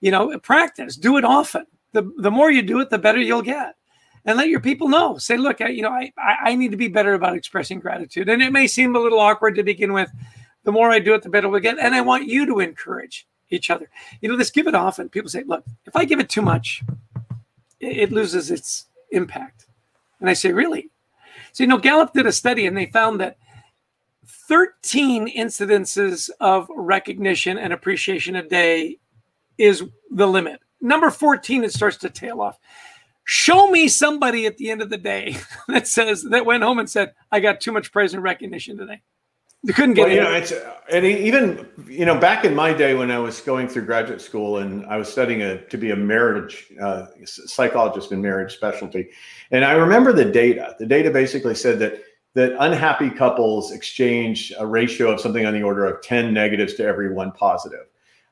You 0.01 0.11
know, 0.11 0.39
practice, 0.39 0.97
do 0.97 1.17
it 1.17 1.25
often. 1.25 1.67
The, 1.93 2.11
the 2.19 2.31
more 2.31 2.51
you 2.51 2.61
do 2.61 2.81
it, 2.81 2.91
the 2.91 2.99
better 2.99 3.21
you'll 3.21 3.43
get 3.43 3.75
and 4.25 4.39
let 4.39 4.49
your 4.49 4.61
people 4.61 4.89
know. 4.89 5.19
Say, 5.19 5.37
look, 5.37 5.61
I, 5.61 5.69
you 5.69 5.83
know, 5.83 5.91
I, 5.91 6.13
I 6.19 6.55
need 6.55 6.71
to 6.71 6.77
be 6.77 6.89
better 6.89 7.15
about 7.15 7.37
expressing 7.37 7.79
gratitude. 7.79 8.29
And 8.29 8.43
it 8.43 8.53
may 8.53 8.67
seem 8.67 8.97
a 8.97 9.01
little 9.01 9.21
awkward 9.21 9.55
to 9.57 9.63
begin 9.63 9.93
with. 9.93 10.11
The 10.65 10.73
more 10.73 10.91
I 10.91 10.99
do 10.99 11.15
it, 11.15 11.23
the 11.23 11.29
better 11.29 11.49
we 11.49 11.61
get. 11.61 11.79
And 11.79 11.95
I 11.95 12.01
want 12.01 12.27
you 12.27 12.47
to 12.47 12.61
encourage 12.61 13.27
each 13.51 13.71
other. 13.71 13.91
You 14.21 14.29
know, 14.29 14.37
this 14.37 14.51
give 14.51 14.67
it 14.67 14.75
often. 14.75 15.09
People 15.09 15.29
say, 15.29 15.45
look, 15.45 15.65
if 15.87 15.95
I 15.95 16.05
give 16.05 16.21
it 16.21 16.31
too 16.31 16.43
much, 16.43 16.83
it, 17.81 17.99
it 17.99 18.13
loses 18.13 18.51
its 18.51 18.87
impact. 19.11 19.67
And 20.21 20.31
I 20.31 20.33
say, 20.33 20.53
really? 20.53 20.91
So, 21.53 21.63
you 21.63 21.69
know, 21.69 21.79
Gallup 21.79 22.15
did 22.15 22.27
a 22.27 22.33
study 22.33 22.67
and 22.67 22.77
they 22.77 22.87
found 22.87 23.21
that 23.21 23.37
13 24.27 25.29
incidences 25.37 26.31
of 26.41 26.67
recognition 26.75 27.59
and 27.59 27.73
appreciation 27.73 28.37
a 28.37 28.43
day 28.43 28.99
is 29.59 29.85
the 30.11 30.27
limit. 30.27 30.61
Number 30.81 31.11
14, 31.11 31.65
it 31.65 31.73
starts 31.73 31.97
to 31.99 32.11
tail 32.11 32.41
off. 32.41 32.59
Show 33.25 33.71
me 33.71 33.89
somebody 33.89 34.47
at 34.47 34.59
the 34.59 34.71
end 34.71 34.83
of 34.83 34.91
the 34.91 34.99
day 34.99 35.37
that 35.69 35.87
says 35.89 36.23
that 36.25 36.47
went 36.47 36.63
home 36.63 36.79
and 36.79 36.89
said, 36.89 37.15
"I 37.33 37.41
got 37.41 37.61
too 37.61 37.73
much 37.73 37.93
praise 37.93 38.15
and 38.15 38.23
recognition 38.23 38.77
today." 38.77 39.01
You 39.65 39.73
couldn't 39.73 39.95
get 39.95 40.09
well, 40.09 40.15
you 40.15 40.21
know, 40.23 40.33
it's 40.33 40.53
and 40.93 41.07
even 41.07 41.67
you 41.89 42.05
know 42.05 42.19
back 42.19 42.45
in 42.45 42.55
my 42.55 42.75
day 42.75 42.95
when 42.95 43.11
I 43.11 43.19
was 43.19 43.41
going 43.41 43.67
through 43.67 43.87
graduate 43.87 44.21
school 44.21 44.59
and 44.59 44.85
I 44.85 44.99
was 44.99 45.11
studying 45.11 45.41
a, 45.41 45.65
to 45.69 45.79
be 45.79 45.91
a 45.91 45.97
marriage 45.97 46.71
uh, 46.83 47.07
psychologist 47.25 48.13
in 48.13 48.21
marriage 48.21 48.55
specialty, 48.55 49.09
and 49.51 49.65
I 49.65 49.73
remember 49.73 50.13
the 50.13 50.27
data. 50.27 50.77
The 50.79 50.85
data 50.85 51.11
basically 51.11 51.55
said 51.55 51.79
that 51.79 52.03
that 52.35 52.55
unhappy 52.59 53.09
couples 53.09 53.73
exchange 53.73 54.53
a 54.59 54.67
ratio 54.67 55.11
of 55.11 55.19
something 55.19 55.47
on 55.47 55.55
the 55.55 55.63
order 55.63 55.87
of 55.87 56.03
ten 56.03 56.35
negatives 56.35 56.75
to 56.75 56.85
every 56.85 57.15
one 57.15 57.33
positive, 57.33 57.87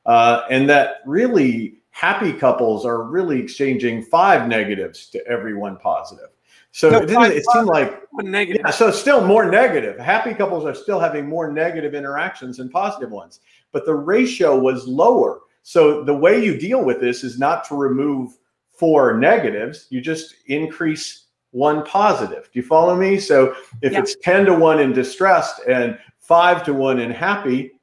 uh, 0.05 0.43
and 0.51 0.69
that 0.69 0.97
really 1.07 1.79
happy 1.93 2.33
couples 2.33 2.85
are 2.85 3.03
really 3.03 3.39
exchanging 3.39 4.01
five 4.01 4.47
negatives 4.47 5.07
to 5.07 5.25
every 5.27 5.53
one 5.53 5.77
positive. 5.77 6.29
So 6.71 6.89
no, 6.89 6.97
it, 6.97 7.05
didn't, 7.05 7.31
it 7.31 7.45
seemed 7.53 7.67
like 7.67 8.01
negative. 8.15 8.63
Yeah, 8.65 8.71
so 8.71 8.89
still 8.89 9.25
more 9.25 9.49
negative. 9.49 9.99
Happy 9.99 10.33
couples 10.33 10.65
are 10.65 10.73
still 10.73 10.99
having 10.99 11.29
more 11.29 11.51
negative 11.51 11.93
interactions 11.93 12.57
than 12.57 12.67
positive 12.69 13.11
ones, 13.11 13.41
but 13.71 13.85
the 13.85 13.93
ratio 13.93 14.57
was 14.57 14.87
lower. 14.87 15.41
So 15.61 16.03
the 16.03 16.15
way 16.15 16.43
you 16.43 16.57
deal 16.57 16.83
with 16.83 16.99
this 16.99 17.23
is 17.23 17.37
not 17.37 17.63
to 17.65 17.75
remove 17.75 18.37
four 18.71 19.15
negatives. 19.19 19.85
You 19.91 20.01
just 20.01 20.33
increase 20.47 21.25
one 21.51 21.85
positive. 21.85 22.49
Do 22.51 22.59
you 22.59 22.63
follow 22.63 22.95
me? 22.95 23.19
So 23.19 23.55
if 23.83 23.93
yeah. 23.93 23.99
it's 23.99 24.15
10 24.23 24.47
to 24.47 24.55
1 24.55 24.79
in 24.79 24.93
distressed 24.93 25.61
and 25.67 25.99
5 26.21 26.63
to 26.65 26.73
1 26.73 26.99
in 26.99 27.11
happy, 27.11 27.73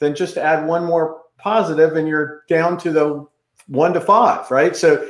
then 0.00 0.12
just 0.12 0.38
add 0.38 0.66
one 0.66 0.84
more 0.84 1.22
positive 1.38 1.94
and 1.94 2.08
you're 2.08 2.42
down 2.48 2.76
to 2.78 2.90
the 2.90 3.26
one 3.70 3.92
to 3.94 4.00
five, 4.00 4.50
right? 4.50 4.76
So, 4.76 5.08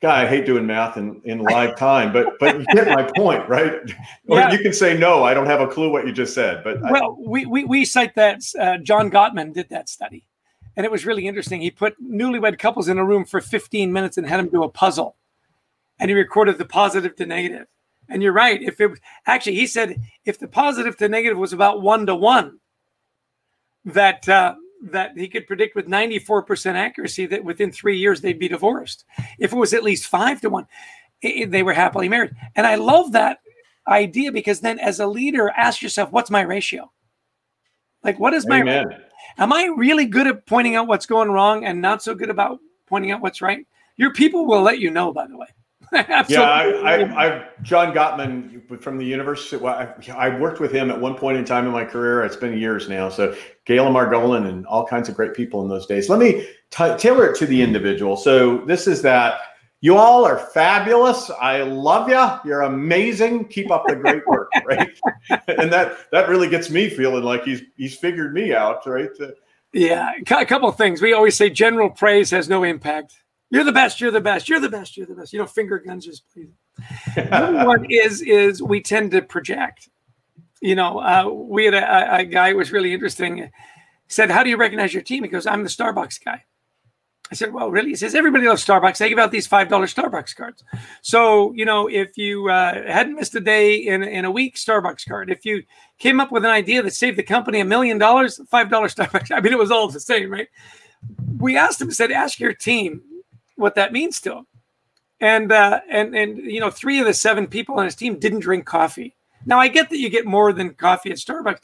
guy, 0.00 0.22
I 0.22 0.26
hate 0.26 0.46
doing 0.46 0.66
math 0.66 0.96
in, 0.96 1.20
in 1.24 1.40
live 1.40 1.76
time, 1.76 2.12
but 2.12 2.38
but 2.40 2.58
you 2.58 2.66
get 2.72 2.88
my 2.88 3.08
point, 3.16 3.48
right? 3.48 3.74
Or 4.26 4.40
you 4.50 4.58
can 4.58 4.72
say 4.72 4.96
no, 4.96 5.22
I 5.22 5.34
don't 5.34 5.46
have 5.46 5.60
a 5.60 5.68
clue 5.68 5.90
what 5.90 6.06
you 6.06 6.12
just 6.12 6.34
said. 6.34 6.64
But 6.64 6.80
well, 6.80 7.16
I, 7.18 7.28
we, 7.28 7.46
we 7.46 7.64
we 7.64 7.84
cite 7.84 8.14
that 8.16 8.40
uh, 8.58 8.78
John 8.78 9.10
Gottman 9.10 9.52
did 9.52 9.68
that 9.68 9.88
study, 9.88 10.24
and 10.76 10.84
it 10.84 10.90
was 10.90 11.06
really 11.06 11.26
interesting. 11.26 11.60
He 11.60 11.70
put 11.70 12.02
newlywed 12.02 12.58
couples 12.58 12.88
in 12.88 12.98
a 12.98 13.04
room 13.04 13.24
for 13.24 13.40
15 13.40 13.92
minutes 13.92 14.16
and 14.16 14.26
had 14.26 14.38
them 14.38 14.48
do 14.48 14.64
a 14.64 14.68
puzzle, 14.68 15.16
and 16.00 16.10
he 16.10 16.14
recorded 16.16 16.58
the 16.58 16.64
positive 16.64 17.14
to 17.16 17.26
negative. 17.26 17.66
And 18.10 18.22
you're 18.22 18.32
right. 18.32 18.62
If 18.62 18.80
it 18.80 18.86
was 18.86 19.00
actually, 19.26 19.56
he 19.56 19.66
said 19.66 20.00
if 20.24 20.38
the 20.38 20.48
positive 20.48 20.96
to 20.96 21.10
negative 21.10 21.36
was 21.36 21.52
about 21.52 21.82
one 21.82 22.06
to 22.06 22.14
one, 22.14 22.58
that 23.84 24.26
uh, 24.26 24.54
that 24.82 25.16
he 25.16 25.28
could 25.28 25.46
predict 25.46 25.74
with 25.74 25.86
94% 25.86 26.74
accuracy 26.74 27.26
that 27.26 27.44
within 27.44 27.72
three 27.72 27.98
years 27.98 28.20
they'd 28.20 28.38
be 28.38 28.48
divorced. 28.48 29.04
If 29.38 29.52
it 29.52 29.56
was 29.56 29.74
at 29.74 29.82
least 29.82 30.06
five 30.06 30.40
to 30.42 30.50
one, 30.50 30.66
it, 31.20 31.50
they 31.50 31.62
were 31.62 31.72
happily 31.72 32.08
married. 32.08 32.32
And 32.54 32.66
I 32.66 32.76
love 32.76 33.12
that 33.12 33.40
idea 33.86 34.32
because 34.32 34.60
then 34.60 34.78
as 34.78 35.00
a 35.00 35.06
leader, 35.06 35.50
ask 35.50 35.82
yourself, 35.82 36.12
what's 36.12 36.30
my 36.30 36.42
ratio? 36.42 36.90
Like, 38.04 38.20
what 38.20 38.34
is 38.34 38.46
my, 38.46 38.60
Amen. 38.60 38.86
am 39.38 39.52
I 39.52 39.64
really 39.76 40.06
good 40.06 40.26
at 40.26 40.46
pointing 40.46 40.76
out 40.76 40.86
what's 40.86 41.06
going 41.06 41.30
wrong 41.30 41.64
and 41.64 41.82
not 41.82 42.02
so 42.02 42.14
good 42.14 42.30
about 42.30 42.60
pointing 42.86 43.10
out 43.10 43.20
what's 43.20 43.42
right? 43.42 43.66
Your 43.96 44.12
people 44.12 44.46
will 44.46 44.62
let 44.62 44.78
you 44.78 44.90
know, 44.90 45.12
by 45.12 45.26
the 45.26 45.36
way. 45.36 45.48
yeah, 46.28 46.42
I, 46.42 46.70
I, 46.70 47.26
I, 47.26 47.48
John 47.62 47.94
Gottman 47.94 48.82
from 48.82 48.98
the 48.98 49.04
university. 49.04 49.56
Well, 49.56 49.74
I, 49.74 50.12
I, 50.12 50.38
worked 50.38 50.60
with 50.60 50.72
him 50.72 50.90
at 50.90 51.00
one 51.00 51.14
point 51.14 51.38
in 51.38 51.44
time 51.44 51.66
in 51.66 51.72
my 51.72 51.84
career. 51.84 52.22
It's 52.24 52.36
been 52.36 52.56
years 52.58 52.88
now. 52.88 53.08
So 53.08 53.34
Gail 53.64 53.86
Margolin 53.86 54.48
and 54.48 54.66
all 54.66 54.86
kinds 54.86 55.08
of 55.08 55.14
great 55.14 55.34
people 55.34 55.62
in 55.62 55.68
those 55.68 55.86
days. 55.86 56.08
Let 56.08 56.18
me 56.18 56.46
t- 56.70 56.96
tailor 56.98 57.30
it 57.30 57.36
to 57.38 57.46
the 57.46 57.62
individual. 57.62 58.16
So 58.16 58.58
this 58.58 58.86
is 58.86 59.02
that 59.02 59.40
you 59.80 59.96
all 59.96 60.24
are 60.24 60.38
fabulous. 60.38 61.30
I 61.30 61.62
love 61.62 62.08
you. 62.08 62.50
You're 62.50 62.62
amazing. 62.62 63.46
Keep 63.46 63.70
up 63.70 63.84
the 63.86 63.96
great 63.96 64.26
work, 64.26 64.50
right? 64.66 64.90
and 65.46 65.72
that 65.72 66.10
that 66.12 66.28
really 66.28 66.48
gets 66.48 66.68
me 66.70 66.90
feeling 66.90 67.22
like 67.22 67.44
he's 67.44 67.62
he's 67.76 67.96
figured 67.96 68.34
me 68.34 68.52
out, 68.52 68.86
right? 68.86 69.10
Yeah, 69.72 70.12
a 70.18 70.46
couple 70.46 70.68
of 70.68 70.76
things. 70.76 71.00
We 71.00 71.12
always 71.12 71.36
say 71.36 71.50
general 71.50 71.90
praise 71.90 72.30
has 72.30 72.48
no 72.48 72.64
impact 72.64 73.14
you're 73.50 73.64
the 73.64 73.72
best. 73.72 74.00
You're 74.00 74.10
the 74.10 74.20
best. 74.20 74.48
You're 74.48 74.60
the 74.60 74.68
best. 74.68 74.96
You're 74.96 75.06
the 75.06 75.14
best. 75.14 75.32
You 75.32 75.38
know, 75.38 75.46
finger 75.46 75.78
guns 75.78 76.04
just 76.04 76.24
please. 76.32 76.50
one 77.30 77.86
is 77.90 78.22
is 78.22 78.62
we 78.62 78.80
tend 78.80 79.10
to 79.12 79.22
project. 79.22 79.88
You 80.60 80.74
know, 80.74 80.98
uh, 80.98 81.28
we 81.28 81.64
had 81.64 81.74
a, 81.74 82.16
a 82.16 82.24
guy 82.24 82.50
who 82.50 82.56
was 82.56 82.72
really 82.72 82.92
interesting. 82.92 83.38
He 83.38 83.50
said, 84.08 84.30
"How 84.30 84.42
do 84.42 84.50
you 84.50 84.56
recognize 84.56 84.92
your 84.92 85.02
team?" 85.02 85.22
He 85.22 85.28
goes, 85.28 85.46
"I'm 85.46 85.62
the 85.62 85.70
Starbucks 85.70 86.24
guy." 86.24 86.44
I 87.30 87.34
said, 87.34 87.52
well, 87.52 87.70
really? 87.70 87.90
He 87.90 87.96
says, 87.96 88.14
everybody 88.14 88.48
loves 88.48 88.64
Starbucks. 88.64 88.96
They 88.96 89.10
give 89.10 89.18
out 89.18 89.30
these 89.30 89.46
$5 89.46 89.68
Starbucks 89.68 90.34
cards. 90.34 90.64
So, 91.02 91.52
you 91.52 91.66
know, 91.66 91.86
if 91.86 92.16
you 92.16 92.48
uh, 92.48 92.90
hadn't 92.90 93.16
missed 93.16 93.34
a 93.34 93.40
day 93.40 93.74
in, 93.74 94.02
in 94.02 94.24
a 94.24 94.30
week, 94.30 94.56
Starbucks 94.56 95.06
card. 95.06 95.30
If 95.30 95.44
you 95.44 95.62
came 95.98 96.20
up 96.20 96.32
with 96.32 96.46
an 96.46 96.50
idea 96.50 96.82
that 96.82 96.94
saved 96.94 97.18
the 97.18 97.22
company 97.22 97.60
a 97.60 97.66
million 97.66 97.98
dollars, 97.98 98.40
$5 98.50 98.70
Starbucks. 98.70 99.30
I 99.30 99.40
mean, 99.40 99.52
it 99.52 99.58
was 99.58 99.70
all 99.70 99.88
the 99.88 100.00
same, 100.00 100.30
right? 100.30 100.48
We 101.36 101.58
asked 101.58 101.82
him, 101.82 101.90
said, 101.90 102.10
ask 102.12 102.40
your 102.40 102.54
team 102.54 103.02
what 103.58 103.74
that 103.74 103.92
means 103.92 104.20
to 104.22 104.38
him. 104.38 104.46
And, 105.20 105.50
uh, 105.50 105.80
and, 105.90 106.14
and, 106.14 106.38
you 106.38 106.60
know, 106.60 106.70
three 106.70 107.00
of 107.00 107.06
the 107.06 107.14
seven 107.14 107.46
people 107.46 107.76
on 107.76 107.84
his 107.84 107.96
team 107.96 108.18
didn't 108.18 108.40
drink 108.40 108.64
coffee. 108.64 109.16
Now, 109.46 109.58
I 109.58 109.68
get 109.68 109.90
that 109.90 109.98
you 109.98 110.10
get 110.10 110.26
more 110.26 110.52
than 110.52 110.74
coffee 110.74 111.10
at 111.10 111.16
Starbucks. 111.16 111.60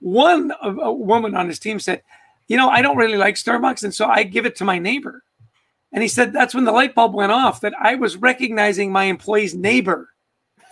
One 0.00 0.52
a 0.62 0.92
woman 0.92 1.34
on 1.34 1.48
his 1.48 1.58
team 1.58 1.80
said, 1.80 2.02
you 2.46 2.56
know, 2.56 2.68
I 2.68 2.82
don't 2.82 2.96
really 2.96 3.16
like 3.16 3.34
Starbucks. 3.34 3.84
And 3.84 3.94
so 3.94 4.06
I 4.06 4.22
give 4.22 4.46
it 4.46 4.56
to 4.56 4.64
my 4.64 4.78
neighbor. 4.78 5.22
And 5.92 6.02
he 6.02 6.08
said 6.08 6.32
that's 6.32 6.54
when 6.54 6.64
the 6.64 6.72
light 6.72 6.94
bulb 6.94 7.14
went 7.14 7.32
off 7.32 7.62
that 7.62 7.74
I 7.80 7.94
was 7.94 8.16
recognizing 8.16 8.92
my 8.92 9.04
employee's 9.04 9.54
neighbor. 9.54 10.10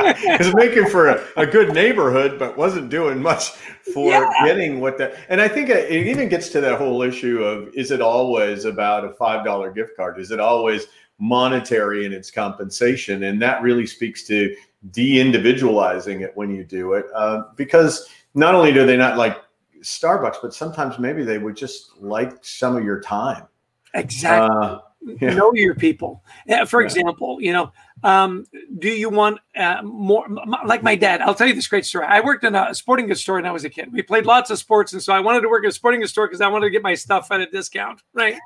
It's 0.02 0.54
making 0.54 0.88
for 0.88 1.08
a, 1.08 1.24
a, 1.36 1.46
good 1.46 1.72
neighborhood, 1.74 2.38
but 2.38 2.56
wasn't 2.56 2.88
doing 2.88 3.20
much 3.22 3.50
for 3.92 4.10
yeah. 4.10 4.30
getting 4.44 4.80
what 4.80 4.98
that. 4.98 5.14
And 5.28 5.40
I 5.40 5.48
think 5.48 5.68
it 5.68 5.90
even 5.90 6.28
gets 6.28 6.48
to 6.50 6.60
that 6.60 6.78
whole 6.78 7.02
issue 7.02 7.42
of 7.44 7.72
is 7.74 7.90
it 7.90 8.00
always 8.00 8.64
about 8.64 9.04
a 9.04 9.10
$5 9.10 9.74
gift 9.74 9.96
card? 9.96 10.18
Is 10.18 10.30
it 10.30 10.40
always 10.40 10.86
monetary 11.18 12.06
in 12.06 12.12
its 12.12 12.30
compensation? 12.30 13.24
And 13.24 13.40
that 13.42 13.62
really 13.62 13.86
speaks 13.86 14.26
to 14.28 14.54
de 14.90 15.20
individualizing 15.20 16.22
it 16.22 16.32
when 16.34 16.50
you 16.50 16.64
do 16.64 16.94
it. 16.94 17.06
Uh, 17.14 17.42
because 17.56 18.08
not 18.34 18.54
only 18.54 18.72
do 18.72 18.86
they 18.86 18.96
not 18.96 19.16
like 19.16 19.38
Starbucks, 19.82 20.36
but 20.42 20.54
sometimes 20.54 20.98
maybe 20.98 21.24
they 21.24 21.38
would 21.38 21.56
just 21.56 21.96
like 22.00 22.44
some 22.44 22.76
of 22.76 22.84
your 22.84 23.00
time. 23.00 23.46
Exactly. 23.94 24.56
Uh, 24.56 24.78
yeah. 25.20 25.34
Know 25.34 25.52
your 25.54 25.74
people. 25.74 26.22
For 26.66 26.82
example, 26.82 27.40
you 27.40 27.52
know, 27.52 27.72
um, 28.02 28.46
do 28.78 28.88
you 28.88 29.10
want 29.10 29.40
uh, 29.56 29.82
more? 29.82 30.26
Like 30.64 30.82
my 30.82 30.96
dad, 30.96 31.20
I'll 31.20 31.34
tell 31.34 31.46
you 31.46 31.54
this 31.54 31.68
great 31.68 31.84
story. 31.84 32.06
I 32.06 32.20
worked 32.20 32.44
in 32.44 32.54
a 32.54 32.74
sporting 32.74 33.06
goods 33.06 33.20
store 33.20 33.36
when 33.36 33.46
I 33.46 33.52
was 33.52 33.64
a 33.64 33.70
kid. 33.70 33.92
We 33.92 34.02
played 34.02 34.26
lots 34.26 34.50
of 34.50 34.58
sports, 34.58 34.92
and 34.92 35.02
so 35.02 35.12
I 35.12 35.20
wanted 35.20 35.42
to 35.42 35.48
work 35.48 35.64
at 35.64 35.68
a 35.68 35.72
sporting 35.72 36.00
goods 36.00 36.12
store 36.12 36.26
because 36.26 36.40
I 36.40 36.48
wanted 36.48 36.66
to 36.66 36.70
get 36.70 36.82
my 36.82 36.94
stuff 36.94 37.30
at 37.30 37.40
a 37.40 37.46
discount, 37.46 38.02
right? 38.14 38.38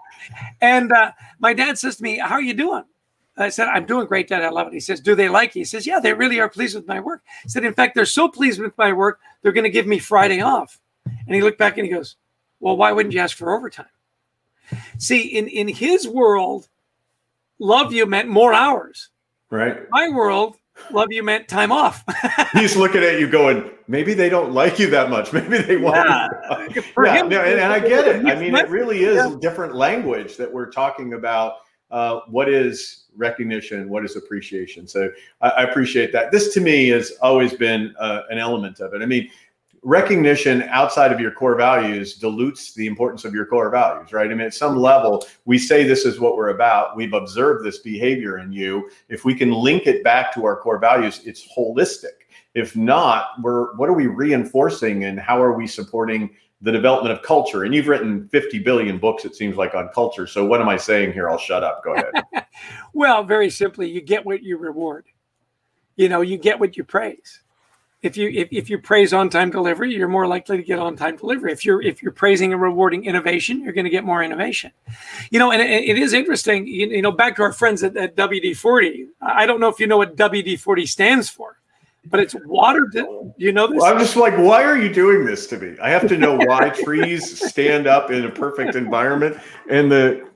And 0.60 0.92
uh, 0.92 1.12
my 1.38 1.52
dad 1.52 1.78
says 1.78 1.96
to 1.96 2.02
me, 2.02 2.18
"How 2.18 2.34
are 2.34 2.42
you 2.42 2.54
doing?" 2.54 2.84
I 3.36 3.48
said, 3.48 3.66
I'm 3.68 3.84
doing 3.84 4.06
great, 4.06 4.28
Dad. 4.28 4.42
I 4.42 4.48
love 4.48 4.68
it. 4.68 4.72
He 4.72 4.80
says, 4.80 5.00
Do 5.00 5.14
they 5.14 5.28
like 5.28 5.54
you? 5.54 5.60
He 5.60 5.64
says, 5.64 5.86
Yeah, 5.86 5.98
they 5.98 6.12
really 6.12 6.38
are 6.38 6.48
pleased 6.48 6.76
with 6.76 6.86
my 6.86 7.00
work. 7.00 7.22
He 7.42 7.48
said, 7.48 7.64
In 7.64 7.74
fact, 7.74 7.94
they're 7.94 8.06
so 8.06 8.28
pleased 8.28 8.60
with 8.60 8.76
my 8.78 8.92
work, 8.92 9.20
they're 9.42 9.52
going 9.52 9.64
to 9.64 9.70
give 9.70 9.86
me 9.86 9.98
Friday 9.98 10.40
off. 10.40 10.78
And 11.04 11.34
he 11.34 11.42
looked 11.42 11.58
back 11.58 11.76
and 11.76 11.86
he 11.86 11.92
goes, 11.92 12.16
Well, 12.60 12.76
why 12.76 12.92
wouldn't 12.92 13.12
you 13.12 13.20
ask 13.20 13.36
for 13.36 13.54
overtime? 13.56 13.86
See, 14.98 15.36
in, 15.36 15.48
in 15.48 15.68
his 15.68 16.06
world, 16.06 16.68
love 17.58 17.92
you 17.92 18.06
meant 18.06 18.28
more 18.28 18.54
hours. 18.54 19.10
Right. 19.54 19.88
My 19.90 20.08
world, 20.08 20.56
love 20.90 21.12
you 21.12 21.22
meant 21.22 21.46
time 21.46 21.70
off. 21.70 22.02
He's 22.54 22.74
looking 22.74 23.04
at 23.04 23.20
you 23.20 23.28
going, 23.28 23.70
maybe 23.86 24.12
they 24.12 24.28
don't 24.28 24.50
like 24.50 24.80
you 24.80 24.90
that 24.90 25.10
much. 25.10 25.32
Maybe 25.32 25.58
they 25.58 25.76
want 25.76 25.96
yeah. 25.96 26.66
yeah, 27.04 27.14
him, 27.14 27.28
no, 27.28 27.40
and, 27.40 27.60
and, 27.60 27.72
I 27.72 27.78
get 27.78 28.08
it. 28.08 28.26
I 28.26 28.34
mean, 28.34 28.56
it 28.56 28.68
really 28.68 29.04
is 29.04 29.14
yeah. 29.16 29.36
different 29.40 29.76
language 29.76 30.36
that 30.38 30.52
we're 30.52 30.72
talking 30.72 31.14
about. 31.14 31.58
Uh, 31.92 32.22
what 32.26 32.48
is 32.48 33.04
recognition? 33.16 33.88
What 33.88 34.04
is 34.04 34.16
appreciation? 34.16 34.88
So 34.88 35.08
I, 35.40 35.50
I, 35.50 35.62
appreciate 35.62 36.10
that. 36.12 36.32
This 36.32 36.52
to 36.54 36.60
me 36.60 36.88
has 36.88 37.12
always 37.22 37.54
been 37.54 37.94
uh, 38.00 38.22
an 38.30 38.38
element 38.38 38.80
of 38.80 38.92
it. 38.92 39.02
I 39.02 39.06
mean, 39.06 39.30
recognition 39.84 40.62
outside 40.64 41.12
of 41.12 41.20
your 41.20 41.30
core 41.30 41.54
values 41.54 42.16
dilutes 42.16 42.72
the 42.72 42.86
importance 42.86 43.24
of 43.24 43.34
your 43.34 43.44
core 43.44 43.70
values, 43.70 44.12
right? 44.12 44.30
I 44.30 44.34
mean, 44.34 44.46
at 44.46 44.54
some 44.54 44.76
level, 44.76 45.24
we 45.44 45.58
say 45.58 45.84
this 45.84 46.06
is 46.06 46.18
what 46.18 46.36
we're 46.36 46.48
about. 46.48 46.96
We've 46.96 47.12
observed 47.12 47.64
this 47.64 47.78
behavior 47.78 48.38
in 48.38 48.52
you. 48.52 48.90
If 49.10 49.24
we 49.24 49.34
can 49.34 49.52
link 49.52 49.86
it 49.86 50.02
back 50.02 50.34
to 50.34 50.44
our 50.46 50.56
core 50.56 50.78
values, 50.78 51.20
it's 51.24 51.46
holistic. 51.56 52.24
If 52.54 52.74
not, 52.74 53.26
we're 53.42 53.74
what 53.76 53.88
are 53.88 53.94
we 53.94 54.06
reinforcing 54.06 55.04
and 55.04 55.20
how 55.20 55.42
are 55.42 55.52
we 55.52 55.66
supporting 55.66 56.30
the 56.62 56.72
development 56.72 57.12
of 57.12 57.22
culture? 57.22 57.64
And 57.64 57.74
you've 57.74 57.88
written 57.88 58.28
50 58.28 58.60
billion 58.60 58.98
books, 58.98 59.26
it 59.26 59.36
seems 59.36 59.56
like, 59.56 59.74
on 59.74 59.88
culture. 59.88 60.26
So 60.26 60.46
what 60.46 60.62
am 60.62 60.68
I 60.68 60.78
saying 60.78 61.12
here? 61.12 61.28
I'll 61.28 61.36
shut 61.36 61.62
up. 61.62 61.84
Go 61.84 61.94
ahead. 61.94 62.12
well, 62.94 63.22
very 63.22 63.50
simply, 63.50 63.90
you 63.90 64.00
get 64.00 64.24
what 64.24 64.42
you 64.42 64.56
reward. 64.56 65.06
You 65.96 66.08
know, 66.08 66.22
you 66.22 66.38
get 66.38 66.58
what 66.58 66.76
you 66.76 66.84
praise 66.84 67.43
if 68.04 68.16
you 68.16 68.28
if, 68.28 68.48
if 68.52 68.70
you 68.70 68.78
praise 68.78 69.12
on 69.12 69.30
time 69.30 69.50
delivery 69.50 69.94
you're 69.94 70.08
more 70.08 70.26
likely 70.26 70.58
to 70.58 70.62
get 70.62 70.78
on 70.78 70.96
time 70.96 71.16
delivery. 71.16 71.52
If 71.52 71.64
you're 71.64 71.82
if 71.82 72.02
you're 72.02 72.12
praising 72.12 72.52
and 72.52 72.60
rewarding 72.60 73.04
innovation 73.04 73.62
you're 73.62 73.72
going 73.72 73.84
to 73.84 73.90
get 73.90 74.04
more 74.04 74.22
innovation. 74.22 74.72
You 75.30 75.38
know 75.38 75.50
and 75.50 75.62
it, 75.62 75.84
it 75.84 75.98
is 75.98 76.12
interesting 76.12 76.66
you, 76.66 76.88
you, 76.88 77.02
know 77.02 77.12
back 77.12 77.36
to 77.36 77.42
our 77.42 77.52
friends 77.52 77.82
at, 77.82 77.96
at 77.96 78.16
wd-40 78.16 79.06
i 79.20 79.46
don't 79.46 79.60
know 79.60 79.68
if 79.68 79.80
you 79.80 79.86
know 79.86 79.96
what 79.96 80.16
wd-40 80.16 80.88
stands 80.88 81.28
for 81.28 81.58
but 82.06 82.20
it's 82.20 82.34
water. 82.46 82.86
You 83.36 83.52
know 83.52 83.66
this? 83.66 83.80
Well, 83.80 83.92
I'm 83.92 83.98
just 83.98 84.16
like, 84.16 84.36
why 84.36 84.62
are 84.62 84.76
you 84.76 84.92
doing 84.92 85.24
this 85.24 85.46
to 85.48 85.58
me? 85.58 85.76
I 85.82 85.90
have 85.90 86.06
to 86.08 86.16
know 86.16 86.36
why 86.36 86.70
trees 86.70 87.50
stand 87.50 87.86
up 87.86 88.10
in 88.10 88.24
a 88.24 88.30
perfect 88.30 88.74
environment. 88.74 89.38
And 89.70 89.90
the 89.90 90.28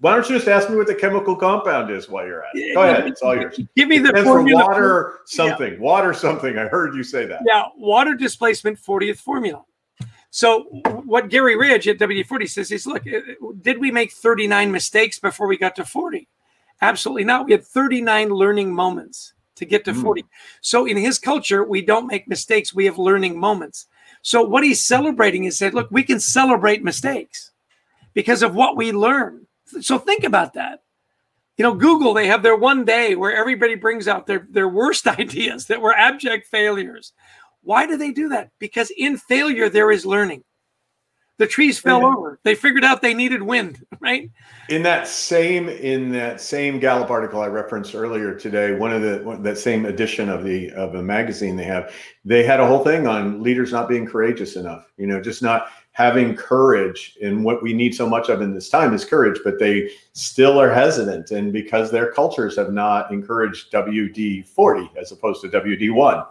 why 0.00 0.14
don't 0.14 0.28
you 0.28 0.36
just 0.36 0.48
ask 0.48 0.68
me 0.68 0.76
what 0.76 0.86
the 0.86 0.94
chemical 0.94 1.36
compound 1.36 1.90
is 1.90 2.08
while 2.08 2.26
you're 2.26 2.44
at 2.44 2.50
it? 2.54 2.74
Go 2.74 2.82
ahead, 2.82 3.06
it's 3.06 3.22
all 3.22 3.34
yours. 3.34 3.60
Give 3.76 3.88
me 3.88 3.98
the 3.98 4.12
formula. 4.22 4.64
water 4.64 5.18
something, 5.26 5.74
yeah. 5.74 5.78
water 5.78 6.12
something. 6.12 6.58
I 6.58 6.66
heard 6.66 6.94
you 6.94 7.02
say 7.02 7.26
that. 7.26 7.42
Yeah, 7.46 7.64
water 7.76 8.14
displacement 8.14 8.80
40th 8.80 9.18
formula. 9.18 9.64
So 10.30 10.62
what 11.04 11.28
Gary 11.28 11.56
Ridge 11.56 11.88
at 11.88 11.98
WD-40 11.98 12.48
says 12.48 12.70
is, 12.70 12.86
look, 12.86 13.04
did 13.62 13.78
we 13.78 13.90
make 13.90 14.12
39 14.12 14.70
mistakes 14.70 15.18
before 15.18 15.48
we 15.48 15.58
got 15.58 15.74
to 15.76 15.84
40? 15.84 16.28
Absolutely 16.82 17.24
not. 17.24 17.46
We 17.46 17.52
had 17.52 17.64
39 17.64 18.28
learning 18.28 18.72
moments 18.72 19.34
to 19.60 19.66
get 19.66 19.84
to 19.84 19.92
mm. 19.92 20.02
40. 20.02 20.24
So 20.60 20.86
in 20.86 20.96
his 20.96 21.18
culture, 21.18 21.62
we 21.62 21.82
don't 21.82 22.08
make 22.08 22.26
mistakes, 22.26 22.74
we 22.74 22.86
have 22.86 22.98
learning 22.98 23.38
moments. 23.38 23.86
So 24.22 24.42
what 24.42 24.64
he's 24.64 24.84
celebrating 24.84 25.44
is 25.44 25.56
said, 25.56 25.74
look, 25.74 25.90
we 25.90 26.02
can 26.02 26.18
celebrate 26.18 26.82
mistakes 26.82 27.52
because 28.12 28.42
of 28.42 28.54
what 28.54 28.76
we 28.76 28.92
learn. 28.92 29.46
So 29.80 29.98
think 29.98 30.24
about 30.24 30.54
that. 30.54 30.82
You 31.56 31.62
know, 31.62 31.74
Google, 31.74 32.14
they 32.14 32.26
have 32.26 32.42
their 32.42 32.56
one 32.56 32.84
day 32.84 33.14
where 33.14 33.34
everybody 33.36 33.74
brings 33.74 34.08
out 34.08 34.26
their, 34.26 34.46
their 34.50 34.68
worst 34.68 35.06
ideas 35.18 35.66
that 35.66 35.80
were 35.80 35.94
abject 35.94 36.48
failures. 36.48 37.12
Why 37.62 37.86
do 37.86 37.96
they 37.96 38.10
do 38.10 38.28
that? 38.30 38.50
Because 38.58 38.90
in 38.96 39.18
failure, 39.18 39.68
there 39.68 39.90
is 39.90 40.06
learning. 40.06 40.42
The 41.40 41.46
trees 41.46 41.78
fell 41.78 42.04
over. 42.04 42.38
They 42.42 42.54
figured 42.54 42.84
out 42.84 43.00
they 43.00 43.14
needed 43.14 43.42
wind, 43.42 43.82
right? 44.00 44.30
In 44.68 44.82
that 44.82 45.08
same 45.08 45.70
in 45.70 46.12
that 46.12 46.38
same 46.38 46.78
Gallup 46.78 47.08
article 47.08 47.40
I 47.40 47.46
referenced 47.46 47.94
earlier 47.94 48.34
today, 48.34 48.74
one 48.74 48.92
of 48.92 49.00
the 49.00 49.22
one, 49.24 49.42
that 49.42 49.56
same 49.56 49.86
edition 49.86 50.28
of 50.28 50.44
the 50.44 50.70
of 50.72 50.96
a 50.96 51.02
magazine 51.02 51.56
they 51.56 51.64
have, 51.64 51.94
they 52.26 52.42
had 52.42 52.60
a 52.60 52.66
whole 52.66 52.84
thing 52.84 53.06
on 53.06 53.42
leaders 53.42 53.72
not 53.72 53.88
being 53.88 54.04
courageous 54.04 54.56
enough. 54.56 54.92
You 54.98 55.06
know, 55.06 55.18
just 55.18 55.42
not 55.42 55.68
having 55.92 56.36
courage. 56.36 57.16
And 57.22 57.42
what 57.42 57.62
we 57.62 57.72
need 57.72 57.94
so 57.94 58.06
much 58.06 58.28
of 58.28 58.42
in 58.42 58.52
this 58.52 58.68
time 58.68 58.92
is 58.92 59.06
courage, 59.06 59.40
but 59.42 59.58
they 59.58 59.90
still 60.12 60.60
are 60.60 60.70
hesitant, 60.70 61.30
and 61.30 61.54
because 61.54 61.90
their 61.90 62.12
cultures 62.12 62.54
have 62.56 62.70
not 62.70 63.10
encouraged 63.10 63.72
WD 63.72 64.46
forty 64.46 64.90
as 65.00 65.10
opposed 65.10 65.40
to 65.40 65.48
WD 65.48 65.90
one. 65.94 66.22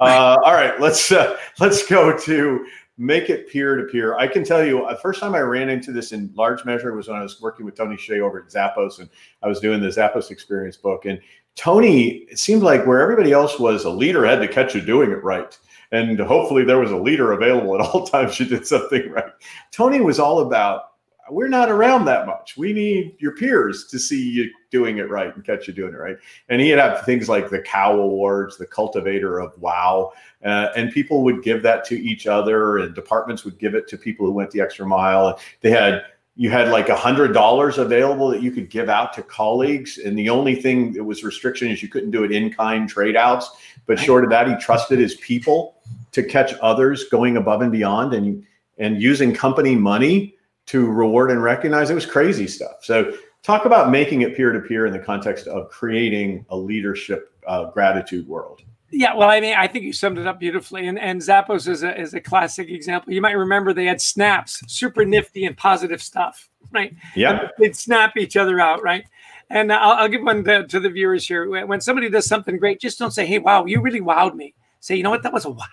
Uh, 0.00 0.36
all 0.44 0.54
right, 0.54 0.78
let's 0.80 1.12
uh, 1.12 1.36
let's 1.60 1.86
go 1.86 2.18
to 2.18 2.66
make 2.98 3.28
it 3.28 3.48
peer 3.48 3.76
to 3.76 3.84
peer. 3.84 4.16
I 4.16 4.26
can 4.26 4.44
tell 4.44 4.64
you, 4.64 4.78
the 4.78 4.84
uh, 4.84 4.96
first 4.96 5.20
time 5.20 5.34
I 5.34 5.40
ran 5.40 5.68
into 5.68 5.92
this 5.92 6.12
in 6.12 6.30
large 6.34 6.64
measure 6.64 6.94
was 6.94 7.08
when 7.08 7.18
I 7.18 7.22
was 7.22 7.40
working 7.40 7.66
with 7.66 7.76
Tony 7.76 7.96
Hsieh 7.96 8.20
over 8.20 8.40
at 8.40 8.48
Zappos, 8.48 9.00
and 9.00 9.08
I 9.42 9.48
was 9.48 9.60
doing 9.60 9.80
the 9.80 9.88
Zappos 9.88 10.30
Experience 10.30 10.76
book. 10.76 11.04
And 11.04 11.20
Tony, 11.56 12.26
it 12.30 12.38
seemed 12.38 12.62
like 12.62 12.86
where 12.86 13.00
everybody 13.00 13.32
else 13.32 13.58
was 13.58 13.84
a 13.84 13.90
leader 13.90 14.24
had 14.24 14.40
to 14.40 14.48
catch 14.48 14.74
you 14.74 14.80
doing 14.80 15.10
it 15.10 15.22
right. 15.22 15.58
And 15.92 16.18
hopefully 16.18 16.64
there 16.64 16.78
was 16.78 16.90
a 16.90 16.96
leader 16.96 17.32
available 17.32 17.74
at 17.74 17.80
all 17.80 18.06
times 18.06 18.40
you 18.40 18.46
did 18.46 18.66
something 18.66 19.10
right. 19.10 19.32
Tony 19.72 20.00
was 20.00 20.18
all 20.18 20.40
about 20.40 20.95
we're 21.30 21.48
not 21.48 21.70
around 21.70 22.04
that 22.06 22.26
much. 22.26 22.56
We 22.56 22.72
need 22.72 23.16
your 23.18 23.32
peers 23.32 23.86
to 23.88 23.98
see 23.98 24.30
you 24.30 24.50
doing 24.70 24.98
it 24.98 25.10
right 25.10 25.34
and 25.34 25.44
catch 25.44 25.66
you 25.66 25.74
doing 25.74 25.94
it 25.94 25.98
right. 25.98 26.16
And 26.48 26.60
he'd 26.60 26.78
have 26.78 27.04
things 27.04 27.28
like 27.28 27.50
the 27.50 27.60
Cow 27.60 27.98
Awards, 27.98 28.56
the 28.56 28.66
Cultivator 28.66 29.38
of 29.38 29.56
Wow, 29.60 30.12
uh, 30.44 30.68
and 30.76 30.92
people 30.92 31.22
would 31.24 31.42
give 31.42 31.62
that 31.62 31.84
to 31.86 31.96
each 31.96 32.26
other, 32.26 32.78
and 32.78 32.94
departments 32.94 33.44
would 33.44 33.58
give 33.58 33.74
it 33.74 33.88
to 33.88 33.98
people 33.98 34.26
who 34.26 34.32
went 34.32 34.50
the 34.50 34.60
extra 34.60 34.86
mile. 34.86 35.40
They 35.60 35.70
had 35.70 36.04
you 36.38 36.50
had 36.50 36.68
like 36.68 36.90
a 36.90 36.96
hundred 36.96 37.32
dollars 37.32 37.78
available 37.78 38.28
that 38.28 38.42
you 38.42 38.50
could 38.50 38.68
give 38.68 38.88
out 38.88 39.12
to 39.14 39.22
colleagues, 39.22 39.98
and 39.98 40.18
the 40.18 40.28
only 40.28 40.54
thing 40.54 40.92
that 40.92 41.02
was 41.02 41.24
restriction 41.24 41.68
is 41.68 41.82
you 41.82 41.88
couldn't 41.88 42.10
do 42.10 42.24
it 42.24 42.32
in 42.32 42.52
kind 42.52 42.88
trade 42.88 43.16
outs. 43.16 43.50
But 43.86 43.98
short 43.98 44.22
of 44.22 44.30
that, 44.30 44.48
he 44.48 44.54
trusted 44.56 44.98
his 44.98 45.14
people 45.16 45.76
to 46.12 46.22
catch 46.22 46.52
others 46.60 47.04
going 47.08 47.36
above 47.36 47.62
and 47.62 47.72
beyond, 47.72 48.12
and 48.12 48.44
and 48.78 49.00
using 49.00 49.34
company 49.34 49.74
money 49.74 50.35
to 50.66 50.90
reward 50.90 51.30
and 51.30 51.42
recognize. 51.42 51.90
It 51.90 51.94
was 51.94 52.06
crazy 52.06 52.46
stuff. 52.46 52.84
So 52.84 53.12
talk 53.42 53.64
about 53.64 53.90
making 53.90 54.22
it 54.22 54.36
peer 54.36 54.52
to 54.52 54.60
peer 54.60 54.86
in 54.86 54.92
the 54.92 54.98
context 54.98 55.46
of 55.46 55.68
creating 55.70 56.44
a 56.50 56.56
leadership 56.56 57.32
uh, 57.46 57.70
gratitude 57.70 58.26
world. 58.26 58.62
Yeah, 58.90 59.14
well, 59.14 59.28
I 59.28 59.40
mean, 59.40 59.54
I 59.56 59.66
think 59.66 59.84
you 59.84 59.92
summed 59.92 60.18
it 60.18 60.26
up 60.26 60.38
beautifully. 60.38 60.86
And 60.86 60.98
and 60.98 61.20
Zappos 61.20 61.68
is 61.68 61.82
a 61.82 62.00
is 62.00 62.14
a 62.14 62.20
classic 62.20 62.68
example. 62.70 63.12
You 63.12 63.20
might 63.20 63.32
remember 63.32 63.72
they 63.72 63.84
had 63.84 64.00
snaps, 64.00 64.62
super 64.68 65.04
nifty 65.04 65.44
and 65.44 65.56
positive 65.56 66.02
stuff. 66.02 66.48
right? 66.70 66.94
Yeah. 67.14 67.48
They'd 67.58 67.76
snap 67.76 68.16
each 68.16 68.36
other 68.36 68.60
out, 68.60 68.82
right? 68.82 69.04
And 69.50 69.72
I'll, 69.72 69.92
I'll 69.92 70.08
give 70.08 70.22
one 70.22 70.42
to, 70.44 70.66
to, 70.66 70.80
the 70.80 70.90
viewers 70.90 71.26
here. 71.26 71.48
When 71.66 71.80
somebody 71.80 72.08
does 72.08 72.26
something 72.26 72.56
great, 72.58 72.80
just 72.80 72.98
don't 72.98 73.12
say, 73.12 73.26
"Hey, 73.26 73.38
wow, 73.38 73.64
you 73.64 73.80
really 73.80 74.00
wowed 74.00 74.34
me." 74.34 74.54
Say, 74.80 74.96
"You 74.96 75.02
know 75.02 75.10
what? 75.10 75.22
That 75.22 75.32
was 75.32 75.44
a 75.44 75.50
wow." 75.50 75.66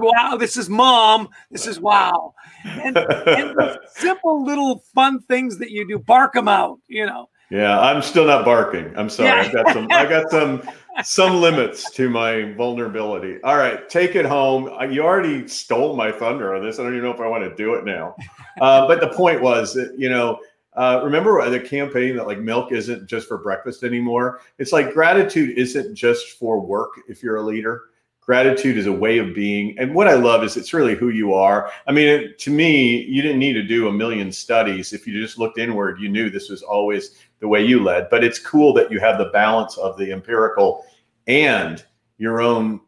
Wow, 0.00 0.36
this 0.38 0.56
is 0.56 0.68
mom. 0.68 1.28
This 1.50 1.66
is 1.66 1.80
wow. 1.80 2.34
And, 2.64 2.96
and 2.96 3.78
simple 3.94 4.44
little 4.44 4.84
fun 4.94 5.20
things 5.20 5.58
that 5.58 5.70
you 5.70 5.86
do, 5.86 5.98
bark 5.98 6.34
them 6.34 6.48
out, 6.48 6.78
you 6.88 7.06
know. 7.06 7.28
Yeah, 7.50 7.80
I'm 7.80 8.00
still 8.00 8.26
not 8.26 8.44
barking. 8.44 8.92
I'm 8.96 9.10
sorry. 9.10 9.28
Yeah. 9.28 9.48
I 9.48 9.52
got 9.52 9.72
some 9.72 9.88
I 9.90 10.06
got 10.06 10.30
some 10.30 10.62
some 11.02 11.40
limits 11.40 11.90
to 11.92 12.08
my 12.08 12.52
vulnerability. 12.52 13.42
All 13.42 13.56
right, 13.56 13.88
take 13.88 14.14
it 14.14 14.24
home. 14.24 14.70
You 14.92 15.02
already 15.02 15.48
stole 15.48 15.96
my 15.96 16.12
thunder 16.12 16.54
on 16.54 16.62
this. 16.62 16.78
I 16.78 16.84
don't 16.84 16.92
even 16.92 17.02
know 17.04 17.12
if 17.12 17.20
I 17.20 17.26
want 17.26 17.42
to 17.42 17.52
do 17.56 17.74
it 17.74 17.84
now. 17.84 18.14
Uh, 18.60 18.86
but 18.86 19.00
the 19.00 19.08
point 19.08 19.42
was 19.42 19.74
that, 19.74 19.92
you 19.98 20.08
know, 20.08 20.38
uh, 20.74 21.00
remember 21.02 21.48
the 21.50 21.60
campaign 21.60 22.16
that 22.16 22.26
like 22.26 22.38
milk 22.38 22.72
isn't 22.72 23.06
just 23.06 23.26
for 23.26 23.38
breakfast 23.38 23.82
anymore? 23.82 24.40
It's 24.58 24.72
like 24.72 24.94
gratitude 24.94 25.58
isn't 25.58 25.94
just 25.94 26.38
for 26.38 26.60
work 26.60 26.90
if 27.08 27.22
you're 27.22 27.36
a 27.36 27.42
leader. 27.42 27.84
Gratitude 28.20 28.78
is 28.78 28.86
a 28.86 28.92
way 28.92 29.18
of 29.18 29.34
being. 29.34 29.76
And 29.78 29.94
what 29.94 30.06
I 30.06 30.14
love 30.14 30.44
is 30.44 30.56
it's 30.56 30.72
really 30.72 30.94
who 30.94 31.08
you 31.08 31.34
are. 31.34 31.72
I 31.88 31.92
mean, 31.92 32.06
it, 32.06 32.38
to 32.40 32.50
me, 32.50 33.02
you 33.02 33.22
didn't 33.22 33.40
need 33.40 33.54
to 33.54 33.62
do 33.62 33.88
a 33.88 33.92
million 33.92 34.30
studies. 34.30 34.92
If 34.92 35.06
you 35.06 35.20
just 35.20 35.38
looked 35.38 35.58
inward, 35.58 36.00
you 36.00 36.08
knew 36.08 36.30
this 36.30 36.48
was 36.48 36.62
always 36.62 37.16
the 37.40 37.48
way 37.48 37.64
you 37.64 37.82
led. 37.82 38.08
But 38.08 38.22
it's 38.22 38.38
cool 38.38 38.72
that 38.74 38.92
you 38.92 39.00
have 39.00 39.18
the 39.18 39.30
balance 39.30 39.76
of 39.78 39.98
the 39.98 40.12
empirical 40.12 40.84
and 41.26 41.84
your 42.18 42.40
own 42.40 42.80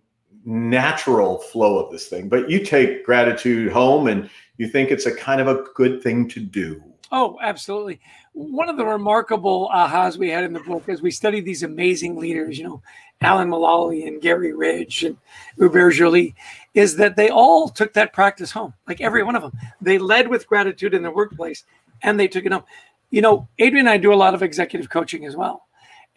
natural 0.44 1.38
flow 1.38 1.78
of 1.78 1.90
this 1.90 2.06
thing. 2.06 2.28
But 2.28 2.48
you 2.48 2.64
take 2.64 3.04
gratitude 3.04 3.72
home 3.72 4.06
and 4.06 4.30
you 4.58 4.68
think 4.68 4.90
it's 4.90 5.06
a 5.06 5.14
kind 5.14 5.40
of 5.40 5.48
a 5.48 5.64
good 5.74 6.02
thing 6.02 6.28
to 6.28 6.40
do. 6.40 6.91
Oh, 7.14 7.38
absolutely. 7.42 8.00
One 8.32 8.70
of 8.70 8.78
the 8.78 8.86
remarkable 8.86 9.68
ahas 9.72 10.16
we 10.16 10.30
had 10.30 10.44
in 10.44 10.54
the 10.54 10.60
book 10.60 10.88
as 10.88 11.02
we 11.02 11.10
studied 11.10 11.44
these 11.44 11.62
amazing 11.62 12.16
leaders, 12.16 12.58
you 12.58 12.64
know, 12.64 12.82
Alan 13.20 13.50
Mulally 13.50 14.08
and 14.08 14.22
Gary 14.22 14.54
Ridge 14.54 15.04
and 15.04 15.18
Hubert 15.58 15.92
Joly, 15.92 16.34
is 16.72 16.96
that 16.96 17.14
they 17.14 17.28
all 17.28 17.68
took 17.68 17.92
that 17.92 18.14
practice 18.14 18.50
home, 18.50 18.72
like 18.88 19.02
every 19.02 19.22
one 19.22 19.36
of 19.36 19.42
them. 19.42 19.52
They 19.82 19.98
led 19.98 20.26
with 20.26 20.48
gratitude 20.48 20.94
in 20.94 21.02
the 21.02 21.10
workplace 21.10 21.64
and 22.02 22.18
they 22.18 22.28
took 22.28 22.46
it 22.46 22.52
home. 22.52 22.64
You 23.10 23.20
know, 23.20 23.46
Adrian 23.58 23.86
and 23.86 23.92
I 23.92 23.98
do 23.98 24.14
a 24.14 24.16
lot 24.16 24.32
of 24.32 24.42
executive 24.42 24.88
coaching 24.88 25.26
as 25.26 25.36
well. 25.36 25.66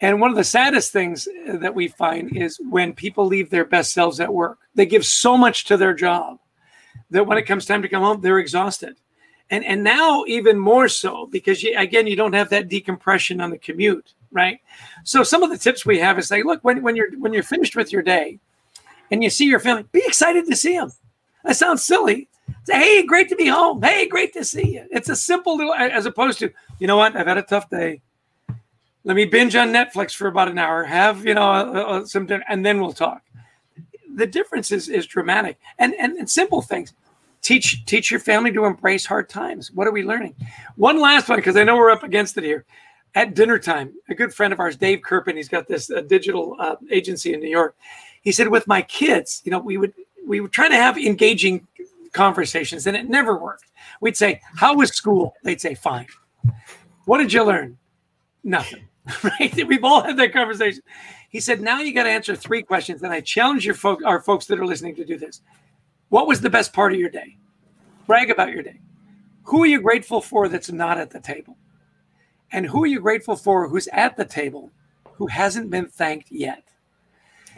And 0.00 0.18
one 0.18 0.30
of 0.30 0.36
the 0.36 0.44
saddest 0.44 0.94
things 0.94 1.28
that 1.46 1.74
we 1.74 1.88
find 1.88 2.34
is 2.34 2.58
when 2.70 2.94
people 2.94 3.26
leave 3.26 3.50
their 3.50 3.66
best 3.66 3.92
selves 3.92 4.18
at 4.18 4.32
work. 4.32 4.58
They 4.74 4.86
give 4.86 5.04
so 5.04 5.36
much 5.36 5.66
to 5.66 5.76
their 5.76 5.92
job 5.92 6.38
that 7.10 7.26
when 7.26 7.36
it 7.36 7.42
comes 7.42 7.66
time 7.66 7.82
to 7.82 7.88
come 7.88 8.02
home, 8.02 8.22
they're 8.22 8.38
exhausted 8.38 8.96
and 9.50 9.64
and 9.64 9.82
now 9.82 10.24
even 10.26 10.58
more 10.58 10.88
so 10.88 11.26
because 11.26 11.62
you, 11.62 11.76
again 11.78 12.06
you 12.06 12.16
don't 12.16 12.32
have 12.32 12.50
that 12.50 12.68
decompression 12.68 13.40
on 13.40 13.50
the 13.50 13.58
commute 13.58 14.12
right? 14.32 14.60
So 15.04 15.22
some 15.22 15.42
of 15.42 15.50
the 15.50 15.58
tips 15.58 15.86
we 15.86 15.98
have 15.98 16.18
is 16.18 16.30
like 16.30 16.44
look 16.44 16.62
when, 16.62 16.82
when 16.82 16.96
you're 16.96 17.16
when 17.18 17.32
you're 17.32 17.42
finished 17.42 17.76
with 17.76 17.92
your 17.92 18.02
day 18.02 18.38
and 19.10 19.22
you 19.22 19.30
see 19.30 19.46
your 19.46 19.60
family 19.60 19.84
be 19.92 20.02
excited 20.04 20.46
to 20.46 20.56
see 20.56 20.76
them 20.76 20.92
that 21.44 21.56
sounds 21.56 21.84
silly. 21.84 22.28
Say 22.64 22.78
hey 22.78 23.06
great 23.06 23.28
to 23.28 23.36
be 23.36 23.46
home. 23.46 23.82
Hey 23.82 24.06
great 24.06 24.32
to 24.34 24.44
see 24.44 24.74
you. 24.74 24.86
It's 24.90 25.08
a 25.08 25.16
simple 25.16 25.56
little 25.56 25.74
as 25.74 26.06
opposed 26.06 26.38
to 26.40 26.52
you 26.78 26.86
know 26.86 26.96
what? 26.96 27.16
I've 27.16 27.26
had 27.26 27.38
a 27.38 27.42
tough 27.42 27.70
day. 27.70 28.02
Let 29.04 29.16
me 29.16 29.24
binge 29.24 29.54
on 29.54 29.68
netflix 29.68 30.14
for 30.14 30.26
about 30.26 30.48
an 30.48 30.58
hour. 30.58 30.84
Have 30.84 31.24
you 31.24 31.34
know 31.34 31.50
uh, 31.50 32.04
some 32.04 32.26
dinner 32.26 32.44
and 32.48 32.64
then 32.64 32.80
we'll 32.80 32.92
talk. 32.92 33.22
The 34.14 34.26
difference 34.26 34.72
is 34.72 34.88
is 34.88 35.06
dramatic. 35.06 35.58
And 35.78 35.94
and, 35.94 36.16
and 36.16 36.28
simple 36.28 36.62
things 36.62 36.92
teach 37.42 37.84
teach 37.86 38.10
your 38.10 38.20
family 38.20 38.52
to 38.52 38.64
embrace 38.64 39.06
hard 39.06 39.28
times. 39.28 39.70
What 39.70 39.86
are 39.86 39.92
we 39.92 40.02
learning? 40.02 40.34
One 40.76 41.00
last 41.00 41.28
one 41.28 41.38
because 41.38 41.56
i 41.56 41.64
know 41.64 41.76
we're 41.76 41.90
up 41.90 42.02
against 42.02 42.36
it 42.38 42.44
here. 42.44 42.64
At 43.14 43.34
dinner 43.34 43.58
time 43.58 43.94
a 44.08 44.14
good 44.14 44.34
friend 44.34 44.52
of 44.52 44.60
ours 44.60 44.76
dave 44.76 45.00
Kerpen 45.00 45.36
he's 45.36 45.48
got 45.48 45.66
this 45.68 45.90
uh, 45.90 46.02
digital 46.02 46.56
uh, 46.58 46.76
agency 46.90 47.34
in 47.34 47.40
new 47.40 47.48
york. 47.48 47.76
He 48.22 48.32
said 48.32 48.48
with 48.48 48.66
my 48.66 48.82
kids 48.82 49.42
you 49.44 49.50
know 49.50 49.58
we 49.58 49.76
would 49.76 49.94
we 50.26 50.40
would 50.40 50.52
try 50.52 50.68
to 50.68 50.74
have 50.74 50.98
engaging 50.98 51.66
conversations 52.12 52.86
and 52.86 52.96
it 52.96 53.08
never 53.08 53.38
worked. 53.38 53.66
We'd 54.00 54.16
say 54.16 54.40
how 54.56 54.74
was 54.74 54.90
school 54.90 55.34
they'd 55.44 55.60
say 55.60 55.74
fine. 55.74 56.06
What 57.04 57.18
did 57.18 57.32
you 57.32 57.44
learn? 57.44 57.78
Nothing. 58.44 58.88
Right? 59.22 59.54
We've 59.68 59.84
all 59.84 60.02
had 60.02 60.16
that 60.16 60.32
conversation. 60.32 60.82
He 61.28 61.38
said 61.38 61.60
now 61.60 61.78
you 61.78 61.94
got 61.94 62.04
to 62.04 62.10
answer 62.10 62.34
three 62.34 62.62
questions 62.62 63.02
and 63.04 63.12
i 63.12 63.20
challenge 63.20 63.64
your 63.64 63.76
folk 63.76 64.00
our 64.04 64.20
folks 64.20 64.46
that 64.46 64.58
are 64.58 64.66
listening 64.66 64.96
to 64.96 65.04
do 65.04 65.16
this 65.16 65.42
what 66.16 66.26
was 66.26 66.40
the 66.40 66.48
best 66.48 66.72
part 66.72 66.94
of 66.94 66.98
your 66.98 67.10
day? 67.10 67.36
Brag 68.06 68.30
about 68.30 68.50
your 68.50 68.62
day. 68.62 68.80
Who 69.42 69.62
are 69.62 69.66
you 69.66 69.82
grateful 69.82 70.22
for 70.22 70.48
that's 70.48 70.72
not 70.72 70.96
at 70.96 71.10
the 71.10 71.20
table? 71.20 71.58
And 72.52 72.64
who 72.64 72.84
are 72.84 72.86
you 72.86 73.00
grateful 73.00 73.36
for 73.36 73.68
who's 73.68 73.86
at 73.88 74.16
the 74.16 74.24
table 74.24 74.70
who 75.12 75.26
hasn't 75.26 75.68
been 75.68 75.88
thanked 75.88 76.32
yet? 76.32 76.62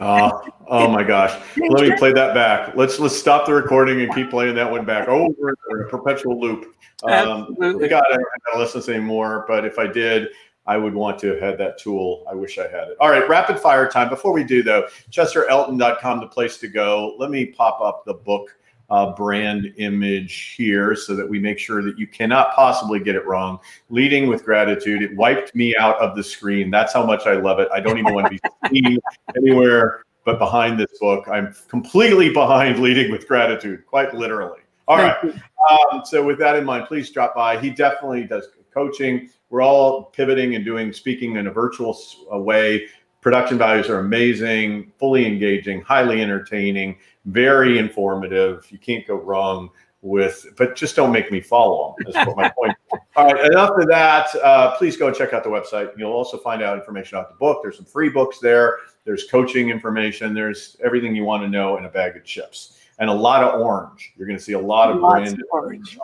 Oh, 0.01 0.45
oh 0.67 0.89
my 0.89 1.03
gosh. 1.03 1.41
Let 1.55 1.87
me 1.87 1.95
play 1.95 2.11
that 2.11 2.33
back. 2.33 2.75
Let's 2.75 2.99
let's 2.99 3.17
stop 3.17 3.45
the 3.45 3.53
recording 3.53 4.01
and 4.01 4.13
keep 4.13 4.29
playing 4.29 4.55
that 4.55 4.69
one 4.69 4.83
back 4.83 5.07
over 5.07 5.55
in 5.71 5.81
a 5.81 5.87
perpetual 5.87 6.37
loop. 6.37 6.75
Um, 7.03 7.55
I 7.61 7.87
got 7.87 8.03
to 8.09 8.19
listen 8.57 8.81
to 8.81 8.93
anymore, 8.93 9.45
but 9.47 9.63
if 9.63 9.79
I 9.79 9.87
did, 9.87 10.27
I 10.69 10.77
would 10.77 10.93
want 10.93 11.17
to 11.21 11.29
have 11.29 11.39
had 11.39 11.57
that 11.57 11.79
tool. 11.79 12.23
I 12.29 12.35
wish 12.35 12.59
I 12.59 12.67
had 12.67 12.89
it. 12.89 12.97
All 12.99 13.09
right, 13.09 13.27
rapid 13.27 13.59
fire 13.59 13.89
time. 13.89 14.07
Before 14.07 14.31
we 14.31 14.43
do, 14.43 14.61
though, 14.61 14.87
chesterelton.com, 15.09 16.19
the 16.19 16.27
place 16.27 16.57
to 16.57 16.67
go. 16.67 17.15
Let 17.17 17.31
me 17.31 17.47
pop 17.47 17.81
up 17.81 18.05
the 18.05 18.13
book 18.13 18.55
uh, 18.91 19.15
brand 19.15 19.73
image 19.77 20.53
here 20.55 20.95
so 20.95 21.15
that 21.15 21.27
we 21.27 21.39
make 21.39 21.57
sure 21.57 21.81
that 21.81 21.97
you 21.97 22.05
cannot 22.05 22.53
possibly 22.53 22.99
get 22.99 23.15
it 23.15 23.25
wrong. 23.25 23.59
Leading 23.89 24.27
with 24.27 24.45
gratitude. 24.45 25.01
It 25.01 25.15
wiped 25.15 25.55
me 25.55 25.75
out 25.75 25.99
of 25.99 26.15
the 26.15 26.23
screen. 26.23 26.69
That's 26.69 26.93
how 26.93 27.03
much 27.03 27.25
I 27.25 27.33
love 27.33 27.57
it. 27.57 27.67
I 27.73 27.79
don't 27.79 27.97
even 27.97 28.13
want 28.13 28.27
to 28.27 28.31
be 28.31 28.39
seen 28.83 28.99
anywhere 29.35 30.03
but 30.23 30.37
behind 30.37 30.79
this 30.79 30.99
book. 30.99 31.27
I'm 31.27 31.55
completely 31.67 32.31
behind 32.31 32.77
Leading 32.77 33.11
with 33.11 33.27
Gratitude, 33.27 33.87
quite 33.87 34.13
literally. 34.13 34.61
All 34.87 34.97
right. 34.97 35.17
Um, 35.23 36.01
so, 36.03 36.23
with 36.23 36.39
that 36.39 36.55
in 36.55 36.65
mind, 36.65 36.85
please 36.87 37.09
drop 37.11 37.35
by. 37.35 37.59
He 37.59 37.69
definitely 37.69 38.25
does 38.25 38.47
coaching 38.79 39.29
we're 39.49 39.61
all 39.63 40.05
pivoting 40.05 40.55
and 40.55 40.63
doing 40.63 40.93
speaking 40.93 41.35
in 41.35 41.47
a 41.47 41.51
virtual 41.51 41.97
way. 42.29 42.87
Production 43.21 43.57
values 43.57 43.89
are 43.89 43.99
amazing, 43.99 44.93
fully 44.97 45.25
engaging, 45.25 45.81
highly 45.81 46.21
entertaining, 46.21 46.97
very 47.25 47.77
informative. 47.77 48.65
You 48.69 48.77
can't 48.77 49.05
go 49.05 49.15
wrong 49.15 49.69
with, 50.01 50.45
but 50.55 50.75
just 50.75 50.95
don't 50.95 51.11
make 51.11 51.29
me 51.31 51.41
follow 51.41 51.95
them. 51.97 52.13
That's 52.13 52.27
what 52.27 52.37
my 52.37 52.49
point. 52.49 52.73
All 53.17 53.25
right, 53.25 53.45
enough 53.51 53.71
of 53.71 53.87
that. 53.87 54.33
Uh, 54.35 54.77
please 54.77 54.95
go 54.95 55.07
and 55.07 55.15
check 55.15 55.33
out 55.33 55.43
the 55.43 55.49
website. 55.49 55.91
You'll 55.97 56.13
also 56.13 56.37
find 56.37 56.61
out 56.61 56.77
information 56.77 57.17
about 57.17 57.29
the 57.29 57.35
book. 57.35 57.59
There's 57.61 57.75
some 57.75 57.85
free 57.85 58.07
books 58.07 58.39
there. 58.39 58.77
There's 59.03 59.25
coaching 59.25 59.69
information. 59.69 60.33
There's 60.33 60.77
everything 60.81 61.13
you 61.15 61.25
want 61.25 61.43
to 61.43 61.49
know 61.49 61.75
in 61.77 61.83
a 61.85 61.89
bag 61.89 62.15
of 62.15 62.23
chips 62.23 62.77
and 62.99 63.09
a 63.09 63.13
lot 63.13 63.43
of 63.43 63.59
orange. 63.59 64.13
You're 64.15 64.27
going 64.27 64.39
to 64.39 64.43
see 64.43 64.53
a 64.53 64.59
lot 64.59 64.91
of 64.91 65.01
Lots 65.01 65.13
brand 65.13 65.33
of 65.33 65.47
orange. 65.51 65.97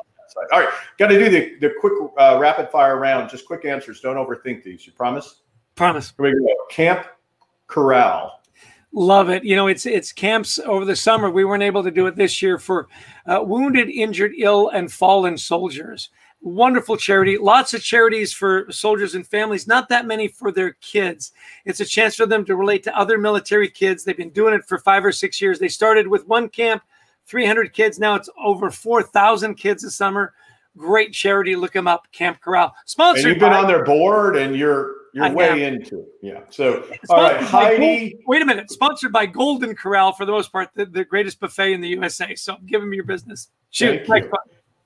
All 0.52 0.60
right, 0.60 0.70
got 0.98 1.08
to 1.08 1.18
do 1.18 1.30
the, 1.30 1.56
the 1.60 1.74
quick 1.80 1.94
uh, 2.18 2.38
rapid 2.40 2.70
fire 2.70 2.98
round. 2.98 3.30
Just 3.30 3.46
quick 3.46 3.66
answers. 3.66 4.02
Don't 4.02 4.18
overthink 4.18 4.64
these. 4.64 4.86
You 4.86 4.94
promise? 4.94 5.42
Promise. 5.76 6.14
Here 6.18 6.26
we 6.26 6.40
go. 6.40 6.56
Camp 6.70 7.08
Corral. 7.68 8.42
Love 8.92 9.30
it. 9.30 9.44
You 9.44 9.58
know, 9.58 9.68
it's 9.68 9.86
it's 9.86 10.14
camps 10.14 10.58
over 10.60 10.86
the 10.86 10.96
summer. 10.96 11.30
We 11.30 11.44
weren't 11.44 11.64
able 11.64 11.84
to 11.84 11.92
do 11.92 12.08
it 12.08 12.16
this 12.16 12.42
year 12.42 12.58
for 12.58 12.88
uh, 13.26 13.42
wounded, 13.44 13.90
injured, 13.90 14.32
ill, 14.38 14.70
and 14.70 14.92
fallen 14.92 15.38
soldiers. 15.38 16.10
Wonderful 16.42 16.96
charity. 16.96 17.38
Lots 17.38 17.74
of 17.74 17.84
charities 17.84 18.32
for 18.32 18.72
soldiers 18.72 19.16
and 19.16 19.28
families. 19.28 19.68
Not 19.68 19.90
that 19.90 20.06
many 20.06 20.28
for 20.28 20.52
their 20.52 20.74
kids. 20.74 21.34
It's 21.66 21.80
a 21.80 21.86
chance 21.86 22.16
for 22.16 22.26
them 22.26 22.46
to 22.46 22.56
relate 22.56 22.84
to 22.84 22.98
other 22.98 23.18
military 23.18 23.70
kids. 23.70 24.04
They've 24.04 24.16
been 24.16 24.30
doing 24.30 24.54
it 24.54 24.66
for 24.66 24.78
five 24.78 25.04
or 25.04 25.12
six 25.12 25.42
years. 25.42 25.60
They 25.60 25.68
started 25.68 26.08
with 26.08 26.28
one 26.28 26.48
camp 26.48 26.84
300 27.26 27.74
kids. 27.74 28.00
Now 28.00 28.16
it's 28.16 28.30
over 28.44 28.70
4,000 28.70 29.56
kids 29.56 29.84
this 29.84 29.96
summer. 29.96 30.34
Great 30.78 31.14
charity. 31.14 31.56
Look 31.56 31.74
them 31.74 31.88
up. 31.88 32.08
Camp 32.12 32.42
Corral. 32.42 32.74
Sponsored. 32.86 33.26
And 33.26 33.34
you've 33.34 33.40
been 33.40 33.52
by, 33.52 33.60
on 33.60 33.68
their 33.68 33.84
board 33.84 34.36
and 34.36 34.56
you're 34.56 34.94
you're 35.14 35.32
way 35.32 35.64
into 35.64 36.02
it. 36.02 36.08
Yeah. 36.22 36.42
So 36.50 36.86
all 37.10 37.22
right, 37.22 37.42
Heidi. 37.42 38.10
Gold, 38.10 38.24
wait 38.28 38.42
a 38.42 38.46
minute. 38.46 38.70
Sponsored 38.70 39.14
by 39.14 39.26
Golden 39.26 39.74
Corral 39.74 40.12
for 40.12 40.26
the 40.26 40.34
most 40.34 40.52
part, 40.52 40.70
the, 40.76 40.86
the 40.86 41.06
greatest 41.06 41.40
buffet 41.40 41.72
in 41.72 41.80
the 41.80 41.88
USA. 41.88 42.36
So 42.36 42.58
give 42.66 42.82
them 42.82 42.94
your 42.94 43.06
business. 43.06 43.48
Shoot. 43.70 44.06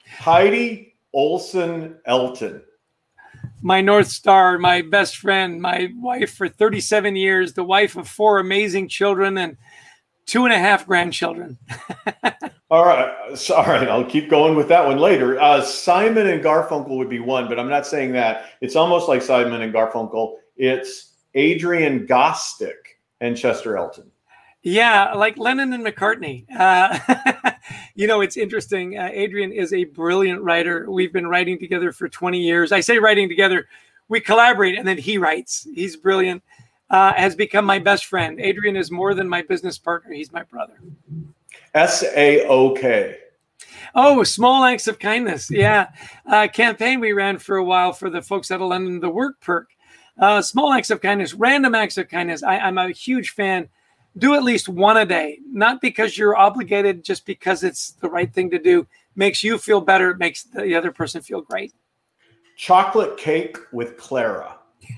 Heidi 0.06 0.96
Olson 1.14 1.96
Elton. 2.06 2.62
My 3.62 3.82
North 3.82 4.08
Star, 4.08 4.60
my 4.60 4.84
best 4.84 5.18
friend, 5.18 5.60
my 5.60 5.92
wife 5.96 6.36
for 6.36 6.48
37 6.48 7.16
years, 7.16 7.54
the 7.54 7.64
wife 7.64 7.96
of 7.96 8.08
four 8.08 8.40
amazing 8.40 8.88
children, 8.88 9.38
and 9.38 9.58
two 10.30 10.46
and 10.46 10.54
a 10.54 10.58
half 10.60 10.86
grandchildren. 10.86 11.58
all 12.70 12.86
right. 12.86 13.38
So, 13.38 13.56
all 13.56 13.66
right. 13.66 13.88
I'll 13.88 14.06
keep 14.06 14.30
going 14.30 14.56
with 14.56 14.68
that 14.70 14.86
one 14.86 15.00
later. 15.00 15.40
Uh, 15.40 15.62
Simon 15.62 16.28
and 16.28 16.44
Garfunkel 16.44 16.98
would 16.98 17.10
be 17.10 17.20
one, 17.20 17.48
but 17.48 17.60
I'm 17.60 17.70
not 17.70 17.86
saying 17.86 18.14
that. 18.14 18.46
It's 18.62 18.76
almost 18.76 19.08
like 19.08 19.22
Simon 19.22 19.62
and 19.62 19.74
Garfunkel. 19.74 20.36
It's 20.56 21.16
Adrian 21.36 22.08
Gostick 22.08 22.98
and 23.22 23.36
Chester 23.36 23.78
Elton. 23.78 24.12
Yeah, 24.62 25.14
like 25.14 25.38
Lennon 25.38 25.74
and 25.74 25.86
McCartney. 25.86 26.46
Uh, 26.56 27.52
You 28.00 28.08
know, 28.08 28.22
it's 28.22 28.38
interesting. 28.38 28.98
Uh, 28.98 29.10
Adrian 29.12 29.52
is 29.52 29.74
a 29.74 29.84
brilliant 29.84 30.42
writer. 30.42 30.90
We've 30.90 31.12
been 31.12 31.28
writing 31.28 31.60
together 31.60 31.92
for 31.92 32.08
20 32.08 32.40
years. 32.40 32.72
I 32.72 32.80
say 32.80 32.98
writing 32.98 33.28
together, 33.28 33.68
we 34.08 34.22
collaborate 34.22 34.78
and 34.78 34.88
then 34.88 34.98
he 34.98 35.18
writes. 35.18 35.68
He's 35.76 35.98
brilliant. 35.98 36.42
Uh, 36.90 37.14
has 37.14 37.36
become 37.36 37.66
my 37.66 37.78
best 37.78 38.06
friend. 38.06 38.40
Adrian 38.40 38.76
is 38.76 38.90
more 38.90 39.14
than 39.14 39.30
my 39.30 39.44
business 39.44 39.78
partner. 39.78 40.12
He's 40.12 40.32
my 40.32 40.44
brother. 40.44 40.74
S 41.76 42.04
A 42.16 42.46
O 42.48 42.74
K. 42.74 43.18
Oh, 43.96 44.24
small 44.24 44.64
acts 44.64 44.88
of 44.88 45.00
kindness. 45.00 45.50
Yeah. 45.52 45.90
Uh, 46.26 46.48
campaign 46.48 47.00
we 47.00 47.14
ran 47.14 47.38
for 47.38 47.58
a 47.58 47.64
while 47.64 47.94
for 47.94 48.10
the 48.10 48.22
folks 48.22 48.52
out 48.52 48.62
of 48.62 48.70
London, 48.70 49.00
the 49.00 49.10
work 49.10 49.40
perk. 49.42 49.70
Uh, 50.20 50.42
small 50.42 50.74
acts 50.74 50.90
of 50.90 51.02
kindness, 51.02 51.34
random 51.34 51.74
acts 51.76 51.98
of 51.98 52.10
kindness. 52.10 52.44
I, 52.44 52.60
I'm 52.60 52.78
a 52.78 52.92
huge 52.92 53.32
fan. 53.32 53.70
Do 54.18 54.36
at 54.36 54.44
least 54.44 54.68
one 54.68 54.98
a 54.98 55.06
day, 55.06 55.40
not 55.46 55.80
because 55.82 56.18
you're 56.18 56.36
obligated, 56.36 57.06
just 57.06 57.26
because 57.26 57.64
it's 57.64 57.92
the 57.94 58.10
right 58.10 58.34
thing 58.34 58.50
to 58.50 58.60
do. 58.60 58.86
Makes 59.16 59.44
you 59.44 59.58
feel 59.58 59.80
better, 59.80 60.16
makes 60.16 60.44
the 60.44 60.76
other 60.76 60.92
person 60.92 61.22
feel 61.22 61.42
great. 61.42 61.74
Chocolate 62.58 63.18
cake 63.18 63.58
with 63.72 63.98
Clara. 63.98 64.58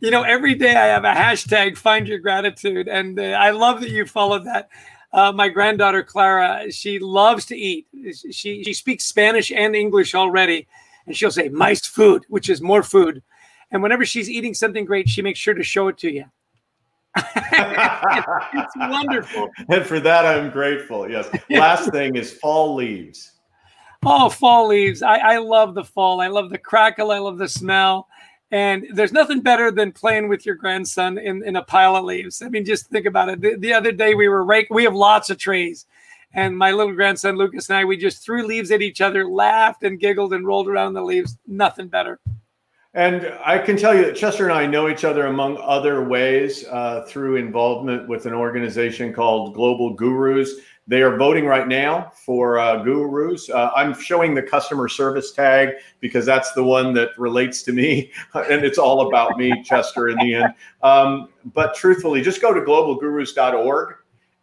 you 0.00 0.10
know, 0.10 0.22
every 0.22 0.54
day 0.54 0.74
I 0.74 0.86
have 0.86 1.04
a 1.04 1.12
hashtag 1.12 1.76
find 1.76 2.06
your 2.06 2.18
gratitude. 2.18 2.88
And 2.88 3.18
uh, 3.18 3.22
I 3.22 3.50
love 3.50 3.80
that 3.80 3.90
you 3.90 4.06
followed 4.06 4.44
that. 4.46 4.68
Uh, 5.12 5.30
my 5.30 5.48
granddaughter 5.48 6.02
Clara, 6.02 6.70
she 6.72 6.98
loves 6.98 7.46
to 7.46 7.56
eat. 7.56 7.86
She 8.32 8.64
she 8.64 8.74
speaks 8.74 9.04
Spanish 9.04 9.52
and 9.52 9.76
English 9.76 10.12
already, 10.12 10.66
and 11.06 11.16
she'll 11.16 11.30
say 11.30 11.48
"mais 11.48 11.86
food," 11.86 12.24
which 12.28 12.50
is 12.50 12.60
more 12.60 12.82
food. 12.82 13.22
And 13.70 13.80
whenever 13.80 14.04
she's 14.04 14.28
eating 14.28 14.54
something 14.54 14.84
great, 14.84 15.08
she 15.08 15.22
makes 15.22 15.38
sure 15.38 15.54
to 15.54 15.62
show 15.62 15.86
it 15.86 15.98
to 15.98 16.10
you. 16.10 16.24
it's 17.16 18.76
wonderful. 18.76 19.50
And 19.68 19.86
for 19.86 20.00
that, 20.00 20.26
I'm 20.26 20.50
grateful. 20.50 21.08
Yes. 21.08 21.28
Last 21.48 21.92
thing 21.92 22.16
is 22.16 22.32
fall 22.32 22.74
leaves. 22.74 23.32
Oh, 24.04 24.28
fall 24.28 24.68
leaves. 24.68 25.02
I, 25.02 25.16
I 25.18 25.38
love 25.38 25.74
the 25.74 25.84
fall. 25.84 26.20
I 26.20 26.26
love 26.26 26.50
the 26.50 26.58
crackle. 26.58 27.10
I 27.10 27.18
love 27.18 27.38
the 27.38 27.48
smell. 27.48 28.08
And 28.54 28.86
there's 28.92 29.10
nothing 29.10 29.40
better 29.40 29.72
than 29.72 29.90
playing 29.90 30.28
with 30.28 30.46
your 30.46 30.54
grandson 30.54 31.18
in, 31.18 31.42
in 31.42 31.56
a 31.56 31.62
pile 31.64 31.96
of 31.96 32.04
leaves. 32.04 32.40
I 32.40 32.48
mean, 32.48 32.64
just 32.64 32.86
think 32.86 33.04
about 33.04 33.28
it. 33.28 33.40
The, 33.40 33.56
the 33.56 33.72
other 33.74 33.90
day 33.90 34.14
we 34.14 34.28
were 34.28 34.44
rake. 34.44 34.68
We 34.70 34.84
have 34.84 34.94
lots 34.94 35.28
of 35.28 35.38
trees, 35.38 35.86
and 36.34 36.56
my 36.56 36.70
little 36.70 36.94
grandson 36.94 37.36
Lucas 37.36 37.68
and 37.68 37.78
I, 37.78 37.84
we 37.84 37.96
just 37.96 38.24
threw 38.24 38.46
leaves 38.46 38.70
at 38.70 38.80
each 38.80 39.00
other, 39.00 39.26
laughed 39.26 39.82
and 39.82 39.98
giggled 39.98 40.34
and 40.34 40.46
rolled 40.46 40.68
around 40.68 40.94
the 40.94 41.02
leaves. 41.02 41.36
Nothing 41.48 41.88
better. 41.88 42.20
And 42.96 43.26
I 43.44 43.58
can 43.58 43.76
tell 43.76 43.92
you 43.92 44.04
that 44.04 44.14
Chester 44.14 44.44
and 44.44 44.52
I 44.52 44.66
know 44.66 44.88
each 44.88 45.02
other 45.02 45.26
among 45.26 45.56
other 45.56 46.04
ways 46.04 46.64
uh, 46.70 47.04
through 47.08 47.34
involvement 47.34 48.08
with 48.08 48.26
an 48.26 48.34
organization 48.34 49.12
called 49.12 49.54
Global 49.54 49.94
Gurus. 49.94 50.60
They 50.86 51.00
are 51.00 51.16
voting 51.16 51.46
right 51.46 51.66
now 51.66 52.12
for 52.14 52.58
uh, 52.58 52.82
gurus. 52.82 53.48
Uh, 53.48 53.70
I'm 53.74 53.98
showing 53.98 54.34
the 54.34 54.42
customer 54.42 54.88
service 54.88 55.32
tag 55.32 55.70
because 56.00 56.26
that's 56.26 56.52
the 56.52 56.62
one 56.62 56.92
that 56.94 57.18
relates 57.18 57.62
to 57.62 57.72
me, 57.72 58.12
and 58.34 58.64
it's 58.64 58.78
all 58.78 59.08
about 59.08 59.38
me, 59.38 59.62
Chester, 59.64 60.08
in 60.08 60.18
the 60.18 60.34
end. 60.34 60.54
Um, 60.82 61.28
but 61.54 61.74
truthfully, 61.74 62.20
just 62.20 62.42
go 62.42 62.52
to 62.52 62.60
globalgurus.org 62.60 63.94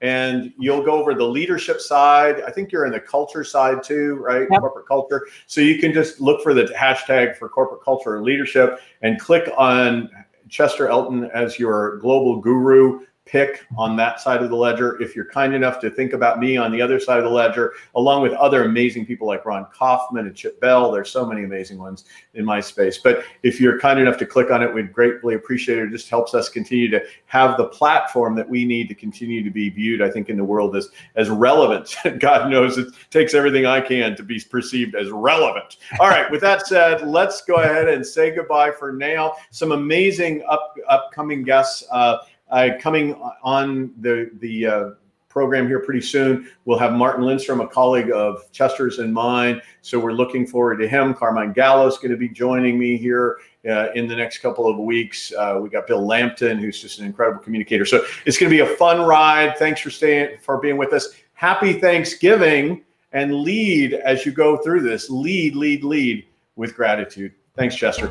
and 0.01 0.51
you'll 0.57 0.83
go 0.83 0.93
over 0.93 1.13
the 1.13 1.23
leadership 1.23 1.79
side. 1.79 2.41
I 2.41 2.51
think 2.51 2.71
you're 2.71 2.87
in 2.87 2.91
the 2.91 2.99
culture 2.99 3.43
side 3.43 3.83
too, 3.83 4.15
right? 4.15 4.47
Yep. 4.49 4.59
Corporate 4.59 4.87
culture. 4.87 5.27
So 5.45 5.61
you 5.61 5.77
can 5.77 5.93
just 5.93 6.19
look 6.19 6.41
for 6.41 6.55
the 6.55 6.63
hashtag 6.63 7.37
for 7.37 7.47
corporate 7.47 7.83
culture 7.83 8.15
and 8.15 8.25
leadership 8.25 8.79
and 9.03 9.19
click 9.19 9.47
on 9.57 10.09
Chester 10.49 10.87
Elton 10.87 11.25
as 11.33 11.59
your 11.59 11.97
global 11.97 12.41
guru 12.41 13.05
pick 13.25 13.65
on 13.77 13.95
that 13.95 14.19
side 14.19 14.41
of 14.41 14.49
the 14.49 14.55
ledger. 14.55 15.01
If 15.01 15.15
you're 15.15 15.25
kind 15.25 15.53
enough 15.53 15.79
to 15.81 15.89
think 15.89 16.13
about 16.13 16.39
me 16.39 16.57
on 16.57 16.71
the 16.71 16.81
other 16.81 16.99
side 16.99 17.17
of 17.17 17.23
the 17.23 17.29
ledger, 17.29 17.73
along 17.95 18.23
with 18.23 18.33
other 18.33 18.65
amazing 18.65 19.05
people 19.05 19.27
like 19.27 19.45
Ron 19.45 19.67
Kaufman 19.73 20.25
and 20.25 20.35
Chip 20.35 20.59
Bell, 20.59 20.91
there's 20.91 21.11
so 21.11 21.25
many 21.25 21.43
amazing 21.43 21.77
ones 21.77 22.05
in 22.33 22.43
my 22.43 22.59
space. 22.59 22.97
But 22.97 23.23
if 23.43 23.61
you're 23.61 23.79
kind 23.79 23.99
enough 23.99 24.17
to 24.17 24.25
click 24.25 24.51
on 24.51 24.63
it, 24.63 24.73
we'd 24.73 24.91
greatly 24.91 25.35
appreciate 25.35 25.77
it. 25.77 25.85
It 25.85 25.91
just 25.91 26.09
helps 26.09 26.33
us 26.33 26.49
continue 26.49 26.89
to 26.89 27.01
have 27.27 27.57
the 27.57 27.67
platform 27.67 28.35
that 28.35 28.49
we 28.49 28.65
need 28.65 28.89
to 28.89 28.95
continue 28.95 29.43
to 29.43 29.51
be 29.51 29.69
viewed, 29.69 30.01
I 30.01 30.09
think, 30.09 30.29
in 30.29 30.37
the 30.37 30.43
world 30.43 30.75
as, 30.75 30.89
as 31.15 31.29
relevant. 31.29 31.95
God 32.19 32.49
knows 32.49 32.77
it 32.77 32.93
takes 33.11 33.33
everything 33.33 33.65
I 33.65 33.81
can 33.81 34.15
to 34.15 34.23
be 34.23 34.41
perceived 34.49 34.95
as 34.95 35.09
relevant. 35.09 35.77
All 35.99 36.09
right, 36.09 36.29
with 36.31 36.41
that 36.41 36.67
said, 36.67 37.07
let's 37.07 37.41
go 37.41 37.55
ahead 37.55 37.87
and 37.87 38.05
say 38.05 38.31
goodbye 38.31 38.71
for 38.71 38.91
now. 38.91 39.35
Some 39.51 39.71
amazing 39.71 40.43
up, 40.49 40.75
upcoming 40.89 41.43
guests. 41.43 41.85
Uh, 41.91 42.17
uh, 42.51 42.69
coming 42.79 43.15
on 43.43 43.93
the 43.99 44.29
the 44.39 44.67
uh, 44.67 44.89
program 45.31 45.67
here 45.67 45.79
pretty 45.79 46.01
soon. 46.01 46.49
We'll 46.65 46.77
have 46.77 46.93
Martin 46.93 47.23
Lindstrom, 47.23 47.61
a 47.61 47.67
colleague 47.67 48.11
of 48.11 48.51
Chester's 48.51 48.99
and 48.99 49.13
mine. 49.13 49.61
So 49.81 49.97
we're 49.97 50.11
looking 50.11 50.45
forward 50.45 50.77
to 50.77 50.87
him. 50.87 51.13
Carmine 51.13 51.53
Gallo 51.53 51.87
is 51.87 51.97
going 51.97 52.11
to 52.11 52.17
be 52.17 52.27
joining 52.27 52.77
me 52.77 52.97
here 52.97 53.37
uh, 53.67 53.91
in 53.93 54.07
the 54.07 54.15
next 54.15 54.39
couple 54.39 54.67
of 54.67 54.77
weeks. 54.77 55.31
Uh, 55.31 55.59
we 55.61 55.69
got 55.69 55.87
Bill 55.87 56.05
Lampton, 56.05 56.59
who's 56.59 56.81
just 56.81 56.99
an 56.99 57.05
incredible 57.05 57.41
communicator. 57.41 57.85
So 57.85 58.05
it's 58.25 58.37
going 58.37 58.51
to 58.51 58.55
be 58.55 58.61
a 58.61 58.75
fun 58.75 59.01
ride. 59.01 59.57
Thanks 59.57 59.79
for 59.79 59.89
staying 59.89 60.37
for 60.41 60.57
being 60.57 60.77
with 60.77 60.91
us. 60.93 61.09
Happy 61.33 61.73
Thanksgiving 61.73 62.83
and 63.13 63.33
lead 63.33 63.93
as 63.93 64.25
you 64.25 64.31
go 64.31 64.57
through 64.57 64.81
this. 64.81 65.09
Lead, 65.09 65.55
lead, 65.55 65.83
lead 65.83 66.25
with 66.55 66.75
gratitude. 66.75 67.33
Thanks, 67.55 67.75
Chester. 67.75 68.09